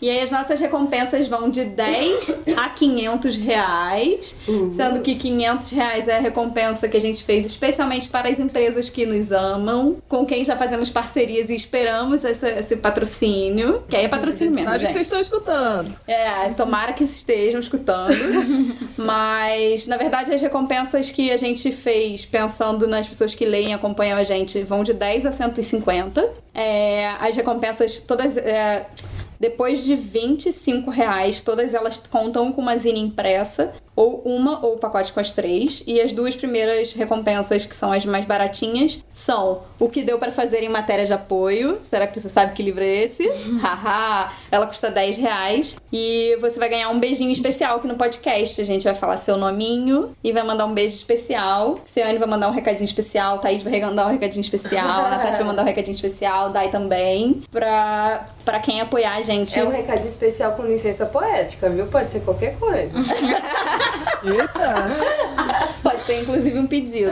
E 0.00 0.08
aí 0.08 0.20
as 0.20 0.30
nossas 0.30 0.60
recompensas 0.60 1.26
vão 1.26 1.50
de 1.50 1.64
10 1.64 2.42
a 2.56 2.68
500 2.68 3.36
reais, 3.36 4.36
sendo 4.76 5.00
que 5.00 5.14
500 5.16 5.70
reais 5.70 6.08
é 6.08 6.16
a 6.16 6.20
recompensa 6.20 6.88
que 6.88 6.96
a 6.96 7.00
gente 7.00 7.24
fez 7.24 7.44
especialmente 7.44 8.08
para 8.08 8.28
as 8.28 8.38
empresas 8.38 8.59
que 8.90 9.06
nos 9.06 9.32
amam, 9.32 9.96
com 10.08 10.26
quem 10.26 10.44
já 10.44 10.56
fazemos 10.56 10.90
parcerias 10.90 11.48
e 11.50 11.54
esperamos 11.54 12.24
esse, 12.24 12.46
esse 12.46 12.76
patrocínio, 12.76 13.82
que 13.88 13.96
aí 13.96 14.04
é 14.04 14.08
patrocínio 14.08 14.52
mesmo, 14.52 14.70
Sabe 14.70 14.78
que 14.80 14.84
gente. 14.86 14.94
vocês 14.94 15.06
estão 15.06 15.20
escutando. 15.20 15.92
É, 16.06 16.48
tomara 16.50 16.92
que 16.92 17.02
estejam 17.02 17.60
escutando. 17.60 18.14
Mas, 18.96 19.86
na 19.86 19.96
verdade, 19.96 20.32
as 20.34 20.40
recompensas 20.40 21.10
que 21.10 21.30
a 21.30 21.36
gente 21.36 21.72
fez 21.72 22.24
pensando 22.24 22.86
nas 22.86 23.08
pessoas 23.08 23.34
que 23.34 23.44
leem 23.44 23.70
e 23.70 23.72
acompanham 23.72 24.18
a 24.18 24.24
gente 24.24 24.62
vão 24.62 24.84
de 24.84 24.92
10 24.92 25.26
a 25.26 25.32
150. 25.32 26.28
É, 26.54 27.08
as 27.20 27.34
recompensas 27.34 27.98
todas. 28.00 28.36
é, 28.36 28.86
depois 29.40 29.84
de 29.84 29.96
25 29.96 30.90
reais, 30.90 31.40
todas 31.40 31.72
elas 31.72 32.00
contam 32.10 32.52
com 32.52 32.60
uma 32.60 32.76
zine 32.76 33.00
impressa, 33.00 33.72
ou 33.96 34.22
uma 34.24 34.64
ou 34.64 34.74
o 34.74 34.78
pacote 34.78 35.12
com 35.12 35.20
as 35.20 35.32
três. 35.32 35.82
E 35.86 36.00
as 36.00 36.12
duas 36.12 36.36
primeiras 36.36 36.92
recompensas, 36.92 37.66
que 37.66 37.74
são 37.74 37.92
as 37.92 38.04
mais 38.06 38.24
baratinhas, 38.24 39.04
são 39.12 39.62
o 39.78 39.88
que 39.88 40.02
deu 40.02 40.18
pra 40.18 40.32
fazer 40.32 40.62
em 40.62 40.68
matéria 40.68 41.04
de 41.04 41.12
apoio. 41.12 41.78
Será 41.82 42.06
que 42.06 42.18
você 42.18 42.28
sabe 42.28 42.52
que 42.52 42.62
livro 42.62 42.82
é 42.82 43.04
esse? 43.04 43.28
Haha! 43.60 44.32
Ela 44.50 44.66
custa 44.66 44.90
10 44.90 45.18
reais. 45.18 45.76
E 45.92 46.36
você 46.40 46.58
vai 46.58 46.68
ganhar 46.68 46.88
um 46.88 46.98
beijinho 46.98 47.30
especial 47.30 47.76
aqui 47.76 47.86
no 47.86 47.96
podcast. 47.96 48.60
A 48.60 48.64
gente 48.64 48.84
vai 48.84 48.94
falar 48.94 49.18
seu 49.18 49.36
nominho 49.36 50.16
e 50.22 50.32
vai 50.32 50.42
mandar 50.42 50.64
um 50.66 50.72
beijo 50.72 50.94
especial. 50.94 51.80
Ciane 51.86 52.18
vai 52.18 52.28
mandar 52.28 52.48
um 52.48 52.52
recadinho 52.52 52.86
especial, 52.86 53.38
Thaís 53.38 53.62
vai 53.62 53.80
mandar 53.80 54.06
um 54.06 54.10
recadinho 54.10 54.42
especial, 54.42 55.04
a 55.04 55.10
Natasha 55.10 55.38
vai 55.38 55.46
mandar 55.46 55.62
um 55.62 55.66
recadinho 55.66 55.94
especial, 55.94 56.50
Dai 56.50 56.70
também. 56.70 57.42
Pra, 57.50 58.26
pra 58.44 58.60
quem 58.60 58.80
apoiar 58.80 59.16
a 59.16 59.22
gente. 59.22 59.29
É 59.60 59.64
um 59.64 59.70
recadinho 59.70 60.08
especial 60.08 60.52
com 60.52 60.62
licença 60.64 61.06
poética, 61.06 61.68
viu? 61.70 61.86
Pode 61.86 62.10
ser 62.10 62.20
qualquer 62.20 62.56
coisa. 62.58 62.90
Eita! 64.24 64.74
Pode 65.82 66.02
ser 66.02 66.20
inclusive 66.20 66.58
um 66.58 66.66
pedido. 66.66 67.10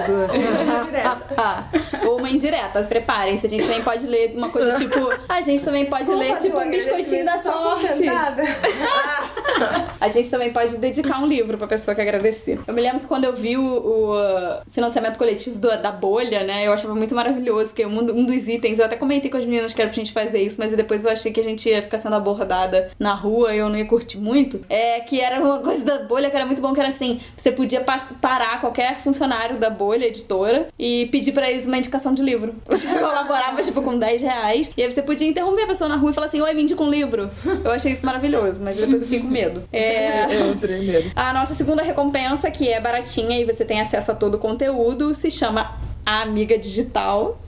Ah, 1.37 1.65
Ou 2.07 2.19
uma 2.19 2.29
indireta. 2.29 2.83
Preparem-se. 2.83 3.47
A 3.47 3.51
gente 3.51 3.65
também 3.65 3.83
pode 3.83 4.07
ler 4.07 4.33
uma 4.37 4.49
coisa 4.51 4.75
tipo. 4.75 4.95
A 5.29 5.41
gente 5.41 5.65
também 5.65 5.87
pode 5.87 6.05
Vamos 6.07 6.27
ler 6.27 6.37
tipo 6.39 6.59
um 6.61 6.71
biscoitinho 6.71 7.25
da 7.25 7.39
sorte. 7.39 8.03
A 10.01 10.09
gente 10.09 10.31
também 10.31 10.53
pode 10.53 10.77
dedicar 10.77 11.21
um 11.21 11.27
livro 11.27 11.59
pra 11.59 11.67
pessoa 11.67 11.95
que 11.95 12.01
agradecer. 12.01 12.61
Eu 12.67 12.73
me 12.73 12.81
lembro 12.81 13.01
que 13.01 13.07
quando 13.07 13.25
eu 13.25 13.33
vi 13.33 13.57
o, 13.57 13.63
o, 13.63 14.15
uh, 14.17 14.61
financiamento 14.71 15.19
coletivo 15.19 15.59
do- 15.59 15.77
da 15.83 15.91
bolha, 15.91 16.45
né, 16.45 16.65
eu 16.67 16.73
achava 16.73 16.95
muito 16.95 17.13
maravilhoso, 17.15 17.67
porque 17.67 17.85
um, 17.85 17.99
um 17.99 18.25
dos 18.25 18.47
itens, 18.47 18.79
eu 18.79 18.85
até 18.85 18.95
comentei 18.95 19.29
com 19.31 19.37
as 19.37 19.45
meninas 19.45 19.73
que 19.73 19.81
era 19.83 19.91
pra 19.91 19.97
gente 19.97 20.13
fazer 20.13 20.41
isso, 20.41 20.57
mas 20.61 20.73
depois 20.73 21.03
eu 21.03 21.11
achei 21.11 21.33
que 21.33 21.41
a 21.41 21.43
gente 21.43 21.69
ia 21.69 21.83
ficar 21.83 21.99
sendo 22.09 22.17
abordada 22.17 22.91
na 22.99 23.15
rua 23.15 23.55
e 23.55 23.59
eu 23.59 23.69
não 23.69 23.77
ia 23.77 23.85
curtir 23.85 24.19
muito. 24.19 24.65
É 24.69 25.01
que 25.01 25.21
era 25.21 25.41
uma 25.41 25.59
coisa 25.63 25.85
da 25.85 25.99
bolha 26.05 26.31
que 26.31 26.37
era 26.37 26.47
muito 26.47 26.63
bom, 26.63 26.73
que 26.73 26.81
era 26.81 26.89
assim: 26.89 27.21
você 27.37 27.53
podia 27.53 27.85
parar 28.21 28.61
qualquer 28.61 28.99
funcionário 28.99 29.59
da 29.59 29.71
bolha, 29.71 30.07
editora, 30.07 30.69
e 30.79 31.07
pedir 31.13 31.33
pra 31.33 31.51
eles 31.51 31.67
uma 31.67 31.77
indicação 31.77 32.15
de 32.15 32.23
livro. 32.23 32.55
Você 32.67 32.87
colaborava, 32.87 33.61
tipo, 33.63 33.83
com 33.83 33.99
10 33.99 34.23
reais, 34.23 34.71
e 34.77 34.83
aí 34.83 34.91
você 34.91 35.03
podia 35.03 35.27
interromper 35.29 35.63
a 35.65 35.67
pessoa 35.67 35.89
na 35.89 35.97
rua 35.97 36.11
e 36.11 36.15
falar 36.15 36.27
assim: 36.29 36.41
Oi, 36.41 36.55
me 36.55 36.63
indica 36.63 36.83
um 36.83 36.91
livro. 36.91 37.31
Eu 37.65 37.71
achei 37.73 37.93
isso 37.93 38.07
maravilhoso, 38.07 38.63
mas 38.63 38.77
depois 38.77 38.95
eu 38.95 39.01
fiquei 39.03 39.21
com 39.21 39.29
medo. 39.29 39.63
É. 39.73 40.27
Eu 40.39 40.57
tenho 40.57 40.85
medo. 40.85 41.11
A 41.17 41.33
nossa 41.33 41.55
segunda 41.55 41.83
recompensa, 41.83 42.51
que 42.51 42.69
é 42.69 42.81
baratinha 42.81 43.39
e 43.41 43.45
você 43.45 43.65
tem 43.65 43.81
acesso 43.81 44.13
a 44.13 44.15
todo 44.15 44.35
o 44.35 44.39
conteúdo, 44.39 45.15
se 45.15 45.31
chama 45.31 45.75
A 46.07 46.23
Amiga 46.23 46.57
Digital. 46.57 47.39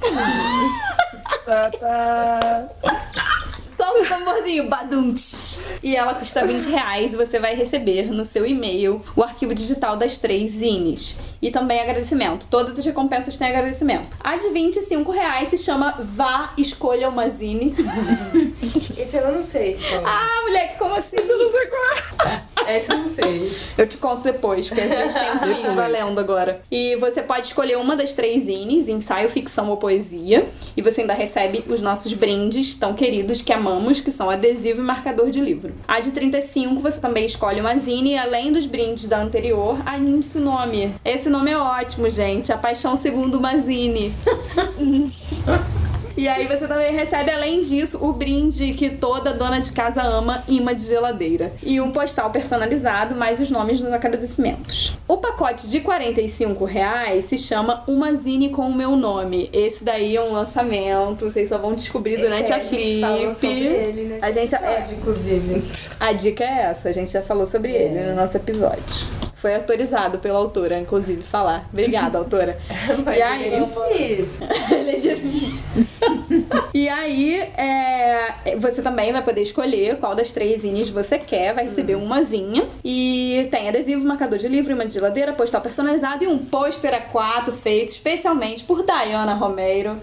Tá, 1.44 1.70
tá. 1.70 2.68
O 4.00 4.08
tamborzinho, 4.08 4.68
badunch! 4.68 5.78
E 5.82 5.94
ela 5.94 6.14
custa 6.14 6.46
20 6.46 6.66
reais 6.66 7.12
e 7.12 7.16
você 7.16 7.38
vai 7.38 7.54
receber 7.54 8.10
no 8.12 8.24
seu 8.24 8.46
e-mail 8.46 9.02
o 9.14 9.22
arquivo 9.22 9.54
digital 9.54 9.96
das 9.96 10.18
três 10.18 10.52
zines. 10.52 11.18
E 11.42 11.50
também 11.50 11.80
agradecimento. 11.80 12.46
Todas 12.50 12.78
as 12.78 12.84
recompensas 12.84 13.36
têm 13.36 13.48
agradecimento. 13.48 14.16
A 14.20 14.36
de 14.36 14.48
25 14.50 15.10
reais 15.10 15.48
se 15.48 15.58
chama 15.58 15.96
Vá 16.00 16.52
Escolha 16.56 17.08
uma 17.08 17.28
Zine. 17.28 17.74
Esse 18.96 19.16
eu 19.16 19.32
não 19.32 19.42
sei. 19.42 19.74
qual 19.74 20.02
é. 20.02 20.04
ah, 20.06 20.42
moleque, 20.46 20.78
como 20.78 20.94
assim? 20.94 21.16
Esse 22.76 22.92
eu 22.92 22.98
não 22.98 23.08
sei. 23.08 23.50
Eu 23.76 23.86
te 23.86 23.96
conto 23.96 24.22
depois, 24.22 24.68
porque 24.68 24.80
a 24.80 24.86
gente 24.86 25.14
tem 25.14 25.32
um 25.32 25.62
quiz 25.62 25.72
valendo 25.74 26.18
agora. 26.18 26.60
E 26.70 26.96
você 26.96 27.22
pode 27.22 27.46
escolher 27.46 27.76
uma 27.78 27.96
das 27.96 28.12
três 28.12 28.44
zines, 28.44 28.88
ensaio, 28.88 29.28
ficção 29.28 29.70
ou 29.70 29.76
poesia. 29.76 30.48
E 30.76 30.82
você 30.82 31.02
ainda 31.02 31.14
recebe 31.14 31.64
os 31.68 31.80
nossos 31.80 32.12
brindes 32.12 32.74
tão 32.74 32.94
queridos 32.94 33.42
que 33.42 33.52
amamos, 33.52 34.00
que 34.00 34.10
são 34.10 34.28
adesivo 34.28 34.80
e 34.80 34.84
marcador 34.84 35.30
de 35.30 35.40
livro. 35.40 35.72
A 35.86 36.00
de 36.00 36.10
35, 36.10 36.80
você 36.80 37.00
também 37.00 37.26
escolhe 37.26 37.60
uma 37.60 37.76
zine 37.76 38.12
e 38.12 38.18
além 38.18 38.52
dos 38.52 38.66
brindes 38.66 39.06
da 39.06 39.20
anterior, 39.20 39.78
anime-se 39.86 40.38
o 40.38 40.40
nome. 40.40 40.94
Esse 41.04 41.28
nome 41.28 41.50
é 41.50 41.58
ótimo, 41.58 42.08
gente. 42.10 42.52
A 42.52 42.58
Paixão 42.58 42.96
Segundo 42.96 43.38
uma 43.38 43.56
zine. 43.58 44.14
E 46.20 46.28
aí 46.28 46.46
você 46.46 46.68
também 46.68 46.92
recebe, 46.92 47.30
além 47.30 47.62
disso, 47.62 47.96
o 47.98 48.12
brinde 48.12 48.74
que 48.74 48.90
toda 48.90 49.32
dona 49.32 49.58
de 49.58 49.72
casa 49.72 50.02
ama, 50.02 50.44
imã 50.46 50.74
de 50.74 50.82
geladeira. 50.82 51.50
E 51.62 51.80
um 51.80 51.90
postal 51.90 52.28
personalizado, 52.30 53.14
mais 53.14 53.40
os 53.40 53.50
nomes 53.50 53.80
dos 53.80 53.90
agradecimentos. 53.90 54.98
O 55.08 55.16
pacote 55.16 55.66
de 55.66 55.80
45 55.80 56.62
reais 56.66 57.24
se 57.24 57.38
chama 57.38 57.82
Uma 57.86 58.14
Zine 58.14 58.50
com 58.50 58.68
o 58.68 58.74
meu 58.74 58.96
nome. 58.96 59.48
Esse 59.50 59.82
daí 59.82 60.14
é 60.14 60.20
um 60.20 60.32
lançamento, 60.32 61.24
vocês 61.24 61.48
só 61.48 61.56
vão 61.56 61.74
descobrir 61.74 62.18
durante 62.18 62.52
Esse 62.52 62.52
a 62.52 62.56
a 62.56 62.60
gente 62.60 63.00
falou 63.00 63.32
sobre 63.32 63.48
flip. 63.48 63.64
ele 63.64 64.18
A 64.20 64.30
gente 64.30 64.54
episódio, 64.54 64.94
inclusive. 64.96 65.62
a 65.98 66.12
dica 66.12 66.44
é 66.44 66.64
essa, 66.64 66.90
a 66.90 66.92
gente 66.92 67.10
já 67.10 67.22
falou 67.22 67.46
sobre 67.46 67.72
ele 67.72 68.10
no 68.10 68.14
nosso 68.14 68.36
episódio. 68.36 69.29
Foi 69.40 69.54
autorizado 69.54 70.18
pela 70.18 70.38
autora, 70.38 70.78
inclusive, 70.78 71.22
falar. 71.22 71.66
Obrigada, 71.72 72.18
autora. 72.18 72.58
Mas 73.04 73.16
E 73.16 73.22
aí? 73.22 73.44
ele 73.46 73.54
é 73.56 73.58
difícil. 73.60 74.46
Ele 74.70 74.90
é 74.90 74.96
difícil. 74.96 75.86
e 76.74 76.88
aí, 76.88 77.36
é, 77.56 78.56
você 78.58 78.82
também 78.82 79.12
vai 79.12 79.22
poder 79.22 79.42
escolher 79.42 79.96
qual 79.98 80.14
das 80.14 80.30
três 80.32 80.62
zines 80.62 80.88
você 80.90 81.18
quer, 81.18 81.54
vai 81.54 81.64
receber 81.64 81.94
uma 81.96 82.22
zinha. 82.22 82.66
E 82.84 83.48
tem 83.50 83.68
adesivo, 83.68 84.06
marcador 84.06 84.38
de 84.38 84.46
livro, 84.48 84.72
imã 84.72 84.86
de 84.86 84.94
geladeira, 84.94 85.32
postal 85.32 85.60
personalizado 85.60 86.24
e 86.24 86.26
um 86.28 86.38
pôster 86.38 86.92
A4 87.10 87.52
feito 87.52 87.88
especialmente 87.90 88.64
por 88.64 88.84
Diana 88.84 89.34
Romero, 89.34 89.96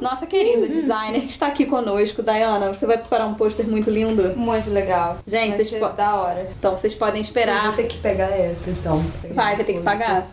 nossa 0.00 0.26
querida 0.26 0.66
designer 0.66 1.22
que 1.22 1.30
está 1.32 1.46
aqui 1.46 1.66
conosco. 1.66 2.22
Diana, 2.22 2.72
você 2.72 2.86
vai 2.86 2.98
preparar 2.98 3.26
um 3.26 3.34
pôster 3.34 3.66
muito 3.66 3.90
lindo? 3.90 4.34
Muito 4.36 4.70
legal. 4.70 5.18
Gente, 5.26 5.56
Vai 5.56 5.64
vocês 5.64 5.80
po- 5.80 5.88
da 5.90 6.14
hora. 6.16 6.50
Então 6.58 6.76
vocês 6.76 6.94
podem 6.94 7.16
Eu 7.20 7.22
esperar. 7.22 7.66
vou 7.68 7.72
ter 7.76 7.86
que 7.86 7.98
pegar 7.98 8.30
essa, 8.30 8.73
então. 8.78 9.04
Vai, 9.32 9.56
vai 9.56 9.64
ter 9.64 9.72
que 9.74 9.80
pagar? 9.80 10.26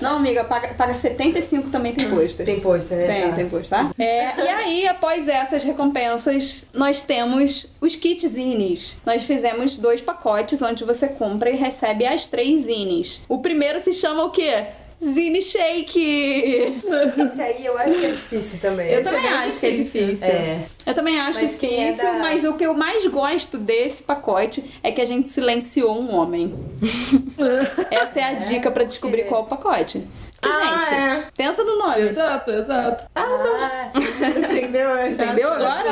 Não, 0.00 0.16
amiga, 0.16 0.44
paga, 0.44 0.74
paga 0.74 0.94
75 0.94 1.70
também 1.70 1.92
tem 1.92 2.08
pôster. 2.08 2.44
Tem 2.44 2.60
pôster, 2.60 2.98
né? 2.98 3.06
Tem, 3.06 3.28
Tá. 3.30 3.36
tem 3.36 3.48
pôster, 3.48 3.70
tá? 3.70 3.90
É, 3.98 4.40
e 4.40 4.48
aí, 4.48 4.88
após 4.88 5.28
essas 5.28 5.64
recompensas, 5.64 6.66
nós 6.74 7.02
temos 7.02 7.66
os 7.80 7.94
kits 7.96 8.26
zines. 8.28 9.00
Nós 9.04 9.22
fizemos 9.22 9.76
dois 9.76 10.00
pacotes 10.00 10.60
onde 10.62 10.84
você 10.84 11.08
compra 11.08 11.50
e 11.50 11.56
recebe 11.56 12.06
as 12.06 12.26
três 12.26 12.66
zines. 12.66 13.20
O 13.28 13.38
primeiro 13.38 13.80
se 13.82 13.92
chama 13.92 14.24
o 14.24 14.30
quê? 14.30 14.66
Zine 15.12 15.42
Shake! 15.42 16.80
Esse 17.26 17.42
aí 17.42 17.66
eu 17.66 17.76
acho 17.78 17.98
que 17.98 18.06
é 18.06 18.10
difícil 18.12 18.60
também. 18.60 18.88
Eu 18.90 19.00
Esse 19.00 19.10
também 19.10 19.26
é 19.26 19.34
acho 19.34 19.60
que 19.60 19.66
é 19.66 19.70
difícil. 19.70 20.26
É. 20.26 20.58
Eu 20.86 20.94
também 20.94 21.20
acho 21.20 21.40
Mas 21.42 21.62
é 21.62 21.66
difícil, 21.66 21.96
da- 21.96 22.12
mas 22.14 22.44
o 22.44 22.54
que 22.54 22.64
eu 22.64 22.74
mais 22.74 23.06
gosto 23.06 23.58
desse 23.58 24.02
pacote 24.02 24.64
é 24.82 24.90
que 24.90 25.00
a 25.00 25.04
gente 25.04 25.28
silenciou 25.28 26.00
um 26.00 26.14
homem. 26.14 26.54
Essa 27.90 28.20
é 28.20 28.24
a 28.24 28.32
dica 28.34 28.70
pra 28.70 28.84
descobrir 28.84 29.24
qual 29.24 29.42
é 29.42 29.44
o 29.44 29.46
pacote. 29.48 30.02
Ah, 30.48 30.80
gente, 30.80 30.94
é. 30.94 31.24
pensa 31.36 31.64
no 31.64 31.78
nome. 31.78 32.00
Exato, 32.08 32.50
exato. 32.50 33.04
Ah, 33.14 33.88
sim. 33.88 34.00
Entendeu? 34.38 35.06
Entendeu 35.06 35.52
agora? 35.52 35.90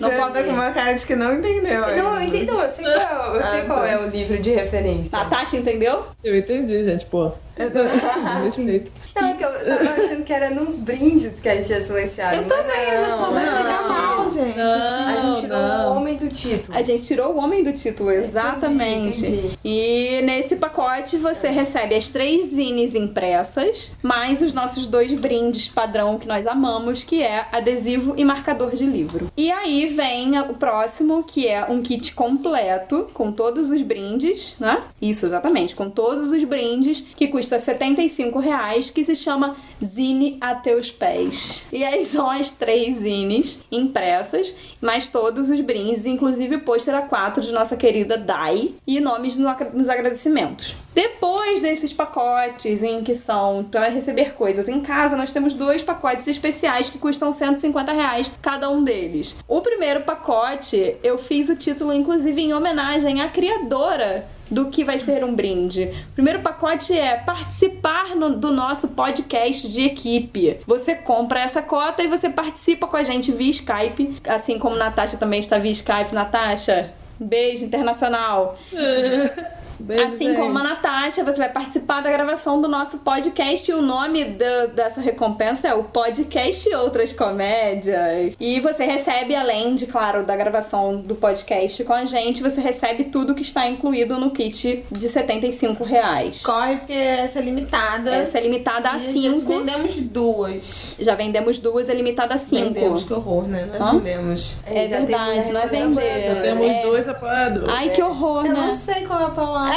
Não 0.00 0.08
Você 0.10 0.16
tá 0.16 0.42
com 0.44 0.50
uma 0.50 0.70
cara 0.70 0.92
de 0.94 1.06
que 1.06 1.14
não 1.16 1.34
entendeu. 1.34 1.80
Não, 1.80 2.16
eu 2.16 2.22
entendi. 2.22 2.46
Não, 2.46 2.60
eu 2.60 2.70
sei 2.70 2.84
qual, 2.84 3.34
eu 3.36 3.42
sei 3.42 3.60
Ah, 3.60 3.64
qual 3.66 3.78
tá. 3.80 3.88
é 3.88 3.98
o 3.98 4.08
livro 4.08 4.38
de 4.38 4.50
referência. 4.50 5.18
Natasha, 5.18 5.56
entendeu? 5.56 6.06
Eu 6.22 6.36
entendi, 6.36 6.82
gente, 6.84 7.04
pô. 7.06 7.32
Eu 7.58 7.70
tô... 7.70 7.80
Respeito. 8.44 8.90
Não, 9.14 9.28
é 9.28 9.34
que 9.34 9.44
eu 9.44 9.50
tava 9.66 9.90
achando 9.90 10.24
que 10.24 10.32
era 10.32 10.50
nos 10.50 10.78
brindes 10.78 11.40
que 11.40 11.48
a 11.48 11.54
gente 11.56 11.66
tinha 11.66 11.82
silenciado. 11.82 12.36
Eu 12.36 12.48
também, 12.48 12.98
não, 13.08 13.20
não, 13.20 13.32
vai 13.34 13.44
não, 13.44 13.56
pegar 13.58 13.82
não. 13.82 13.88
mal, 13.88 14.30
gente. 14.30 14.58
A 14.60 15.16
gente 15.18 15.40
tirou 15.42 15.58
não. 15.58 15.92
o 15.92 15.96
homem 15.96 16.16
do 16.16 16.28
título. 16.30 16.78
A 16.78 16.82
gente 16.82 17.06
tirou 17.06 17.34
o 17.34 17.38
homem 17.38 17.62
do 17.62 17.72
título, 17.72 18.10
exatamente. 18.10 19.26
entendi. 19.26 19.58
E 19.62 20.22
nesse 20.22 20.56
pacote 20.56 21.18
você 21.18 21.48
recebe 21.48 21.94
as 21.94 22.10
três 22.10 22.46
zines 22.46 22.94
impressas, 22.94 23.91
mais 24.02 24.42
os 24.42 24.52
nossos 24.52 24.86
dois 24.86 25.12
brindes 25.12 25.68
padrão 25.68 26.18
que 26.18 26.28
nós 26.28 26.46
amamos, 26.46 27.04
que 27.04 27.22
é 27.22 27.46
adesivo 27.52 28.14
e 28.16 28.24
marcador 28.24 28.74
de 28.74 28.84
livro. 28.84 29.30
E 29.36 29.50
aí 29.50 29.86
vem 29.86 30.38
o 30.40 30.54
próximo, 30.54 31.24
que 31.24 31.46
é 31.48 31.64
um 31.68 31.82
kit 31.82 32.14
completo, 32.14 33.08
com 33.12 33.32
todos 33.32 33.70
os 33.70 33.82
brindes, 33.82 34.56
né? 34.58 34.82
Isso, 35.00 35.26
exatamente, 35.26 35.74
com 35.74 35.90
todos 35.90 36.30
os 36.30 36.44
brindes, 36.44 37.00
que 37.00 37.28
custa 37.28 37.58
75 37.58 38.38
reais, 38.38 38.90
que 38.90 39.04
se 39.04 39.16
chama 39.16 39.56
Zine 39.84 40.38
a 40.40 40.54
Teus 40.54 40.90
Pés. 40.90 41.66
E 41.72 41.84
aí 41.84 42.04
são 42.06 42.30
as 42.30 42.52
três 42.52 42.98
zines 42.98 43.64
impressas, 43.70 44.54
mais 44.80 45.08
todos 45.08 45.50
os 45.50 45.60
brindes, 45.60 46.06
inclusive 46.06 46.56
o 46.56 46.60
pôster 46.60 46.94
A4 46.94 47.40
de 47.40 47.52
nossa 47.52 47.76
querida 47.76 48.16
Dai 48.16 48.72
e 48.86 49.00
nomes 49.00 49.36
nos 49.36 49.88
agradecimentos. 49.88 50.76
Depois 50.94 51.62
desses 51.62 51.92
pacotes 51.92 52.82
em 52.82 53.02
que 53.02 53.14
são 53.14 53.64
para 53.64 53.88
receber 53.88 54.34
coisas 54.34 54.68
em 54.68 54.80
casa, 54.80 55.16
nós 55.16 55.32
temos 55.32 55.54
dois 55.54 55.82
pacotes 55.82 56.26
especiais 56.26 56.90
que 56.90 56.98
custam 56.98 57.32
150 57.32 57.92
reais 57.92 58.30
cada 58.42 58.68
um 58.68 58.84
deles. 58.84 59.36
O 59.48 59.60
primeiro 59.62 60.00
pacote, 60.02 60.96
eu 61.02 61.16
fiz 61.18 61.48
o 61.48 61.56
título 61.56 61.92
inclusive 61.94 62.40
em 62.42 62.52
homenagem 62.52 63.20
à 63.22 63.28
criadora 63.28 64.26
do 64.50 64.66
que 64.66 64.84
vai 64.84 64.98
ser 64.98 65.24
um 65.24 65.34
brinde. 65.34 65.84
O 66.10 66.14
primeiro 66.14 66.40
pacote 66.40 66.92
é 66.98 67.16
participar 67.16 68.14
no- 68.14 68.36
do 68.36 68.52
nosso 68.52 68.88
podcast 68.88 69.66
de 69.70 69.80
equipe. 69.86 70.60
Você 70.66 70.94
compra 70.94 71.40
essa 71.40 71.62
cota 71.62 72.02
e 72.02 72.06
você 72.06 72.28
participa 72.28 72.86
com 72.86 72.98
a 72.98 73.02
gente 73.02 73.32
via 73.32 73.50
Skype, 73.50 74.16
assim 74.28 74.58
como 74.58 74.76
Natasha 74.76 75.16
também 75.16 75.40
está 75.40 75.56
via 75.56 75.72
Skype. 75.72 76.12
Natasha, 76.14 76.92
beijo 77.18 77.64
internacional. 77.64 78.58
Beijo, 79.82 80.02
Assim 80.14 80.28
gente. 80.28 80.36
como 80.38 80.58
a 80.58 80.62
Natasha, 80.62 81.24
você 81.24 81.38
vai 81.38 81.48
participar 81.50 82.00
da 82.02 82.10
gravação 82.10 82.60
do 82.60 82.68
nosso 82.68 82.98
podcast. 82.98 83.70
E 83.70 83.74
o 83.74 83.82
nome 83.82 84.24
da- 84.24 84.66
dessa 84.66 85.00
recompensa 85.00 85.68
é 85.68 85.74
o 85.74 85.84
Podcast 85.84 86.72
Outras 86.74 87.12
Comédias. 87.12 88.34
E 88.38 88.60
você 88.60 88.84
recebe, 88.84 89.34
além 89.34 89.74
de, 89.74 89.86
claro, 89.86 90.22
da 90.24 90.36
gravação 90.36 91.00
do 91.00 91.14
podcast 91.14 91.82
com 91.84 91.92
a 91.92 92.04
gente, 92.04 92.42
você 92.42 92.60
recebe 92.60 93.04
tudo 93.04 93.34
que 93.34 93.42
está 93.42 93.66
incluído 93.68 94.18
no 94.18 94.30
kit 94.30 94.84
de 94.90 95.08
75 95.08 95.84
reais. 95.84 96.42
Corre 96.42 96.76
porque 96.76 96.92
essa 96.92 97.38
é 97.38 97.42
limitada. 97.42 98.14
Essa 98.14 98.38
é 98.38 98.40
limitada 98.42 98.90
a 98.90 98.96
E 98.96 99.00
já 99.00 99.12
5. 99.12 99.40
Vendemos 99.52 99.96
duas. 100.02 100.94
Já 100.98 101.14
vendemos 101.14 101.58
duas, 101.58 101.88
é 101.88 101.94
limitada 101.94 102.34
a 102.34 102.38
5. 102.38 102.74
Vendemos, 102.74 103.04
que 103.04 103.12
horror, 103.12 103.46
né? 103.48 103.66
Não 103.66 103.74
é 103.74 103.90
Hã? 103.90 103.92
vendemos. 103.98 104.58
É 104.66 104.88
já 104.88 104.96
tem 104.98 105.06
verdade, 105.06 105.52
não 105.52 105.60
é 105.60 105.66
vender. 105.66 106.00
apoiadora. 106.02 106.42
Temos 106.42 106.66
É. 106.66 106.82
dois 106.82 107.08
apoiadores. 107.08 107.68
Ai, 107.74 107.90
que 107.90 108.02
horror, 108.02 108.46
Eu 108.46 108.52
não 108.54 108.66
né? 108.68 108.74
sei 108.74 109.06
qual 109.06 109.20
é 109.20 109.24
a 109.24 109.28
palavra. 109.30 109.71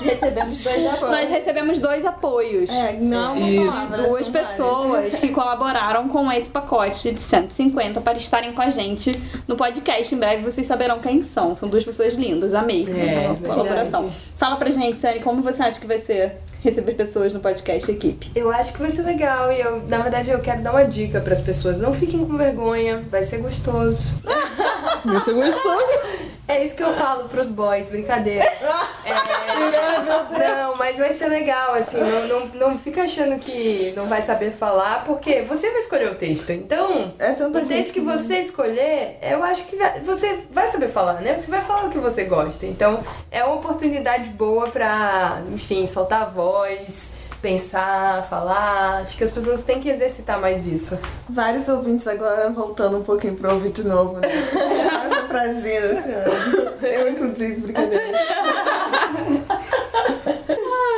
Recebemos 0.00 0.62
dois 0.62 0.86
apoios. 0.86 1.10
Nós 1.10 1.28
recebemos 1.30 1.78
dois 1.78 2.04
apoios. 2.04 2.70
É, 2.70 2.92
não 2.94 3.38
uma 3.38 3.64
palavra. 3.64 3.98
duas 3.98 4.26
são 4.26 4.32
várias. 4.32 4.48
pessoas 4.50 5.18
que 5.18 5.28
colaboraram 5.28 6.08
com 6.08 6.30
esse 6.30 6.50
pacote 6.50 7.12
de 7.12 7.20
150 7.20 8.00
para 8.00 8.16
estarem 8.18 8.52
com 8.52 8.62
a 8.62 8.70
gente 8.70 9.18
no 9.48 9.56
podcast. 9.56 10.14
Em 10.14 10.18
breve 10.18 10.42
vocês 10.42 10.66
saberão 10.66 10.98
quem 10.98 11.24
são. 11.24 11.56
São 11.56 11.68
duas 11.68 11.84
pessoas 11.84 12.14
lindas, 12.14 12.54
amei 12.54 12.86
É, 12.88 13.30
a 13.30 13.48
colaboração. 13.48 14.10
Fala 14.36 14.56
pra 14.56 14.70
gente, 14.70 14.98
Sani, 14.98 15.20
como 15.20 15.42
você 15.42 15.62
acha 15.62 15.80
que 15.80 15.86
vai 15.86 15.98
ser 15.98 16.36
receber 16.62 16.94
pessoas 16.94 17.32
no 17.32 17.40
podcast 17.40 17.90
equipe? 17.90 18.30
Eu 18.34 18.50
acho 18.52 18.72
que 18.72 18.78
vai 18.80 18.90
ser 18.90 19.02
legal 19.02 19.52
e 19.52 19.60
eu, 19.60 19.82
na 19.88 19.98
verdade, 19.98 20.30
eu 20.30 20.38
quero 20.40 20.62
dar 20.62 20.70
uma 20.72 20.84
dica 20.84 21.20
pras 21.20 21.40
pessoas. 21.40 21.80
Não 21.80 21.92
fiquem 21.92 22.24
com 22.24 22.36
vergonha, 22.36 23.02
vai 23.10 23.24
ser 23.24 23.38
gostoso. 23.38 24.08
Você 25.04 25.32
gostou? 25.32 25.82
É 26.52 26.64
isso 26.64 26.76
que 26.76 26.82
eu 26.82 26.92
falo 26.94 27.28
pros 27.28 27.48
boys, 27.48 27.90
brincadeira. 27.90 28.44
É, 29.04 29.12
não, 30.62 30.76
mas 30.76 30.98
vai 30.98 31.12
ser 31.12 31.28
legal, 31.28 31.74
assim, 31.74 31.98
não, 31.98 32.26
não, 32.26 32.46
não 32.70 32.78
fica 32.78 33.02
achando 33.04 33.38
que 33.38 33.92
não 33.96 34.06
vai 34.06 34.20
saber 34.22 34.52
falar, 34.52 35.04
porque 35.04 35.42
você 35.42 35.70
vai 35.70 35.80
escolher 35.80 36.10
o 36.10 36.14
texto. 36.14 36.50
Então, 36.50 37.12
É 37.18 37.32
tanta 37.32 37.58
o 37.60 37.66
texto 37.66 37.94
que 37.94 38.00
que- 38.00 38.06
você 38.06 38.38
escolher, 38.38 39.18
eu 39.22 39.42
acho 39.42 39.66
que 39.66 39.76
vai- 39.76 40.00
você 40.00 40.40
vai 40.50 40.68
saber 40.68 40.88
falar, 40.88 41.20
né? 41.20 41.38
Você 41.38 41.50
vai 41.50 41.60
falar 41.60 41.86
o 41.86 41.90
que 41.90 41.98
você 41.98 42.24
gosta. 42.24 42.66
Então, 42.66 43.02
é 43.30 43.42
uma 43.44 43.54
oportunidade 43.56 44.28
boa 44.30 44.68
pra, 44.68 45.40
enfim, 45.52 45.86
soltar 45.86 46.22
a 46.22 46.26
voz, 46.26 47.14
pensar, 47.42 48.26
falar. 48.28 49.02
Acho 49.02 49.18
que 49.18 49.24
as 49.24 49.32
pessoas 49.32 49.64
têm 49.64 49.80
que 49.80 49.90
exercitar 49.90 50.40
mais 50.40 50.66
isso. 50.66 50.98
Vários 51.28 51.68
ouvintes 51.68 52.06
agora 52.06 52.48
voltando 52.50 52.98
um 52.98 53.02
pouquinho 53.02 53.34
pro 53.34 53.52
ouvir 53.52 53.72
de 53.72 53.84
novo, 53.84 54.18
né? 54.18 54.28
Essa 54.30 55.26
frasinha 55.26 55.80
assim, 55.80 56.12
ó. 56.14 56.86
Eu, 56.86 57.08
inclusive, 57.08 57.60
brincadeira. 57.60 58.04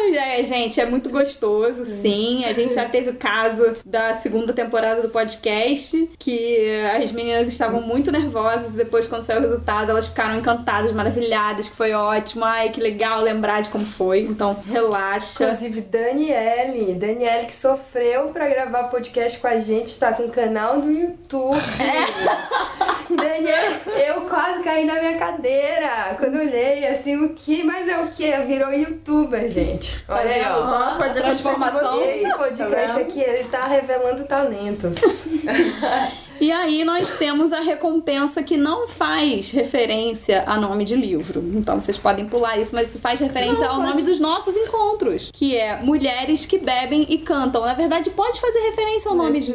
Ai, 0.05 0.41
é, 0.41 0.45
gente, 0.45 0.79
é 0.79 0.85
muito 0.85 1.09
gostoso, 1.09 1.85
sim. 1.87 2.45
A 2.45 2.53
gente 2.53 2.75
já 2.75 2.87
teve 2.87 3.11
o 3.11 3.15
caso 3.15 3.75
da 3.87 4.15
segunda 4.15 4.53
temporada 4.53 5.01
do 5.01 5.09
podcast, 5.09 6.11
que 6.19 6.59
as 6.95 7.11
meninas 7.11 7.49
estavam 7.49 7.81
muito 7.81 8.13
nervosas. 8.13 8.73
Depois, 8.73 9.07
quando 9.07 9.25
saiu 9.25 9.39
o 9.39 9.43
resultado, 9.43 9.91
elas 9.91 10.07
ficaram 10.07 10.37
encantadas, 10.37 10.93
maravilhadas, 10.93 11.69
que 11.69 11.77
foi 11.77 11.93
ótimo. 11.93 12.45
Ai, 12.45 12.69
que 12.69 12.81
legal 12.81 13.23
lembrar 13.23 13.63
de 13.63 13.71
como 13.71 13.85
foi. 13.85 14.21
Então, 14.21 14.55
relaxa. 14.71 15.45
Inclusive, 15.45 15.81
Daniele, 15.81 16.95
Daniele 16.95 17.47
que 17.47 17.55
sofreu 17.55 18.29
pra 18.29 18.49
gravar 18.49 18.85
podcast 18.85 19.39
com 19.39 19.47
a 19.47 19.59
gente, 19.59 19.87
está 19.87 20.13
com 20.13 20.25
um 20.25 20.31
canal 20.31 20.81
do 20.83 20.91
YouTube. 20.91 21.57
Daniele, 23.09 23.81
eu 24.07 24.23
quase 24.23 24.63
caí 24.63 24.85
na 24.85 24.95
minha 24.95 25.19
cadeira 25.19 26.17
quando 26.19 26.39
olhei, 26.39 26.87
assim, 26.87 27.17
o 27.17 27.31
que? 27.31 27.63
Mas 27.63 27.89
é 27.89 27.99
o 27.99 28.09
que? 28.09 28.31
Virou 28.43 28.73
youtuber, 28.73 29.49
gente. 29.49 29.94
Olha 30.09 30.31
aí, 30.31 30.43
ó. 30.47 30.95
Ó, 30.95 30.95
pode 30.97 31.15
Transformação. 31.15 31.97
vocês, 31.99 32.29
tá 32.29 32.37
podcast 32.37 32.99
vendo? 32.99 33.09
aqui, 33.09 33.21
ele 33.21 33.45
tá 33.49 33.65
revelando 33.67 34.25
talentos. 34.25 34.97
E 36.45 36.53
aí 36.53 36.85
nós 36.85 37.17
temos 37.17 37.55
a 37.55 37.61
recompensa 37.61 38.43
que 38.43 38.59
não 38.59 38.87
faz 38.87 39.51
referência 39.51 40.45
a 40.47 40.59
nome 40.59 40.85
de 40.85 40.95
livro. 40.95 41.43
Então 41.55 41.81
vocês 41.81 41.97
podem 41.97 42.27
pular 42.27 42.59
isso, 42.59 42.75
mas 42.75 42.91
isso 42.91 42.99
faz 42.99 43.19
referência 43.19 43.67
ao 43.67 43.81
nome 43.81 44.03
dos 44.03 44.21
nossos 44.21 44.55
encontros, 44.55 45.31
que 45.33 45.57
é 45.57 45.81
Mulheres 45.83 46.45
que 46.45 46.59
Bebem 46.59 47.07
e 47.09 47.17
Cantam. 47.17 47.63
Na 47.63 47.73
verdade, 47.73 48.11
pode 48.11 48.39
fazer 48.43 48.59
referência 48.59 49.11
ao 49.11 49.17
nome 49.17 49.41
de. 49.41 49.55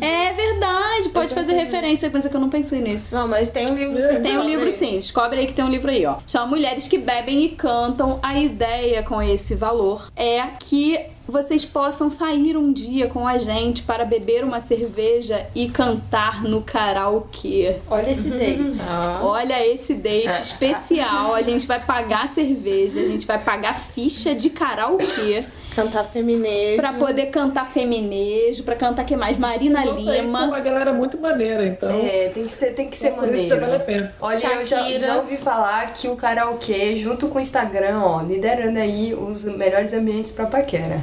É 0.00 0.32
verdade, 0.32 1.10
pode 1.10 1.34
fazer 1.34 1.52
referência. 1.52 2.08
Pensa 2.08 2.30
que 2.30 2.36
eu 2.36 2.40
não 2.40 2.48
pensei 2.48 2.80
nisso. 2.80 3.14
Não, 3.14 3.28
mas 3.28 3.50
tem 3.50 3.68
um 3.68 3.74
livro 3.74 4.00
sim. 4.00 4.22
Tem 4.22 4.38
um 4.38 4.44
livro 4.44 4.72
sim, 4.72 4.92
descobre 4.92 5.40
aí 5.40 5.46
que 5.46 5.52
tem 5.52 5.62
um 5.62 5.70
livro 5.70 5.90
aí, 5.90 6.06
ó. 6.06 6.16
Chama 6.26 6.46
Mulheres 6.46 6.88
que 6.88 6.96
Bebem 6.96 7.44
e 7.44 7.50
Cantam. 7.50 8.18
A 8.22 8.40
ideia 8.40 9.02
com 9.02 9.20
esse 9.20 9.54
valor 9.54 10.10
é 10.16 10.40
que 10.58 10.98
vocês 11.26 11.64
possam 11.64 12.10
sair 12.10 12.56
um 12.56 12.72
dia 12.72 13.08
com 13.08 13.26
a 13.26 13.38
gente 13.38 13.82
para 13.82 14.04
beber 14.04 14.44
uma 14.44 14.60
cerveja 14.60 15.46
e 15.54 15.68
cantar 15.68 16.42
no 16.42 16.62
karaokê. 16.62 17.76
Olha 17.90 18.10
esse 18.10 18.30
date. 18.30 18.82
Olha 19.22 19.66
esse 19.66 19.94
date 19.94 20.42
especial. 20.42 21.34
A 21.34 21.42
gente 21.42 21.66
vai 21.66 21.84
pagar 21.84 22.28
cerveja, 22.28 23.00
a 23.00 23.06
gente 23.06 23.26
vai 23.26 23.42
pagar 23.42 23.74
ficha 23.74 24.34
de 24.34 24.50
karaokê 24.50 25.44
Cantar 25.74 26.04
feminejo. 26.04 26.80
pra 26.80 26.92
poder 26.92 27.26
cantar 27.26 27.66
feminejo, 27.66 28.62
pra 28.62 28.76
cantar 28.76 29.04
que 29.04 29.16
mais? 29.16 29.38
Marina 29.38 29.80
Nossa, 29.80 29.98
aí 29.98 30.04
tem 30.04 30.20
Lima. 30.22 30.44
uma 30.44 30.60
galera 30.60 30.92
muito 30.92 31.18
maneira, 31.18 31.66
então. 31.66 31.88
É, 31.90 32.30
tem 32.32 32.44
que 32.46 32.52
ser, 32.52 32.74
tem 32.74 32.88
que 32.88 32.96
ser 32.96 33.12
que 33.12 33.20
maneiro. 33.20 33.60
vale 33.60 33.76
a 33.76 33.80
pena. 33.80 34.14
Olha, 34.20 34.34
eu 34.36 34.40
já, 34.66 34.78
Shakira. 34.78 35.06
já 35.06 35.16
ouvi 35.16 35.36
falar 35.36 35.92
que 35.94 36.08
o 36.08 36.16
karaokê, 36.16 36.96
junto 36.96 37.28
com 37.28 37.38
o 37.38 37.40
Instagram, 37.40 38.00
ó, 38.00 38.22
liderando 38.22 38.78
aí 38.78 39.14
os 39.14 39.44
melhores 39.44 39.92
ambientes 39.92 40.32
pra 40.32 40.46
paquera. 40.46 41.00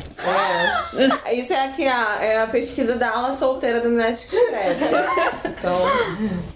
É. 1.26 1.34
Isso 1.34 1.54
é 1.54 1.66
aqui 1.66 1.88
a, 1.88 2.18
é 2.22 2.42
a 2.42 2.48
pesquisa 2.48 2.96
da 2.96 3.10
ala 3.12 3.36
solteira 3.36 3.82
do 3.82 3.90
Escreve. 4.02 4.86
Então, 5.62 5.76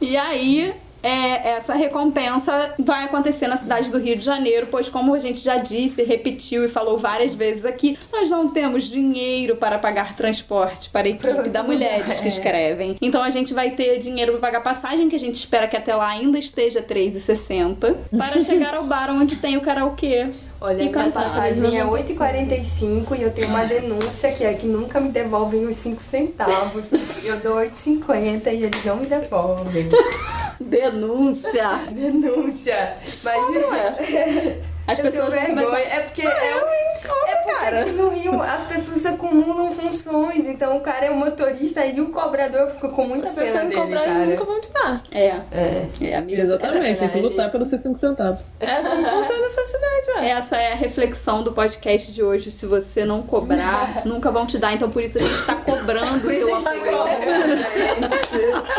E 0.01 0.17
aí, 0.17 0.73
é, 1.05 1.49
essa 1.49 1.75
recompensa 1.75 2.73
vai 2.79 3.03
acontecer 3.03 3.47
na 3.47 3.57
cidade 3.57 3.91
do 3.91 3.99
Rio 3.99 4.17
de 4.17 4.25
Janeiro, 4.25 4.67
pois, 4.71 4.89
como 4.89 5.13
a 5.13 5.19
gente 5.19 5.39
já 5.39 5.57
disse, 5.57 6.01
repetiu 6.01 6.65
e 6.65 6.67
falou 6.67 6.97
várias 6.97 7.35
vezes 7.35 7.63
aqui, 7.63 7.95
nós 8.11 8.27
não 8.27 8.49
temos 8.49 8.85
dinheiro 8.85 9.55
para 9.55 9.77
pagar 9.77 10.15
transporte 10.15 10.89
para 10.89 11.05
a 11.05 11.11
equipe 11.11 11.49
da 11.49 11.61
Mulheres 11.61 12.19
que 12.19 12.25
é. 12.25 12.29
escrevem. 12.29 12.97
Então 12.99 13.21
a 13.21 13.29
gente 13.29 13.53
vai 13.53 13.69
ter 13.71 13.99
dinheiro 13.99 14.31
para 14.33 14.41
pagar 14.41 14.61
passagem, 14.61 15.07
que 15.07 15.15
a 15.15 15.19
gente 15.19 15.35
espera 15.35 15.67
que 15.67 15.77
até 15.77 15.93
lá 15.93 16.07
ainda 16.07 16.39
esteja 16.39 16.79
R$3,60, 16.79 17.95
para 18.17 18.41
chegar 18.41 18.73
ao 18.73 18.87
bar 18.87 19.11
onde 19.11 19.35
tem 19.35 19.57
o 19.57 19.61
karaokê. 19.61 20.29
Olha, 20.61 20.81
E 20.81 20.89
minha 20.89 21.11
passagem 21.11 21.79
é 21.79 21.85
8,45 21.85 23.17
e 23.17 23.21
eu 23.23 23.31
tenho 23.31 23.47
uma 23.49 23.65
denúncia 23.65 24.31
que 24.31 24.43
é 24.43 24.53
que 24.53 24.65
nunca 24.65 24.99
me 24.99 25.09
devolvem 25.09 25.65
os 25.65 25.75
5 25.77 26.01
centavos. 26.01 26.91
Eu 27.25 27.39
dou 27.41 27.57
8,50 27.57 28.47
e 28.53 28.63
eles 28.63 28.85
não 28.85 28.97
me 28.97 29.05
devolvem. 29.05 29.89
Denúncia! 30.59 31.79
Denúncia! 31.91 32.97
Mas 33.23 33.53
não 33.53 33.75
é? 33.75 34.74
As 34.87 34.99
eu 34.99 35.05
pessoas 35.05 35.33
tenho 35.33 35.45
vão 35.47 35.55
vergonha. 35.55 35.77
começar. 35.77 35.95
É 35.95 35.99
porque 36.01 36.21
é, 36.21 36.27
é 36.27 37.35
porque 37.35 37.51
cara. 37.65 37.81
Aqui 37.81 37.91
no 37.91 38.09
Rio 38.09 38.41
as 38.41 38.65
pessoas 38.65 39.05
acumulam 39.05 39.71
funções, 39.71 40.45
então 40.45 40.77
o 40.77 40.81
cara 40.81 41.05
é 41.07 41.11
o 41.11 41.15
motorista 41.15 41.85
e 41.85 41.99
o 42.01 42.09
cobrador 42.09 42.69
fica 42.71 42.89
com 42.89 43.05
muita 43.05 43.29
pena 43.29 43.51
você 43.51 43.57
não 43.57 43.69
dele, 43.69 43.81
cobrar, 43.81 44.03
cara. 44.03 44.25
nunca 44.25 44.43
vão 44.45 44.61
te 44.61 44.71
dar. 44.71 45.01
É. 45.11 45.25
É. 45.51 45.87
É, 46.01 46.15
amiga. 46.15 46.41
Exatamente, 46.41 46.99
tem 46.99 47.09
que 47.09 47.19
lutar 47.19 47.51
pelos 47.51 47.69
seus 47.69 47.81
5 47.81 47.97
centavos. 47.97 48.41
É 48.59 48.71
assim 48.71 49.03
que 49.03 49.09
funciona 49.09 49.45
essa 49.47 49.65
cidade, 49.65 50.19
ué. 50.19 50.29
Essa 50.29 50.57
é 50.57 50.73
a 50.73 50.75
reflexão 50.75 51.43
do 51.43 51.51
podcast 51.51 52.11
de 52.11 52.23
hoje. 52.23 52.51
Se 52.51 52.65
você 52.65 53.05
não 53.05 53.21
cobrar, 53.23 54.01
nunca 54.05 54.31
vão 54.31 54.45
te 54.45 54.57
dar. 54.57 54.73
Então, 54.73 54.89
por 54.89 55.03
isso 55.03 55.17
a 55.17 55.21
gente 55.21 55.33
está 55.33 55.55
cobrando 55.55 56.27
o 56.27 56.29
seu 56.29 56.55
apoio. 56.55 56.85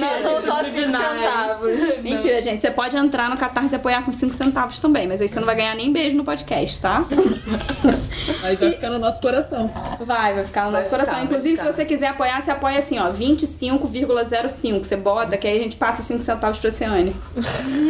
Mentira, 0.01 0.23
são 0.23 0.43
só 0.43 0.65
5 0.65 0.75
centavos. 0.75 1.99
Mentira, 2.03 2.43
gente. 2.43 2.61
Você 2.61 2.71
pode 2.71 2.97
entrar 2.97 3.31
no 3.31 3.37
Catarse 3.37 3.75
e 3.75 3.77
apoiar 3.77 4.05
com 4.05 4.13
5 4.13 4.35
centavos 4.35 4.79
também, 4.79 5.07
mas 5.07 5.21
aí 5.21 5.29
você 5.29 5.39
não 5.39 5.47
vai 5.47 5.57
ganhar 5.57 5.75
nem 5.75 5.93
beijo 5.93 6.17
no 6.17 6.25
podcast, 6.25 6.81
tá? 6.81 7.05
Mas 8.41 8.59
vai 8.59 8.71
ficar 8.73 8.91
no 8.91 8.99
nosso 8.99 9.21
coração. 9.21 9.71
Vai, 10.01 10.35
vai 10.35 10.45
ficar 10.45 10.67
no 10.67 10.71
Vai 10.73 10.81
nosso 10.81 10.91
ficar, 10.91 11.05
coração. 11.05 11.25
Inclusive, 11.25 11.57
se 11.57 11.65
você 11.65 11.85
quiser 11.85 12.09
apoiar, 12.09 12.43
você 12.43 12.51
apoia 12.51 12.79
assim, 12.79 12.99
ó, 12.99 13.11
25,05. 13.11 14.85
Você 14.85 14.97
bota, 14.97 15.37
que 15.37 15.47
aí 15.47 15.59
a 15.59 15.63
gente 15.63 15.77
passa 15.77 16.03
5 16.03 16.21
centavos 16.21 16.59
pra 16.59 16.71
Ciane. 16.71 17.15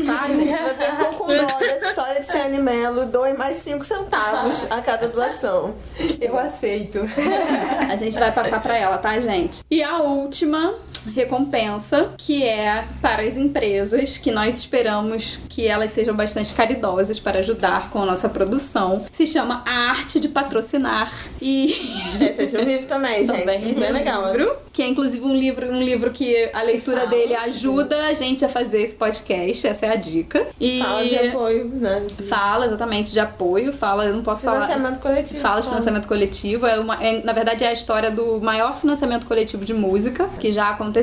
Tá? 0.06 0.26
Você 0.28 0.90
ficou 0.90 1.06
com 1.14 1.26
dó 1.26 1.58
dessa 1.58 1.88
história 1.88 2.20
de 2.20 2.26
Ciane 2.26 2.58
Melo, 2.58 3.06
doe 3.06 3.34
mais 3.34 3.58
5 3.58 3.84
centavos 3.84 4.70
a 4.70 4.80
cada 4.80 5.08
doação. 5.08 5.74
Eu 6.20 6.38
aceito. 6.38 7.00
A 7.88 7.96
gente 7.96 8.18
vai 8.18 8.32
passar 8.32 8.60
pra 8.60 8.76
ela, 8.76 8.98
tá, 8.98 9.18
gente? 9.20 9.62
E 9.70 9.82
a 9.82 9.98
última 9.98 10.74
recompensa, 11.14 12.10
que 12.16 12.42
é 12.44 12.84
para 13.02 13.22
as 13.22 13.36
empresas, 13.36 14.16
que 14.18 14.30
nós 14.30 14.56
esperamos 14.56 15.38
que 15.48 15.66
elas 15.66 15.90
sejam 15.90 16.14
bastante 16.14 16.52
caridosas 16.54 17.18
para 17.20 17.38
ajudar 17.40 17.90
com 17.90 18.02
a 18.02 18.06
nossa 18.06 18.28
produção, 18.28 19.04
se 19.12 19.26
chama 19.26 19.62
A 19.66 19.90
Arte 19.90 20.18
de 20.20 20.28
Patrocinar. 20.28 21.10
E 21.40 21.72
Esse 22.20 22.42
é 22.42 22.46
de 22.46 22.56
um 22.56 22.62
livro 22.64 22.86
também, 22.86 23.26
gente. 23.26 23.38
também 23.40 23.74
Bem 23.74 23.92
legal. 23.92 24.32
livro, 24.32 24.54
que 24.72 24.82
é 24.82 24.86
inclusive 24.88 25.24
um 25.24 25.34
livro, 25.36 25.66
um 25.70 25.82
livro 25.82 26.10
que 26.10 26.48
a 26.52 26.62
leitura 26.62 27.00
fala, 27.02 27.10
dele 27.10 27.34
ajuda 27.34 28.06
a 28.06 28.14
gente 28.14 28.44
a 28.44 28.48
fazer 28.48 28.82
esse 28.82 28.94
podcast, 28.94 29.66
essa 29.66 29.86
é 29.86 29.90
a 29.90 29.96
dica. 29.96 30.46
E 30.60 30.80
Fala 30.80 31.04
de 31.04 31.18
apoio, 31.28 31.64
né? 31.66 32.02
De 32.06 32.22
fala 32.22 32.66
exatamente 32.66 33.12
de 33.12 33.20
apoio, 33.20 33.72
fala, 33.72 34.04
eu 34.06 34.14
não 34.14 34.22
posso 34.22 34.42
falar 34.42 34.62
financiamento 34.62 35.00
coletivo. 35.00 35.40
Fala 35.40 35.60
de 35.60 35.68
financiamento 35.68 36.08
coletivo. 36.08 36.66
É 36.66 36.78
uma, 36.78 37.02
é- 37.04 37.22
na 37.22 37.32
verdade, 37.32 37.64
é 37.64 37.68
a 37.68 37.72
história 37.72 38.10
do 38.10 38.40
maior 38.40 38.76
financiamento 38.76 39.26
coletivo 39.26 39.64
de 39.64 39.74
música 39.74 40.28
que 40.40 40.50
já 40.50 40.70
aconteceu 40.70 40.93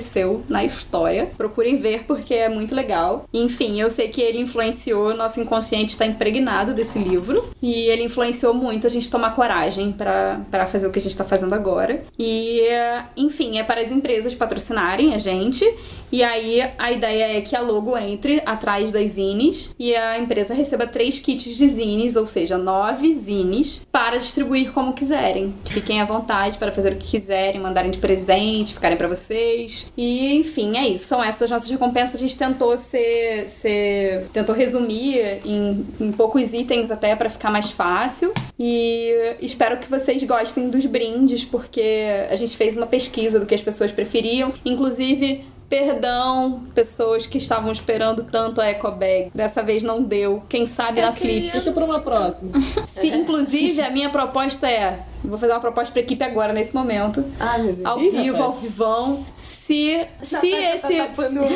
na 0.47 0.63
história. 0.63 1.29
Procurem 1.37 1.77
ver 1.77 2.05
porque 2.05 2.33
é 2.33 2.49
muito 2.49 2.75
legal. 2.75 3.25
Enfim, 3.33 3.79
eu 3.79 3.89
sei 3.89 4.09
que 4.09 4.21
ele 4.21 4.39
influenciou, 4.39 5.15
nosso 5.15 5.39
inconsciente 5.39 5.91
está 5.91 6.05
impregnado 6.05 6.73
desse 6.73 6.99
livro. 6.99 7.49
E 7.61 7.87
ele 7.89 8.03
influenciou 8.03 8.53
muito 8.53 8.87
a 8.87 8.89
gente 8.89 9.09
tomar 9.09 9.35
coragem 9.35 9.91
pra 9.91 10.65
fazer 10.67 10.87
o 10.87 10.91
que 10.91 10.99
a 10.99 11.01
gente 11.01 11.17
tá 11.17 11.23
fazendo 11.23 11.53
agora. 11.53 12.03
E, 12.17 12.61
é, 12.61 13.05
enfim, 13.17 13.57
é 13.57 13.63
para 13.63 13.81
as 13.81 13.91
empresas 13.91 14.35
patrocinarem 14.35 15.13
a 15.13 15.17
gente. 15.17 15.65
E 16.11 16.23
aí 16.23 16.61
a 16.77 16.91
ideia 16.91 17.37
é 17.37 17.41
que 17.41 17.55
a 17.55 17.61
logo 17.61 17.97
entre 17.97 18.41
atrás 18.45 18.91
das 18.91 19.11
zines 19.11 19.73
e 19.79 19.95
a 19.95 20.19
empresa 20.19 20.53
receba 20.53 20.85
três 20.85 21.19
kits 21.19 21.55
de 21.55 21.67
zines, 21.67 22.15
ou 22.15 22.27
seja, 22.27 22.57
nove 22.57 23.13
zines, 23.13 23.87
para 23.91 24.17
distribuir 24.17 24.71
como 24.73 24.93
quiserem. 24.93 25.53
Fiquem 25.65 26.01
à 26.01 26.05
vontade 26.05 26.57
para 26.57 26.71
fazer 26.71 26.93
o 26.93 26.95
que 26.97 27.11
quiserem, 27.11 27.61
mandarem 27.61 27.91
de 27.91 27.97
presente, 27.97 28.73
ficarem 28.73 28.97
para 28.97 29.07
vocês. 29.07 29.80
E 29.97 30.35
enfim, 30.35 30.77
é 30.77 30.87
isso. 30.87 31.05
São 31.05 31.23
essas 31.23 31.49
nossas 31.49 31.69
recompensas. 31.69 32.15
A 32.15 32.19
gente 32.19 32.37
tentou 32.37 32.77
ser. 32.77 33.47
ser 33.49 34.27
tentou 34.33 34.55
resumir 34.55 35.41
em, 35.45 35.85
em 35.99 36.11
poucos 36.11 36.53
itens 36.53 36.91
até 36.91 37.15
para 37.15 37.29
ficar 37.29 37.51
mais 37.51 37.71
fácil. 37.71 38.33
E 38.59 39.35
espero 39.41 39.77
que 39.77 39.89
vocês 39.89 40.23
gostem 40.23 40.69
dos 40.69 40.85
brindes, 40.85 41.43
porque 41.43 42.27
a 42.29 42.35
gente 42.35 42.55
fez 42.55 42.75
uma 42.75 42.87
pesquisa 42.87 43.39
do 43.39 43.45
que 43.45 43.55
as 43.55 43.61
pessoas 43.61 43.91
preferiam. 43.91 44.53
Inclusive, 44.65 45.45
Perdão, 45.71 46.63
pessoas 46.75 47.25
que 47.25 47.37
estavam 47.37 47.71
esperando 47.71 48.25
tanto 48.25 48.59
a 48.59 48.65
eco 48.65 48.91
bag. 48.91 49.31
Dessa 49.33 49.63
vez 49.63 49.81
não 49.81 50.03
deu. 50.03 50.43
Quem 50.49 50.67
sabe 50.67 50.99
na 50.99 51.13
Flip. 51.13 51.49
Fica 51.49 51.71
pra 51.71 51.85
uma 51.85 52.01
próxima. 52.01 52.51
Se, 52.99 53.07
inclusive, 53.07 53.79
a 53.81 53.89
minha 53.89 54.09
proposta 54.09 54.69
é. 54.69 54.99
Vou 55.23 55.37
fazer 55.37 55.53
uma 55.53 55.59
proposta 55.59 55.91
pra 55.93 56.01
equipe 56.01 56.23
agora, 56.23 56.51
nesse 56.51 56.73
momento. 56.73 57.23
Ai, 57.39 57.61
meu 57.61 57.73
Deus. 57.73 57.85
Ao 57.85 57.99
Ih, 58.01 58.09
vivo, 58.09 58.37
rapaz. 58.37 58.55
ao 58.55 58.59
vivão. 58.61 59.25
Se, 59.35 60.07
se 60.21 60.33
Natasha 60.33 60.79
tá 60.81 60.91
esse. 61.11 61.21
olho. 61.21 61.43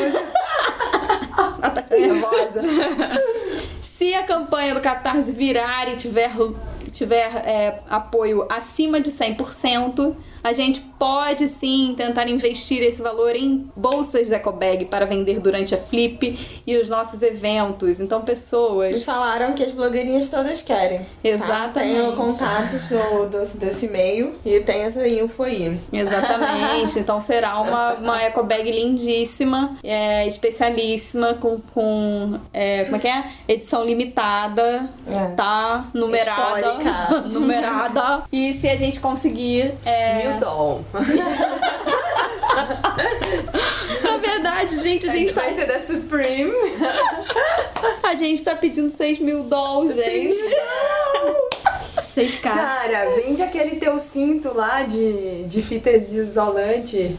Ela 1.37 1.69
tá 1.69 1.83
nervosa. 1.89 2.61
Se 3.97 4.13
a 4.13 4.23
campanha 4.23 4.73
do 4.75 4.81
Catarse 4.81 5.31
virar 5.31 5.87
e 5.91 5.95
tiver, 5.95 6.29
tiver 6.91 7.27
é, 7.45 7.79
apoio 7.89 8.45
acima 8.49 8.99
de 8.99 9.09
100%, 9.09 10.13
a 10.45 10.53
gente 10.53 10.79
pode 10.99 11.47
sim 11.47 11.93
tentar 11.97 12.27
investir 12.29 12.83
esse 12.83 13.01
valor 13.01 13.35
em 13.35 13.67
bolsas 13.75 14.31
EcoBag 14.31 14.85
para 14.85 15.05
vender 15.05 15.39
durante 15.39 15.73
a 15.73 15.77
Flip 15.77 16.61
e 16.67 16.77
os 16.77 16.87
nossos 16.87 17.21
eventos. 17.23 17.99
Então, 17.99 18.19
Me 18.19 18.25
pessoas. 18.25 19.03
falaram 19.03 19.53
que 19.53 19.63
as 19.63 19.71
blogueirinhas 19.71 20.29
todas 20.29 20.61
querem. 20.61 20.99
tá? 20.99 21.05
Exatamente. 21.23 21.95
Tenho 21.95 22.15
contatos 22.15 22.89
do, 22.89 23.25
do- 23.29 23.57
desse 23.59 23.87
e-mail 23.87 24.35
e 24.45 24.59
tem 24.59 24.81
essa 24.83 25.05
info 25.07 25.41
aí. 25.43 25.79
Exatamente. 25.91 26.99
Então 27.05 27.19
será 27.19 27.59
uma, 27.59 27.93
uma 27.93 28.21
eco 28.21 28.43
bag 28.43 28.69
lindíssima, 28.71 29.75
é, 29.83 30.27
especialíssima, 30.27 31.33
com, 31.35 31.59
com 31.73 32.39
é, 32.53 32.83
como 32.85 32.97
é 32.97 32.99
que 32.99 33.07
é? 33.07 33.23
Edição 33.47 33.83
limitada, 33.83 34.89
É. 35.07 35.35
tá? 35.35 35.85
Numerada. 35.93 36.59
Histórica. 36.59 37.21
numerada. 37.29 38.23
E 38.31 38.53
se 38.53 38.69
a 38.69 38.75
gente 38.75 38.99
conseguir. 38.99 39.71
é, 39.85 40.27
Mil 40.27 40.34
doll. 40.39 40.85
Na 44.03 44.17
verdade, 44.17 44.81
gente, 44.81 45.07
a 45.07 45.11
gente, 45.11 45.33
tá, 45.33 45.41
Vai 45.41 45.53
ser 45.53 45.65
da 45.67 45.79
Supreme. 45.81 46.53
a 48.03 48.15
gente 48.15 48.43
tá 48.43 48.55
pedindo 48.55 48.89
6 48.95 49.19
mil 49.19 49.43
dólares, 49.43 49.95
gente. 49.95 50.35
6K. 52.15 52.41
Cara, 52.41 53.09
vende 53.15 53.41
aquele 53.41 53.75
teu 53.77 53.97
cinto 53.99 54.53
lá 54.55 54.83
de, 54.83 55.43
de 55.43 55.61
fita 55.61 55.99
de 55.99 56.17
isolante. 56.19 57.15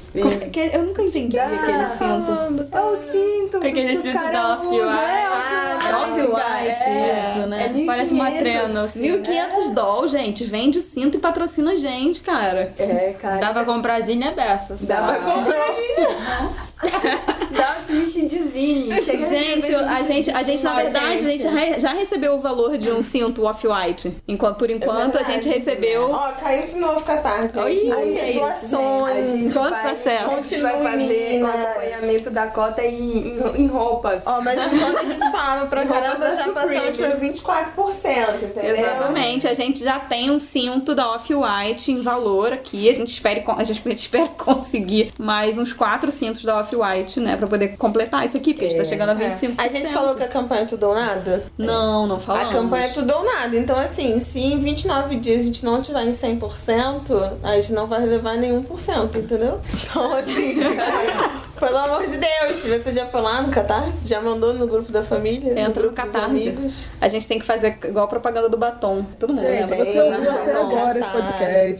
Que- 0.52 0.70
Eu 0.72 0.84
nunca 0.84 1.02
entendi 1.02 1.38
Ah, 1.38 1.46
aquele 1.46 1.88
cinto. 1.98 2.68
É 2.76 2.80
o 2.80 2.96
cinto. 2.96 3.56
Aquele 3.58 3.72
que 3.72 3.96
os 3.98 4.02
cinto 4.04 4.12
caras 4.14 4.32
da 4.32 4.54
Off-White. 4.54 4.82
É, 4.82 5.26
Ah, 5.26 6.08
Off-White, 6.08 6.82
é. 6.88 7.34
isso, 7.38 7.46
né? 7.48 7.74
É 7.82 7.84
Parece 7.86 8.14
uma 8.14 8.30
1.500. 8.30 8.38
trena, 8.38 8.82
assim. 8.82 9.02
1.500 9.22 9.74
dólares, 9.74 10.10
gente. 10.12 10.44
Vende 10.44 10.78
o 10.78 10.82
cinto 10.82 11.16
e 11.16 11.20
patrocina 11.20 11.72
a 11.72 11.76
gente, 11.76 12.20
cara. 12.20 12.72
É, 12.78 13.14
cara. 13.20 13.36
Dá 13.38 13.52
pra 13.52 13.64
comprar 13.64 14.00
zinha 14.02 14.32
dessas. 14.32 14.86
Dá 14.86 14.96
pra 15.02 15.18
comprar. 15.18 15.66
Dá 17.56 17.76
vestidinhos. 17.86 19.04
Chega 19.04 19.26
Gente, 19.28 19.74
a 19.74 20.02
gente, 20.02 20.30
a 20.30 20.42
gente, 20.42 20.62
na 20.64 20.74
verdade, 20.74 21.06
a 21.06 21.10
gente. 21.18 21.42
gente 21.42 21.46
re- 21.48 21.80
já 21.80 21.92
recebeu 21.94 22.34
o 22.34 22.40
valor 22.40 22.76
de 22.76 22.90
um 22.90 23.02
cinto 23.02 23.44
off-white. 23.44 24.16
Enquanto, 24.28 24.56
por 24.58 24.68
enquanto, 24.68 25.16
a 25.16 25.22
gente 25.22 25.48
verdade. 25.48 25.48
recebeu. 25.48 26.10
Ó, 26.10 26.32
caiu 26.32 26.66
de 26.66 26.76
novo 26.78 27.00
catarse. 27.02 27.58
Oi, 27.58 27.76
gente. 27.76 27.92
ai, 27.92 28.04
Muitas 28.04 28.28
A 28.28 28.38
doações. 28.78 29.30
gente 29.30 29.54
Quantos 29.54 29.84
acessos? 29.86 30.32
A 30.32 30.42
gente 30.42 30.60
vai 30.60 30.82
fazer 30.82 31.42
o 31.42 31.46
acompanhamento 31.46 32.30
da 32.30 32.46
cota 32.48 32.82
em, 32.84 33.28
em, 33.28 33.62
em 33.62 33.66
roupas. 33.66 34.26
Ó, 34.26 34.40
mas 34.42 34.60
enquanto 34.72 34.98
a 34.98 35.04
gente 35.04 35.20
falava 35.30 35.66
pra 35.66 35.86
caramba, 35.86 36.36
já 36.36 36.52
passamos 36.52 36.96
por 36.96 37.20
24%, 37.20 38.42
entendeu? 38.42 38.76
Exatamente, 38.76 39.48
a 39.48 39.54
gente 39.54 39.82
já 39.82 39.98
tem 39.98 40.30
um 40.30 40.38
cinto 40.38 40.94
da 40.94 41.10
Off-White 41.14 41.90
em 41.92 42.02
valor 42.02 42.52
aqui. 42.52 42.88
A 42.90 42.94
gente, 42.94 43.08
espera, 43.12 43.42
a 43.56 43.64
gente 43.64 43.82
espera 43.96 44.28
conseguir 44.28 45.10
mais 45.18 45.56
uns 45.58 45.72
quatro 45.72 46.10
cintos 46.10 46.44
da 46.44 46.58
Off-White, 46.66 47.20
né? 47.20 47.36
Pra 47.36 47.46
poder 47.46 47.76
completar 47.76 48.24
isso 48.24 48.36
aqui, 48.36 48.52
porque 48.52 48.66
a 48.66 48.68
gente 48.70 48.78
tá 48.78 48.84
chegando 48.84 49.10
a 49.10 49.14
25%. 49.14 49.54
A 49.58 49.68
gente 49.68 49.92
falou 49.92 50.14
que 50.14 50.22
a 50.22 50.28
campanha 50.28 50.62
é 50.62 50.66
tudo 50.66 50.88
ou 50.88 50.94
nada? 50.94 51.44
Não, 51.56 52.06
não 52.06 52.20
falamos. 52.20 52.50
A 52.50 52.52
campanha 52.52 52.86
é 52.86 52.88
tudo 52.88 53.14
ou 53.14 53.24
nada. 53.24 53.56
Então, 53.56 53.78
assim, 53.78 54.20
se 54.20 54.40
em 54.40 54.58
29 54.58 55.16
dias 55.16 55.40
a 55.40 55.44
gente 55.44 55.64
não 55.64 55.80
tiver 55.80 56.02
em 56.04 56.14
100%, 56.14 57.38
a 57.42 57.56
gente 57.56 57.72
não 57.72 57.86
vai 57.86 58.04
levar 58.04 58.36
nenhum 58.36 58.62
por 58.62 58.80
cento, 58.80 59.18
entendeu? 59.18 59.60
Então, 59.86 60.12
assim, 60.14 60.56
pelo 61.58 61.76
amor 61.78 62.06
de 62.06 62.16
Deus, 62.18 62.60
você 62.60 62.92
já 62.92 63.06
foi 63.06 63.20
lá 63.20 63.42
no 63.42 63.50
Catarse? 63.50 64.08
Já 64.08 64.20
mandou 64.20 64.52
no 64.54 64.66
grupo 64.66 64.90
da 64.92 65.02
família? 65.02 65.58
Entra 65.58 65.82
no 65.82 65.88
dos 65.90 65.96
Catarse. 65.96 66.54
A 67.00 67.08
gente 67.08 67.26
tem 67.26 67.38
que 67.38 67.44
fazer 67.44 67.78
igual 67.84 68.04
a 68.04 68.08
propaganda 68.08 68.48
do 68.48 68.56
batom. 68.56 69.04
Todo 69.18 69.32
mundo 69.32 69.40
Gente, 69.42 69.70
lembra? 69.70 69.76
você 69.76 69.84
Bem, 69.92 70.00
ouviu 70.12 70.30
até 70.32 70.52
não, 70.52 70.66
agora 70.70 70.98
esse 70.98 71.08
Catarse. 71.08 71.32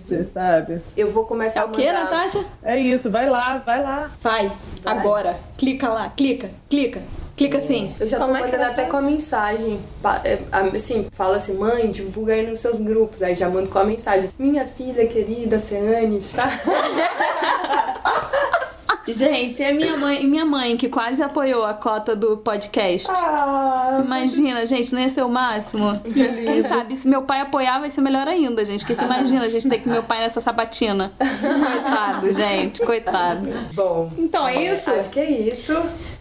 podcast, 0.02 0.32
sabe? 0.32 0.82
Eu 0.96 1.10
vou 1.10 1.24
começar 1.26 1.60
É 1.60 1.62
a 1.62 1.66
o 1.66 1.70
que, 1.70 1.86
mandar... 1.86 2.04
Natasha? 2.04 2.44
É 2.62 2.78
isso, 2.78 3.10
vai 3.10 3.28
lá, 3.28 3.58
vai 3.64 3.82
lá. 3.82 4.10
Vai, 4.20 4.52
agora. 4.84 5.36
Clica 5.56 5.88
lá, 5.88 6.10
clica, 6.16 6.50
clica. 6.68 7.02
Clica 7.36 7.58
assim. 7.58 7.94
Eu 8.00 8.06
já 8.06 8.16
Como 8.16 8.32
tô 8.32 8.38
é 8.38 8.40
mandando 8.40 8.62
até 8.64 8.74
faz? 8.76 8.88
com 8.90 8.96
a 8.96 9.02
mensagem. 9.02 9.78
É, 10.24 10.38
Assim, 10.74 11.06
fala 11.12 11.36
assim, 11.36 11.54
mãe, 11.58 11.90
divulga 11.90 12.32
aí 12.32 12.46
nos 12.46 12.60
seus 12.60 12.80
grupos. 12.80 13.22
Aí 13.22 13.34
já 13.34 13.46
mando 13.50 13.68
com 13.68 13.78
a 13.78 13.84
mensagem. 13.84 14.32
Minha 14.38 14.66
filha 14.66 15.06
querida, 15.06 15.58
Ceane, 15.58 16.16
está. 16.16 16.48
Gente, 19.08 19.62
é 19.62 19.72
minha 19.72 19.96
mãe, 19.96 20.26
minha 20.26 20.44
mãe 20.44 20.76
que 20.76 20.88
quase 20.88 21.22
apoiou 21.22 21.64
a 21.64 21.72
cota 21.74 22.16
do 22.16 22.36
podcast. 22.38 23.08
Ah, 23.10 24.02
Imagina, 24.04 24.66
gente, 24.66 24.92
não 24.92 25.00
ia 25.00 25.08
ser 25.10 25.22
o 25.22 25.28
máximo. 25.28 26.00
Quem 26.12 26.62
sabe, 26.62 26.96
se 26.98 27.06
meu 27.06 27.22
pai 27.22 27.40
apoiar, 27.40 27.78
vai 27.78 27.90
ser 27.90 28.00
melhor 28.00 28.26
ainda, 28.26 28.64
gente. 28.64 28.80
Porque 28.80 28.94
você 28.94 29.04
imagina 29.04 29.44
a 29.44 29.48
gente 29.48 29.68
ter 29.68 29.78
que 29.78 29.88
meu 29.88 30.02
pai 30.02 30.20
nessa 30.20 30.40
sabatina. 30.40 31.12
Coitado, 31.18 32.34
gente, 32.34 32.84
coitado. 32.84 33.48
Bom, 33.74 34.10
Então 34.18 34.46
é 34.46 34.54
isso? 34.72 34.90
acho 34.90 35.10
que 35.10 35.20
é 35.20 35.30
isso. 35.30 35.72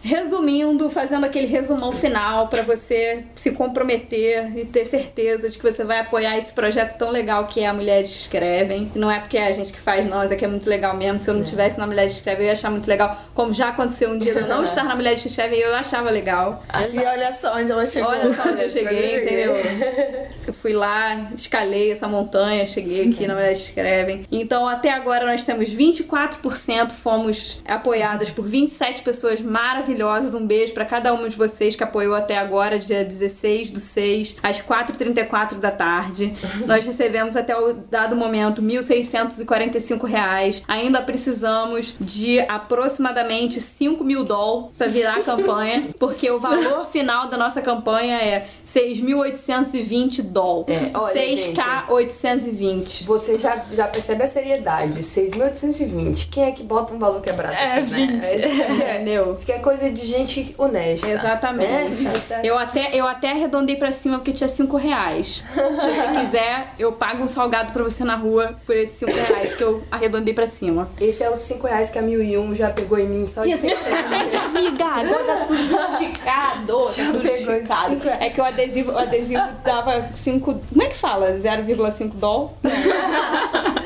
Resumindo, 0.05 0.87
fazendo 0.87 1.25
aquele 1.25 1.47
resumão 1.47 1.91
final 1.91 2.47
pra 2.47 2.61
você 2.61 3.25
se 3.33 3.51
comprometer 3.51 4.55
e 4.55 4.63
ter 4.63 4.85
certeza 4.85 5.49
de 5.49 5.57
que 5.57 5.63
você 5.63 5.83
vai 5.83 5.99
apoiar 5.99 6.37
esse 6.37 6.53
projeto 6.53 6.95
tão 6.95 7.09
legal 7.09 7.47
que 7.47 7.61
é 7.61 7.65
a 7.65 7.73
Mulheres 7.73 8.11
Escrevem. 8.11 8.91
Não 8.93 9.09
é 9.09 9.19
porque 9.19 9.35
é 9.35 9.47
a 9.47 9.51
gente 9.51 9.73
que 9.73 9.79
faz, 9.79 10.05
não, 10.07 10.21
é 10.21 10.35
que 10.35 10.45
é 10.45 10.47
muito 10.47 10.69
legal 10.69 10.95
mesmo. 10.95 11.19
Se 11.19 11.27
eu 11.27 11.33
não 11.33 11.43
tivesse 11.43 11.79
na 11.79 11.87
Mulheres 11.87 12.13
Escrevem, 12.13 12.43
eu 12.43 12.47
ia 12.49 12.53
achar 12.53 12.69
muito 12.69 12.87
legal. 12.87 13.19
Como 13.33 13.51
já 13.51 13.69
aconteceu 13.69 14.11
um 14.11 14.19
dia 14.19 14.33
eu 14.33 14.47
não 14.47 14.61
estar 14.63 14.83
na 14.83 14.95
Mulheres 14.95 15.25
Escrevem, 15.25 15.57
eu 15.57 15.73
achava 15.73 16.11
legal. 16.11 16.63
e 16.93 16.99
olha 16.99 17.33
só 17.33 17.55
onde 17.57 17.71
ela 17.71 17.87
chegou. 17.87 18.11
Olha 18.11 18.35
só 18.35 18.47
onde 18.47 18.61
eu 18.61 18.69
cheguei, 18.69 19.05
eu 19.05 19.09
cheguei. 19.09 19.43
entendeu? 19.45 20.25
Eu 20.45 20.53
fui 20.53 20.73
lá, 20.73 21.31
escalei 21.35 21.91
essa 21.91 22.07
montanha, 22.07 22.67
cheguei 22.67 23.09
aqui 23.09 23.25
na 23.25 23.33
Mulheres 23.33 23.61
Escrevem. 23.61 24.27
Então, 24.31 24.67
até 24.67 24.91
agora, 24.91 25.25
nós 25.25 25.43
temos 25.43 25.69
24% 25.69 26.91
fomos 26.91 27.63
apoiadas 27.67 28.29
por 28.29 28.45
27 28.45 29.01
pessoas 29.01 29.41
maravilhosas. 29.41 29.94
Um 30.35 30.45
beijo 30.47 30.73
pra 30.73 30.85
cada 30.85 31.13
uma 31.13 31.29
de 31.29 31.35
vocês 31.35 31.75
que 31.75 31.83
apoiou 31.83 32.13
até 32.15 32.37
agora, 32.37 32.77
dia 32.77 33.03
16 33.03 33.71
do 33.71 33.79
6, 33.79 34.37
às 34.43 34.59
4h34 34.61 35.55
da 35.55 35.71
tarde. 35.71 36.33
Nós 36.65 36.85
recebemos 36.85 37.35
até 37.35 37.57
o 37.57 37.73
dado 37.73 38.15
momento 38.15 38.61
1.645 38.61 40.05
reais. 40.05 40.61
Ainda 40.67 41.01
precisamos 41.01 41.95
de 41.99 42.39
aproximadamente 42.41 43.61
5 43.61 44.03
mil 44.03 44.23
dólares 44.23 44.71
pra 44.77 44.87
virar 44.87 45.17
a 45.17 45.21
campanha, 45.23 45.89
porque 45.99 46.29
o 46.29 46.39
valor 46.39 46.87
final 46.87 47.27
da 47.27 47.37
nossa 47.37 47.61
campanha 47.61 48.17
é 48.17 48.47
6.820 48.65 50.21
dólares. 50.23 50.75
É, 50.75 50.91
olha, 50.97 51.13
6K820. 51.15 53.05
Você 53.05 53.37
já, 53.37 53.65
já 53.71 53.87
percebe 53.87 54.23
a 54.23 54.27
seriedade. 54.27 54.99
6.820. 54.99 56.29
Quem 56.29 56.45
é 56.45 56.51
que 56.51 56.63
bota 56.63 56.93
um 56.93 56.99
valor 56.99 57.21
quebrado 57.21 57.53
É, 57.55 57.79
assim, 57.79 58.07
20. 58.07 58.11
né? 58.11 58.29
É, 58.31 59.03
é. 59.09 59.25
Isso 59.35 59.45
que 59.45 59.51
é 59.51 59.59
coisa 59.59 59.84
de 59.91 60.05
gente 60.05 60.53
honesta. 60.57 61.07
Exatamente. 61.09 62.07
É, 62.29 62.41
Eu 62.43 62.57
até, 62.57 62.89
eu 62.93 63.07
até 63.07 63.31
arredondei 63.31 63.75
pra 63.75 63.91
cima 63.91 64.17
porque 64.17 64.31
tinha 64.31 64.47
5 64.49 64.75
reais. 64.77 65.43
Se 65.53 65.59
você 65.61 66.19
quiser, 66.25 66.73
eu 66.79 66.91
pago 66.93 67.23
um 67.23 67.27
salgado 67.27 67.71
pra 67.73 67.83
você 67.83 68.03
na 68.03 68.15
rua 68.15 68.55
por 68.65 68.75
esses 68.75 68.97
5 68.99 69.11
reais 69.11 69.53
que 69.55 69.63
eu 69.63 69.83
arredondei 69.91 70.33
pra 70.33 70.49
cima. 70.49 70.89
Esse 70.99 71.23
é 71.23 71.29
os 71.29 71.39
5 71.39 71.67
reais 71.67 71.89
que 71.89 71.99
a 71.99 72.01
1001 72.01 72.55
já 72.55 72.69
pegou 72.69 72.99
em 72.99 73.07
mim 73.07 73.25
só 73.27 73.43
de 73.43 73.51
Isso, 73.51 73.65
amiga. 73.65 74.85
Agora 74.85 75.23
tá 75.23 75.45
tudo 75.47 75.57
justificado. 75.67 76.85
Tá 76.85 76.93
tudo 77.11 77.21
justificado. 77.23 77.93
cinco. 77.93 78.07
É 78.07 78.29
que 78.29 78.41
o 78.41 78.43
adesivo, 78.43 78.91
o 78.91 78.97
adesivo 78.97 79.43
dava 79.63 80.09
5. 80.13 80.61
Como 80.69 80.81
é 80.83 80.87
que 80.87 80.95
fala? 80.95 81.31
0,5 81.37 82.11
dólar? 82.15 82.51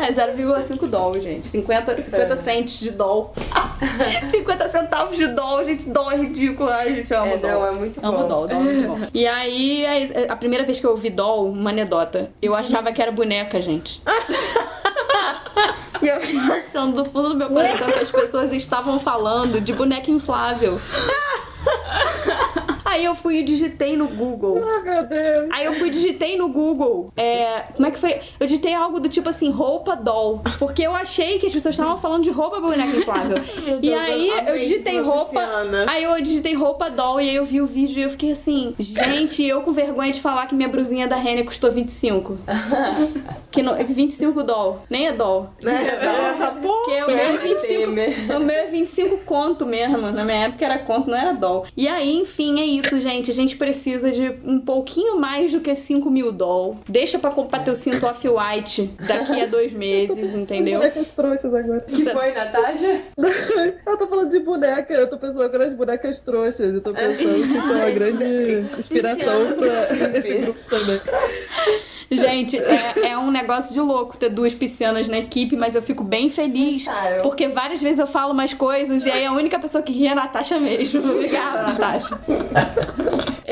É, 0.00 0.12
0,5 0.12 0.86
dólar, 0.88 1.20
gente. 1.20 1.46
50, 1.46 2.00
50 2.02 2.36
centes 2.38 2.80
de 2.80 2.92
dólar. 2.92 3.30
50 4.30 4.68
centavos 4.68 5.16
de 5.16 5.26
dólar, 5.28 5.64
gente. 5.64 5.90
Dólar 5.90 6.14
é 6.14 6.16
ridículo. 6.18 6.70
Ai, 6.70 6.94
gente, 6.94 7.12
eu 7.12 7.20
amo 7.22 7.32
É, 7.34 7.36
não, 7.38 7.66
é 7.66 7.70
muito 7.72 8.00
Amo 8.04 8.18
bom. 8.18 8.28
doll, 8.28 8.48
doll, 8.48 8.60
muito 8.62 8.88
bom. 8.88 8.98
E 9.12 9.26
aí, 9.26 9.84
aí, 9.86 10.26
a 10.28 10.36
primeira 10.36 10.64
vez 10.64 10.78
que 10.80 10.86
eu 10.86 10.90
ouvi 10.90 11.10
doll, 11.10 11.50
uma 11.50 11.70
anedota, 11.70 12.30
eu 12.40 12.54
achava 12.54 12.92
que 12.92 13.02
era 13.02 13.12
boneca, 13.12 13.60
gente. 13.60 14.02
E 16.02 16.08
eu 16.08 16.18
fiquei 16.18 16.40
achando 16.56 16.94
do 16.94 17.04
fundo 17.04 17.28
do 17.30 17.34
meu 17.36 17.50
coração 17.50 17.92
que 17.92 17.98
as 17.98 18.10
pessoas 18.10 18.54
estavam 18.54 18.98
falando 18.98 19.60
de 19.60 19.70
boneca 19.74 20.10
inflável. 20.10 20.80
Aí 22.90 23.04
eu 23.04 23.14
fui 23.14 23.38
e 23.38 23.42
digitei 23.44 23.96
no 23.96 24.08
Google. 24.08 24.60
Ai, 24.64 24.82
meu 24.82 25.06
Deus. 25.06 25.48
Aí 25.52 25.64
eu 25.64 25.72
fui 25.72 25.88
e 25.88 25.90
digitei 25.92 26.36
no 26.36 26.48
Google. 26.48 27.12
É, 27.16 27.62
como 27.74 27.86
é 27.86 27.90
que 27.92 27.98
foi? 27.98 28.20
Eu 28.40 28.46
digitei 28.48 28.74
algo 28.74 28.98
do 28.98 29.08
tipo 29.08 29.28
assim, 29.28 29.48
roupa 29.50 29.94
doll. 29.94 30.42
Porque 30.58 30.82
eu 30.82 30.92
achei 30.92 31.38
que 31.38 31.46
as 31.46 31.52
pessoas 31.52 31.74
estavam 31.74 31.96
falando 31.96 32.24
de 32.24 32.30
roupa 32.30 32.60
boneca 32.60 32.96
inflável. 32.96 33.38
e 33.80 33.94
aí 33.94 34.32
eu 34.44 34.58
digitei 34.58 35.00
roupa. 35.00 35.40
Aí 35.88 36.02
eu 36.02 36.20
digitei 36.20 36.54
roupa 36.54 36.90
doll 36.90 37.20
e 37.20 37.30
aí 37.30 37.36
eu 37.36 37.44
vi 37.44 37.60
o 37.60 37.66
vídeo 37.66 38.00
e 38.00 38.02
eu 38.02 38.10
fiquei 38.10 38.32
assim, 38.32 38.74
gente, 38.76 39.44
eu 39.44 39.62
com 39.62 39.72
vergonha 39.72 40.12
de 40.12 40.20
falar 40.20 40.46
que 40.46 40.54
minha 40.54 40.68
brusinha 40.68 41.06
da 41.06 41.16
Renner 41.16 41.44
custou 41.44 41.70
25. 41.70 42.38
que 43.52 43.62
não, 43.62 43.76
25 43.76 44.42
doll. 44.42 44.82
Nem 44.90 45.08
é 45.08 45.12
doll. 45.12 45.48
Né? 45.62 45.72
Essa 46.34 46.50
porra. 46.52 46.80
Porque 46.80 47.02
o 47.02 47.06
meu, 47.06 47.18
é 47.18 47.56
Temer. 47.56 48.10
25, 48.10 48.36
o 48.36 48.40
meu 48.40 48.56
é 48.56 48.66
25 48.66 49.18
conto 49.18 49.66
mesmo. 49.66 50.10
Na 50.10 50.24
minha 50.24 50.46
época 50.46 50.64
era 50.64 50.78
conto, 50.78 51.10
não 51.10 51.18
era 51.18 51.32
doll. 51.32 51.66
E 51.76 51.88
aí, 51.88 52.16
enfim, 52.16 52.60
é 52.60 52.64
isso, 52.64 52.79
gente. 53.00 53.30
A 53.30 53.34
gente 53.34 53.56
precisa 53.56 54.10
de 54.10 54.34
um 54.44 54.60
pouquinho 54.60 55.18
mais 55.18 55.52
do 55.52 55.60
que 55.60 55.74
5 55.74 56.10
mil 56.10 56.32
doll. 56.32 56.78
Deixa 56.88 57.18
pra 57.18 57.30
comprar 57.30 57.60
teu 57.60 57.74
cinto 57.74 58.06
off-white 58.06 58.90
daqui 59.06 59.40
a 59.40 59.46
dois 59.46 59.72
meses, 59.72 60.32
entendeu? 60.34 60.80
Bonecas 60.80 61.10
trouxas 61.10 61.54
agora. 61.54 61.80
que 61.80 62.04
foi, 62.06 62.32
Natasha? 62.32 63.00
Eu 63.86 63.96
tô 63.96 64.06
falando 64.06 64.30
de 64.30 64.38
boneca, 64.40 64.92
eu 64.94 65.08
tô 65.08 65.18
pensando 65.18 65.42
agora 65.42 65.64
nas 65.64 65.72
bonecas 65.72 66.20
trouxas. 66.20 66.72
Eu 66.74 66.80
tô 66.80 66.92
pensando 66.92 67.16
que 67.16 67.24
isso 67.24 67.56
é 67.56 67.60
uma 67.60 67.90
grande 67.90 68.78
inspiração 68.78 69.56
pra 69.58 70.18
esse 70.18 70.38
grupo 70.38 70.60
também. 70.68 71.00
Gente, 72.10 72.58
é, 72.58 73.10
é 73.10 73.18
um 73.18 73.30
negócio 73.30 73.72
de 73.72 73.80
louco 73.80 74.16
ter 74.16 74.30
duas 74.30 74.52
piscianas 74.52 75.06
na 75.06 75.18
equipe, 75.18 75.54
mas 75.54 75.76
eu 75.76 75.82
fico 75.82 76.02
bem 76.02 76.28
feliz. 76.28 76.86
Porque 77.22 77.46
várias 77.46 77.80
vezes 77.80 78.00
eu 78.00 78.06
falo 78.06 78.32
umas 78.32 78.52
coisas 78.52 79.06
e 79.06 79.10
aí 79.10 79.24
a 79.24 79.32
única 79.32 79.58
pessoa 79.60 79.82
que 79.82 79.92
ri 79.92 80.08
é 80.08 80.12
a 80.12 80.14
Natasha 80.16 80.58
mesmo. 80.58 81.00
Obrigada, 81.08 81.72
Natasha. 81.72 82.18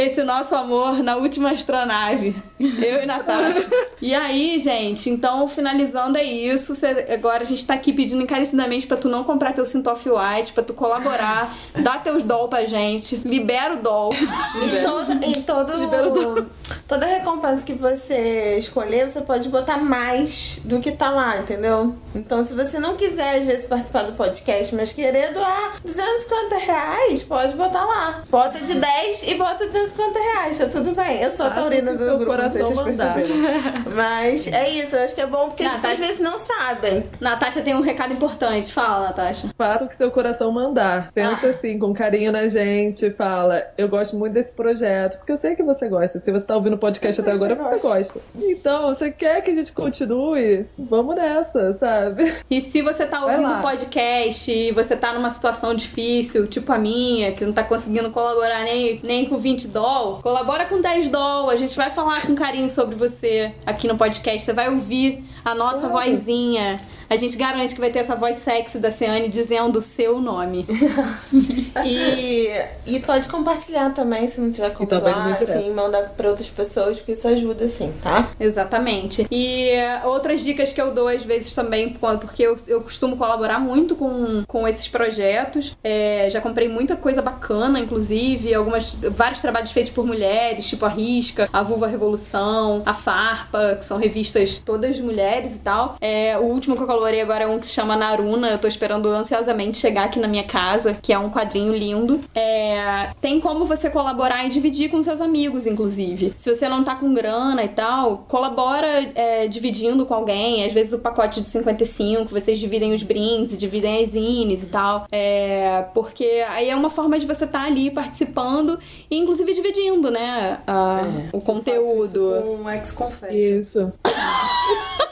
Esse 0.00 0.22
nosso 0.22 0.54
amor 0.54 1.02
na 1.02 1.16
última 1.16 1.50
astronave. 1.50 2.32
Eu 2.60 3.02
e 3.02 3.06
Natasha. 3.06 3.68
E 4.00 4.14
aí, 4.14 4.56
gente, 4.60 5.10
então 5.10 5.48
finalizando 5.48 6.16
é 6.16 6.22
isso. 6.22 6.72
Cê- 6.76 7.06
agora 7.12 7.42
a 7.42 7.46
gente 7.46 7.66
tá 7.66 7.74
aqui 7.74 7.92
pedindo 7.92 8.22
encarecidamente 8.22 8.86
pra 8.86 8.96
tu 8.96 9.08
não 9.08 9.24
comprar 9.24 9.52
teu 9.52 9.66
cinto 9.66 9.90
off-white, 9.90 10.52
pra 10.52 10.62
tu 10.62 10.72
colaborar, 10.72 11.52
dá 11.80 11.98
teus 11.98 12.22
doll 12.22 12.46
pra 12.46 12.64
gente, 12.64 13.16
libera 13.24 13.74
o 13.74 13.78
doll. 13.78 14.10
E 14.14 14.84
todo, 14.84 15.24
e 15.24 15.42
todo, 15.42 16.46
toda 16.86 17.04
recompensa 17.06 17.64
que 17.66 17.74
você 17.74 18.56
escolher, 18.56 19.08
você 19.10 19.20
pode 19.22 19.48
botar 19.48 19.78
mais 19.78 20.60
do 20.64 20.78
que 20.78 20.92
tá 20.92 21.10
lá, 21.10 21.38
entendeu? 21.38 21.96
Então, 22.14 22.44
se 22.44 22.54
você 22.54 22.78
não 22.78 22.96
quiser, 22.96 23.38
às 23.40 23.44
vezes, 23.44 23.66
participar 23.66 24.04
do 24.04 24.12
podcast, 24.12 24.72
mas 24.76 24.92
querer 24.92 25.32
doar 25.32 25.74
250 25.84 26.56
reais, 26.56 27.22
pode 27.24 27.54
botar 27.54 27.84
lá. 27.84 28.22
Bota 28.30 28.58
de 28.58 28.74
10 28.74 29.28
e 29.28 29.34
bota 29.34 29.66
250 29.66 29.87
reais, 29.96 30.58
tá 30.58 30.66
tudo 30.68 30.92
bem. 30.94 31.22
Eu 31.22 31.30
sou 31.30 31.46
a 31.46 31.50
taurina 31.50 31.92
do 31.92 31.98
seu 32.04 32.18
grupo, 32.18 32.36
não 32.36 32.50
sei 32.50 32.62
se 32.62 32.66
coração 32.68 32.84
vocês 32.84 32.96
mandar. 32.98 33.14
perceberam. 33.14 33.60
Mas 33.94 34.52
é 34.52 34.68
isso, 34.70 34.96
eu 34.96 35.04
acho 35.04 35.14
que 35.14 35.20
é 35.20 35.26
bom 35.26 35.48
porque 35.48 35.62
as 35.64 35.72
Natasha- 35.72 35.88
pessoas 35.88 36.00
às 36.10 36.18
vezes 36.18 36.20
não 36.32 36.38
sabem. 36.38 37.04
Natasha 37.20 37.62
tem 37.62 37.74
um 37.74 37.80
recado 37.80 38.12
importante. 38.12 38.72
Fala, 38.72 39.06
Natasha. 39.08 39.48
Faça 39.56 39.84
o 39.84 39.88
que 39.88 39.96
seu 39.96 40.10
coração 40.10 40.50
mandar. 40.52 41.10
Pensa 41.12 41.48
assim, 41.48 41.78
com 41.78 41.92
carinho 41.92 42.30
na 42.32 42.48
gente. 42.48 43.10
Fala, 43.10 43.62
eu 43.76 43.88
gosto 43.88 44.16
muito 44.16 44.32
desse 44.34 44.52
projeto. 44.52 45.18
Porque 45.18 45.32
eu 45.32 45.38
sei 45.38 45.54
que 45.56 45.62
você 45.62 45.88
gosta. 45.88 46.18
Se 46.20 46.30
você 46.30 46.44
tá 46.46 46.54
ouvindo 46.56 46.74
o 46.74 46.78
podcast 46.78 47.20
até 47.20 47.32
agora, 47.32 47.54
você 47.54 47.78
gosta. 47.78 48.20
Então, 48.36 48.88
você 48.94 49.10
quer 49.10 49.40
que 49.42 49.50
a 49.50 49.54
gente 49.54 49.72
continue? 49.72 50.66
Vamos 50.78 51.16
nessa, 51.16 51.76
sabe? 51.78 52.34
E 52.50 52.60
se 52.60 52.82
você 52.82 53.06
tá 53.06 53.24
ouvindo 53.24 53.48
o 53.50 53.62
podcast 53.62 54.50
e 54.50 54.70
você 54.72 54.96
tá 54.96 55.12
numa 55.12 55.30
situação 55.30 55.74
difícil, 55.74 56.46
tipo 56.46 56.72
a 56.72 56.78
minha, 56.78 57.32
que 57.32 57.44
não 57.44 57.52
tá 57.52 57.62
conseguindo 57.62 58.10
colaborar 58.10 58.64
nem, 58.64 59.00
nem 59.02 59.26
com 59.26 59.38
20 59.38 59.68
doll, 59.78 60.18
colabora 60.20 60.64
com 60.64 60.80
10 60.80 61.08
doll. 61.08 61.48
A 61.48 61.54
gente 61.54 61.76
vai 61.76 61.88
falar 61.88 62.26
com 62.26 62.34
carinho 62.34 62.68
sobre 62.68 62.96
você 62.96 63.54
aqui 63.64 63.86
no 63.86 63.96
podcast. 63.96 64.42
Você 64.42 64.52
vai 64.52 64.68
ouvir 64.68 65.24
a 65.44 65.54
nossa 65.54 65.88
vozinha. 65.88 66.80
A 67.10 67.16
gente 67.16 67.36
garante 67.36 67.74
que 67.74 67.80
vai 67.80 67.90
ter 67.90 68.00
essa 68.00 68.14
voz 68.14 68.38
sexy 68.38 68.78
da 68.78 68.90
Ceane 68.90 69.28
dizendo 69.28 69.78
o 69.78 69.82
seu 69.82 70.20
nome. 70.20 70.66
E, 71.84 72.50
e 72.86 73.00
pode 73.00 73.28
compartilhar 73.28 73.90
também, 73.90 74.26
se 74.26 74.40
não 74.40 74.50
tiver 74.50 74.70
como 74.70 74.84
Então, 74.84 75.00
pode 75.00 75.14
doar, 75.14 75.42
assim, 75.42 75.70
mandar 75.72 76.08
pra 76.10 76.30
outras 76.30 76.48
pessoas, 76.48 76.96
porque 76.96 77.12
isso 77.12 77.28
ajuda, 77.28 77.66
assim, 77.66 77.92
tá? 78.02 78.30
Exatamente. 78.40 79.26
E 79.30 79.70
outras 80.04 80.42
dicas 80.42 80.72
que 80.72 80.80
eu 80.80 80.92
dou 80.92 81.06
às 81.06 81.22
vezes 81.22 81.54
também, 81.54 81.90
porque 81.90 82.42
eu, 82.42 82.56
eu 82.66 82.80
costumo 82.80 83.16
colaborar 83.16 83.60
muito 83.60 83.94
com, 83.94 84.42
com 84.46 84.66
esses 84.66 84.88
projetos. 84.88 85.76
É, 85.84 86.28
já 86.30 86.40
comprei 86.40 86.68
muita 86.68 86.96
coisa 86.96 87.22
bacana, 87.22 87.78
inclusive, 87.78 88.52
algumas, 88.54 88.96
vários 89.10 89.40
trabalhos 89.40 89.70
feitos 89.70 89.92
por 89.92 90.04
mulheres, 90.04 90.66
tipo 90.66 90.84
a 90.84 90.88
Risca, 90.88 91.48
a 91.52 91.62
Vulva 91.62 91.86
Revolução, 91.86 92.82
a 92.84 92.94
Farpa, 92.94 93.76
que 93.78 93.84
são 93.84 93.98
revistas 93.98 94.58
todas 94.58 94.96
de 94.96 95.02
mulheres 95.02 95.56
e 95.56 95.60
tal. 95.60 95.96
É, 96.00 96.36
o 96.38 96.42
último 96.42 96.76
que 96.76 96.82
eu 96.82 96.86
colaborei 96.98 97.20
agora 97.20 97.44
é 97.44 97.46
um 97.46 97.60
que 97.60 97.66
se 97.66 97.74
chama 97.74 97.96
Naruna. 97.96 98.48
Eu 98.50 98.58
tô 98.58 98.66
esperando 98.66 99.08
ansiosamente 99.08 99.78
chegar 99.78 100.06
aqui 100.06 100.18
na 100.18 100.26
minha 100.26 100.42
casa, 100.42 100.94
que 101.00 101.12
é 101.12 101.18
um 101.18 101.30
quadrinho 101.30 101.72
lindo. 101.72 102.20
É, 102.34 103.10
tem 103.20 103.38
como 103.40 103.66
você 103.66 103.88
colaborar 103.88 104.44
e 104.44 104.48
dividir 104.48 104.90
com 104.90 105.00
seus 105.02 105.20
amigos, 105.20 105.64
inclusive. 105.64 106.34
Se 106.36 106.52
você 106.54 106.68
não 106.68 106.82
tá 106.82 106.96
com 106.96 107.14
grana 107.14 107.62
e 107.62 107.68
tal, 107.68 108.24
colabora 108.26 108.88
é, 109.14 109.46
dividindo 109.46 110.04
com 110.04 110.12
alguém. 110.14 110.64
Às 110.64 110.72
vezes 110.72 110.92
o 110.92 110.98
pacote 110.98 111.40
de 111.40 111.46
55, 111.48 112.30
vocês 112.32 112.58
dividem 112.58 112.92
os 112.92 113.04
brindes, 113.04 113.56
dividem 113.56 114.02
as 114.02 114.10
zines 114.10 114.64
e 114.64 114.66
tal. 114.66 115.06
É, 115.12 115.84
porque 115.94 116.44
aí 116.48 116.68
é 116.68 116.74
uma 116.74 116.90
forma 116.90 117.16
de 117.16 117.26
você 117.26 117.44
estar 117.44 117.60
tá 117.60 117.64
ali 117.66 117.92
participando 117.92 118.76
e 119.08 119.16
inclusive 119.16 119.52
dividindo, 119.52 120.10
né? 120.10 120.58
a- 120.66 121.02
É, 121.32 121.36
o 121.36 121.40
conteúdo. 121.40 122.42
Com 122.42 122.56
um 122.56 122.70
ex-confesso. 122.70 123.32
Isso. 123.34 123.92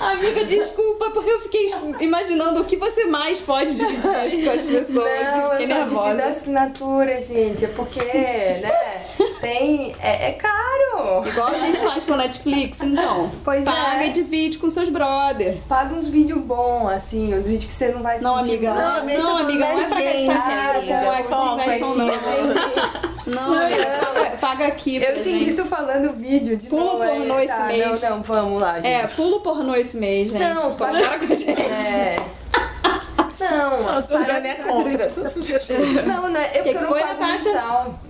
Amiga, 0.00 0.44
desculpa, 0.44 1.10
porque 1.10 1.30
eu 1.30 1.40
fiquei 1.40 1.66
imaginando 2.00 2.60
o 2.60 2.64
que 2.64 2.76
você 2.76 3.04
mais 3.06 3.40
pode 3.40 3.74
dividir 3.74 4.02
com 4.02 4.50
as 4.50 4.66
pessoas. 4.66 4.88
Não, 4.88 5.50
fiquei 5.50 5.64
eu 5.64 5.68
só 5.68 5.74
nervosa. 5.74 6.04
divido 6.08 6.22
a 6.22 6.26
assinatura, 6.28 7.22
gente. 7.22 7.64
É 7.64 7.68
porque, 7.68 8.00
né? 8.00 8.70
Tem. 9.40 9.94
É, 10.00 10.30
é 10.30 10.32
caro. 10.32 11.26
Igual 11.26 11.48
a 11.48 11.58
gente 11.58 11.80
faz 11.80 12.04
com 12.04 12.14
Netflix, 12.16 12.80
então. 12.82 13.30
Pois 13.44 13.64
Paga 13.64 14.04
é. 14.04 14.06
e 14.08 14.10
divide 14.10 14.58
com 14.58 14.68
seus 14.70 14.88
brother. 14.88 15.56
Paga 15.68 15.94
uns 15.94 16.08
vídeos 16.08 16.40
bons, 16.40 16.88
assim, 16.90 17.34
uns 17.34 17.46
vídeos 17.48 17.64
que 17.66 17.72
você 17.72 17.88
não 17.88 18.02
vai 18.02 18.18
Não, 18.20 18.36
sentir 18.38 18.50
amiga. 18.66 18.74
Não, 18.74 18.96
amiga, 18.98 19.18
Não, 19.22 19.32
tá 19.34 19.40
amiga, 19.40 19.58
não 19.60 19.66
é 19.66 19.70
falando 19.70 19.88
pra 19.88 20.00
gastar 20.00 20.10
gente, 20.10 20.18
dinheiro 20.18 20.86
com 20.86 20.94
amiga. 20.94 21.10
o 21.10 21.14
X-Confession, 21.14 21.94
não. 21.94 23.17
Não, 23.28 23.54
amiga, 23.54 23.84
paga, 24.00 24.30
paga 24.36 24.66
aqui 24.66 24.96
Eu 24.96 25.16
entendi 25.18 25.44
gente. 25.46 25.56
tu 25.56 25.64
falando 25.66 26.12
vídeo 26.12 26.56
de 26.56 26.68
Pula 26.68 26.84
novo. 26.84 26.98
pornô 26.98 27.34
aí, 27.34 27.46
esse 27.46 27.54
tá, 27.56 27.64
mês. 27.66 28.02
Não, 28.02 28.10
não, 28.10 28.22
vamos 28.22 28.62
lá, 28.62 28.80
gente. 28.80 28.86
É, 28.86 29.06
pulo 29.06 29.40
pornô 29.40 29.74
esse 29.74 29.96
mês, 29.96 30.30
gente. 30.30 30.42
Não, 30.42 30.74
para 30.74 31.18
com 31.18 31.32
a 31.32 31.34
gente. 31.34 31.60
É. 31.60 32.16
Não, 33.50 33.88
A 33.88 34.00
Juliana 34.02 34.48
é 34.48 34.54
contra 34.54 35.02
essa 35.04 35.28
sugestão. 35.30 35.78
não, 36.06 36.28
não 36.30 36.40
é. 36.40 36.50
Eu, 36.58 36.62
Que 36.62 36.68
eu 36.70 36.74
não 36.82 36.88
pago 36.90 36.98
Natasha? 37.20 37.44
mensal. 37.52 38.00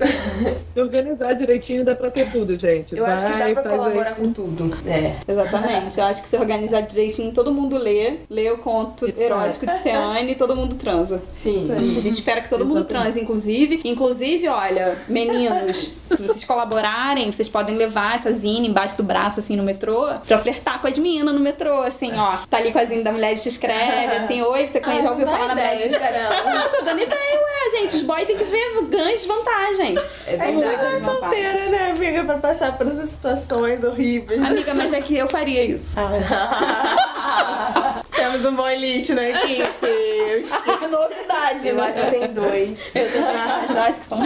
Se 0.75 0.81
organizar 0.81 1.33
direitinho 1.35 1.85
dá 1.85 1.95
pra 1.95 2.11
ter 2.11 2.31
tudo, 2.31 2.59
gente. 2.59 2.97
Eu 2.97 3.05
acho 3.07 3.25
que 3.27 3.33
dá 3.33 3.39
Vai, 3.39 3.53
pra 3.55 3.63
faz 3.63 3.75
aí. 3.75 3.79
colaborar 3.81 4.15
com 4.17 4.33
tudo. 4.33 4.77
É. 4.87 5.15
Exatamente. 5.27 5.99
Eu 5.99 6.05
acho 6.07 6.23
que 6.23 6.29
se 6.29 6.37
organizar 6.37 6.81
direitinho, 6.83 7.33
todo 7.33 7.53
mundo 7.53 7.77
lê, 7.77 8.19
lê 8.31 8.51
o 8.51 8.59
conto 8.59 9.07
erótico 9.19 9.67
de 9.67 9.83
Ceane 9.83 10.33
e 10.33 10.35
todo 10.35 10.55
mundo 10.57 10.75
transa. 10.77 11.23
Sim. 11.31 11.71
A 11.73 12.01
gente 12.01 12.13
espera 12.15 12.41
que 12.41 12.49
todo 12.49 12.65
mundo 12.65 12.85
transe, 12.85 13.21
inclusive. 13.21 13.81
Inclusive, 13.85 14.49
olha, 14.49 14.97
meninos, 15.09 15.97
se 16.11 16.17
vocês 16.23 16.45
colaborarem, 16.45 17.31
vocês 17.31 17.49
podem 17.49 17.77
levar 17.77 18.17
essa 18.17 18.33
zine 18.33 18.69
embaixo 18.69 18.97
do 18.97 19.03
braço, 19.03 19.39
assim, 19.41 19.57
no 19.57 19.63
metrô, 19.63 20.09
pra 20.27 20.39
flertar 20.39 20.81
com 20.81 20.87
as 20.87 20.99
meninas 20.99 21.35
no 21.35 21.41
metrô, 21.41 21.83
assim, 21.83 22.13
ó. 22.17 22.37
Tá 22.49 22.57
ali 22.59 22.73
com 22.73 22.79
a 22.79 22.85
zine 22.85 23.03
da 23.03 23.13
Mulher 23.13 23.35
Te 23.37 23.49
Escreve, 23.49 24.17
assim, 24.17 24.43
oi, 24.43 24.67
você 24.67 24.81
conhece, 24.81 25.03
já 25.03 25.11
ouviu 25.11 25.27
falar 25.31 25.55
na 25.55 25.75
ideia. 25.75 25.89
Escreve? 25.89 26.19
Ah, 26.59 26.69
tô 26.77 26.85
dando 26.85 27.01
ideia, 27.03 27.41
ué, 27.41 27.71
gente. 27.79 27.97
Os 27.97 28.03
boys 28.03 28.27
têm 28.27 28.37
que 28.37 28.45
ver 28.45 28.83
ganhos 28.89 29.25
vantagens. 29.27 30.01
É 30.27 30.35
é 30.35 31.01
solteira, 31.01 31.71
né, 31.71 31.93
amiga? 31.97 32.25
Pra 32.25 32.39
passar 32.39 32.77
por 32.77 32.87
essas 32.87 33.11
situações 33.11 33.85
horríveis. 33.85 34.43
Amiga, 34.43 34.75
mas 34.75 34.93
é 34.93 35.01
que 35.01 35.17
eu 35.17 35.29
faria 35.29 35.65
isso. 35.65 35.95
Temos 38.31 38.45
um 38.45 38.57
bom 38.57 38.69
elite 38.69 39.15
na 39.15 39.27
equipe. 39.27 39.89
Novidade, 40.91 41.67
Eu 41.67 41.83
acho 41.83 42.05
que 42.05 42.11
tem 42.11 42.29
dois. 42.29 42.93
Eu 42.95 43.81
acho 43.81 44.01
que 44.03 44.07
são 44.07 44.19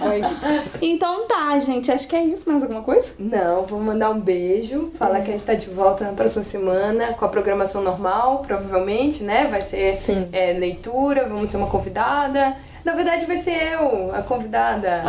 vários. 0.00 0.78
Então 0.80 1.26
tá, 1.28 1.58
gente. 1.58 1.92
Acho 1.92 2.08
que 2.08 2.16
é 2.16 2.24
isso. 2.24 2.48
Mais 2.48 2.62
alguma 2.62 2.80
coisa? 2.80 3.12
Não, 3.18 3.66
vou 3.66 3.78
mandar 3.78 4.08
um 4.10 4.18
beijo, 4.18 4.90
falar 4.94 5.20
que 5.20 5.28
a 5.28 5.32
gente 5.32 5.44
tá 5.44 5.52
de 5.52 5.68
volta 5.68 6.04
na 6.04 6.14
próxima 6.14 6.42
semana 6.42 7.12
com 7.12 7.26
a 7.26 7.28
programação 7.28 7.82
normal, 7.82 8.42
provavelmente, 8.46 9.22
né? 9.22 9.46
Vai 9.50 9.60
ser 9.60 9.94
Sim. 9.94 10.30
é, 10.32 10.54
leitura, 10.54 11.28
vamos 11.28 11.50
ter 11.50 11.58
uma 11.58 11.68
convidada. 11.68 12.56
Na 12.84 12.94
verdade, 12.94 13.26
vai 13.26 13.36
ser 13.36 13.74
eu, 13.74 14.14
a 14.14 14.22
convidada. 14.22 15.02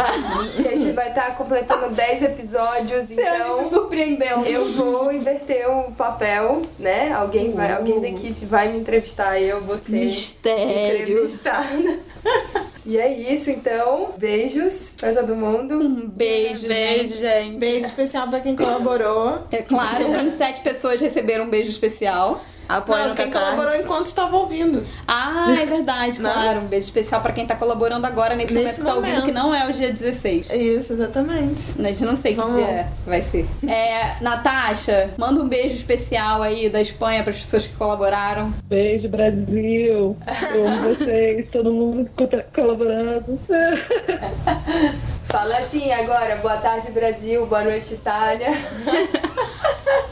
Que 0.61 0.67
a 0.67 0.75
gente 0.75 0.91
vai 0.91 1.09
estar 1.09 1.35
completando 1.35 1.89
10 1.95 2.23
episódios, 2.23 3.11
então. 3.11 3.69
surpreendeu. 3.69 4.41
Eu 4.45 4.65
vou 4.73 5.11
inverter 5.11 5.69
o 5.69 5.91
papel, 5.91 6.63
né? 6.77 7.11
Alguém, 7.13 7.51
vai, 7.53 7.71
alguém 7.71 7.99
da 8.01 8.07
equipe 8.09 8.45
vai 8.45 8.69
me 8.71 8.79
entrevistar, 8.79 9.39
eu 9.41 9.61
vou 9.61 9.77
ser 9.77 10.05
Mistério. 10.05 11.03
entrevistada. 11.03 11.99
E 12.83 12.97
é 12.97 13.13
isso, 13.13 13.51
então. 13.51 14.09
Beijos 14.17 14.95
pra 14.99 15.13
todo 15.13 15.35
mundo. 15.35 15.75
Um 15.75 16.07
beijo, 16.09 16.67
Beijo, 16.67 17.13
gente. 17.19 17.57
Beijo 17.57 17.85
especial 17.85 18.27
pra 18.27 18.39
quem 18.39 18.55
colaborou. 18.55 19.37
É 19.51 19.61
claro, 19.61 20.11
27 20.11 20.61
pessoas 20.61 20.99
receberam 20.99 21.45
um 21.45 21.49
beijo 21.49 21.69
especial. 21.69 22.43
Apoio 22.69 22.99
Não, 22.99 23.09
no 23.09 23.15
quem 23.15 23.29
Catarse. 23.29 23.55
colaborou 23.55 23.81
enquanto 23.81 24.05
estava 24.05 24.37
ouvindo. 24.37 24.85
Ah, 25.07 25.47
é 25.61 25.65
verdade, 25.65 26.21
Não. 26.21 26.31
claro. 26.31 26.61
Um 26.61 26.67
beijo 26.67 26.85
especial 26.85 27.19
pra 27.21 27.33
quem 27.33 27.45
tá 27.45 27.55
colaborando 27.55 28.07
agora 28.07 28.33
nesse, 28.33 28.53
Nesse 28.53 28.81
momento 28.81 28.85
que 28.85 28.85
tá 28.85 28.95
ouvindo, 28.95 29.25
que 29.25 29.31
não 29.33 29.53
é 29.53 29.67
o 29.67 29.73
dia 29.73 29.91
16. 29.91 30.49
Isso, 30.51 30.93
exatamente. 30.93 31.75
A 31.79 31.83
gente 31.89 32.05
não 32.05 32.15
sei 32.15 32.33
Vamos 32.33 32.55
que 32.55 32.63
dia 32.63 32.87
vai 33.05 33.21
ser. 33.21 33.45
É, 33.67 34.15
Natasha, 34.21 35.09
manda 35.17 35.41
um 35.41 35.49
beijo 35.49 35.75
especial 35.75 36.41
aí 36.41 36.69
da 36.69 36.79
Espanha 36.81 37.23
pras 37.23 37.39
pessoas 37.39 37.67
que 37.67 37.75
colaboraram. 37.75 38.53
Beijo, 38.65 39.09
Brasil. 39.09 40.15
Eu 40.55 40.67
amo 40.67 40.95
vocês, 40.95 41.49
todo 41.51 41.73
mundo 41.73 42.09
co- 42.15 42.27
colaborando. 42.55 43.37
Fala 45.27 45.57
assim 45.57 45.91
agora. 45.91 46.35
Boa 46.37 46.57
tarde, 46.57 46.91
Brasil. 46.91 47.45
Boa 47.45 47.63
noite, 47.63 47.93
Itália. 47.93 48.47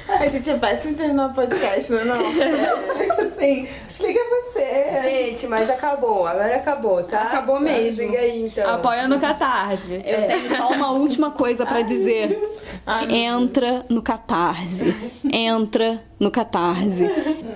A 0.07 0.28
gente 0.28 0.49
é 0.49 0.57
péssimo 0.57 0.95
terminar 0.95 1.30
o 1.30 1.34
podcast, 1.34 1.91
não 1.91 1.99
é? 1.99 2.05
Não? 2.05 2.20
Assim, 3.26 3.68
desliga 3.88 4.20
você. 4.20 5.01
Gente, 5.01 5.47
mas 5.47 5.70
acabou. 5.70 6.28
Agora 6.28 6.55
acabou, 6.55 7.03
tá? 7.03 7.22
Acabou 7.24 7.60
mesmo. 7.60 7.84
Desliga 7.84 8.20
aí, 8.20 8.45
então. 8.45 8.70
Apoia 8.70 9.07
no 9.07 9.20
Catarse. 9.20 10.01
Eu 10.05 10.28
tenho 10.28 10.55
só 10.55 10.70
uma 10.70 10.91
última 10.91 11.32
coisa 11.32 11.66
pra 11.66 11.82
dizer. 11.82 12.38
Ai, 12.86 13.12
Entra 13.12 13.86
no 13.88 14.01
Catarse. 14.01 14.93
Entra 15.32 16.03
no 16.20 16.30
Catarse. 16.30 17.10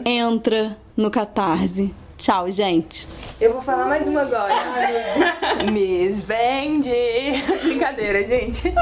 Entra 0.06 0.78
no 0.96 1.12
Catarse. 1.12 1.94
Tchau, 2.18 2.50
gente. 2.50 3.08
Eu 3.42 3.52
vou 3.54 3.62
falar 3.62 3.86
mais 3.86 4.08
uma 4.08 4.22
agora. 4.22 4.54
Miss 5.72 6.22
Vende. 6.22 6.94
Brincadeira, 7.64 8.24
gente. 8.24 8.74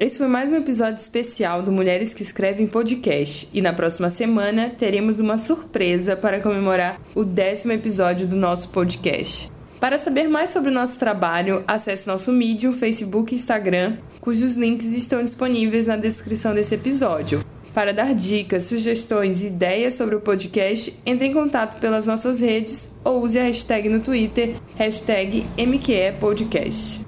Esse 0.00 0.18
foi 0.18 0.28
mais 0.28 0.52
um 0.52 0.56
episódio 0.56 1.00
especial 1.00 1.60
do 1.60 1.72
Mulheres 1.72 2.14
que 2.14 2.22
Escrevem 2.22 2.68
Podcast. 2.68 3.48
E 3.52 3.60
na 3.60 3.72
próxima 3.72 4.08
semana 4.08 4.70
teremos 4.70 5.18
uma 5.18 5.36
surpresa 5.36 6.14
para 6.14 6.40
comemorar 6.40 7.00
o 7.16 7.24
décimo 7.24 7.72
episódio 7.72 8.24
do 8.24 8.36
nosso 8.36 8.68
podcast. 8.68 9.50
Para 9.80 9.98
saber 9.98 10.28
mais 10.28 10.50
sobre 10.50 10.70
o 10.70 10.72
nosso 10.72 11.00
trabalho, 11.00 11.64
acesse 11.66 12.06
nosso 12.06 12.30
Medium, 12.30 12.72
Facebook 12.72 13.34
e 13.34 13.36
Instagram, 13.36 13.96
cujos 14.20 14.54
links 14.54 14.92
estão 14.92 15.20
disponíveis 15.20 15.88
na 15.88 15.96
descrição 15.96 16.54
desse 16.54 16.76
episódio. 16.76 17.44
Para 17.74 17.92
dar 17.92 18.14
dicas, 18.14 18.64
sugestões 18.64 19.42
e 19.42 19.48
ideias 19.48 19.94
sobre 19.94 20.14
o 20.14 20.20
podcast, 20.20 20.94
entre 21.04 21.26
em 21.26 21.32
contato 21.32 21.80
pelas 21.80 22.06
nossas 22.06 22.40
redes 22.40 22.94
ou 23.02 23.20
use 23.20 23.36
a 23.36 23.42
hashtag 23.42 23.88
no 23.88 23.98
Twitter, 23.98 24.54
hashtag 24.76 25.44
MQEPodcast. 25.58 27.07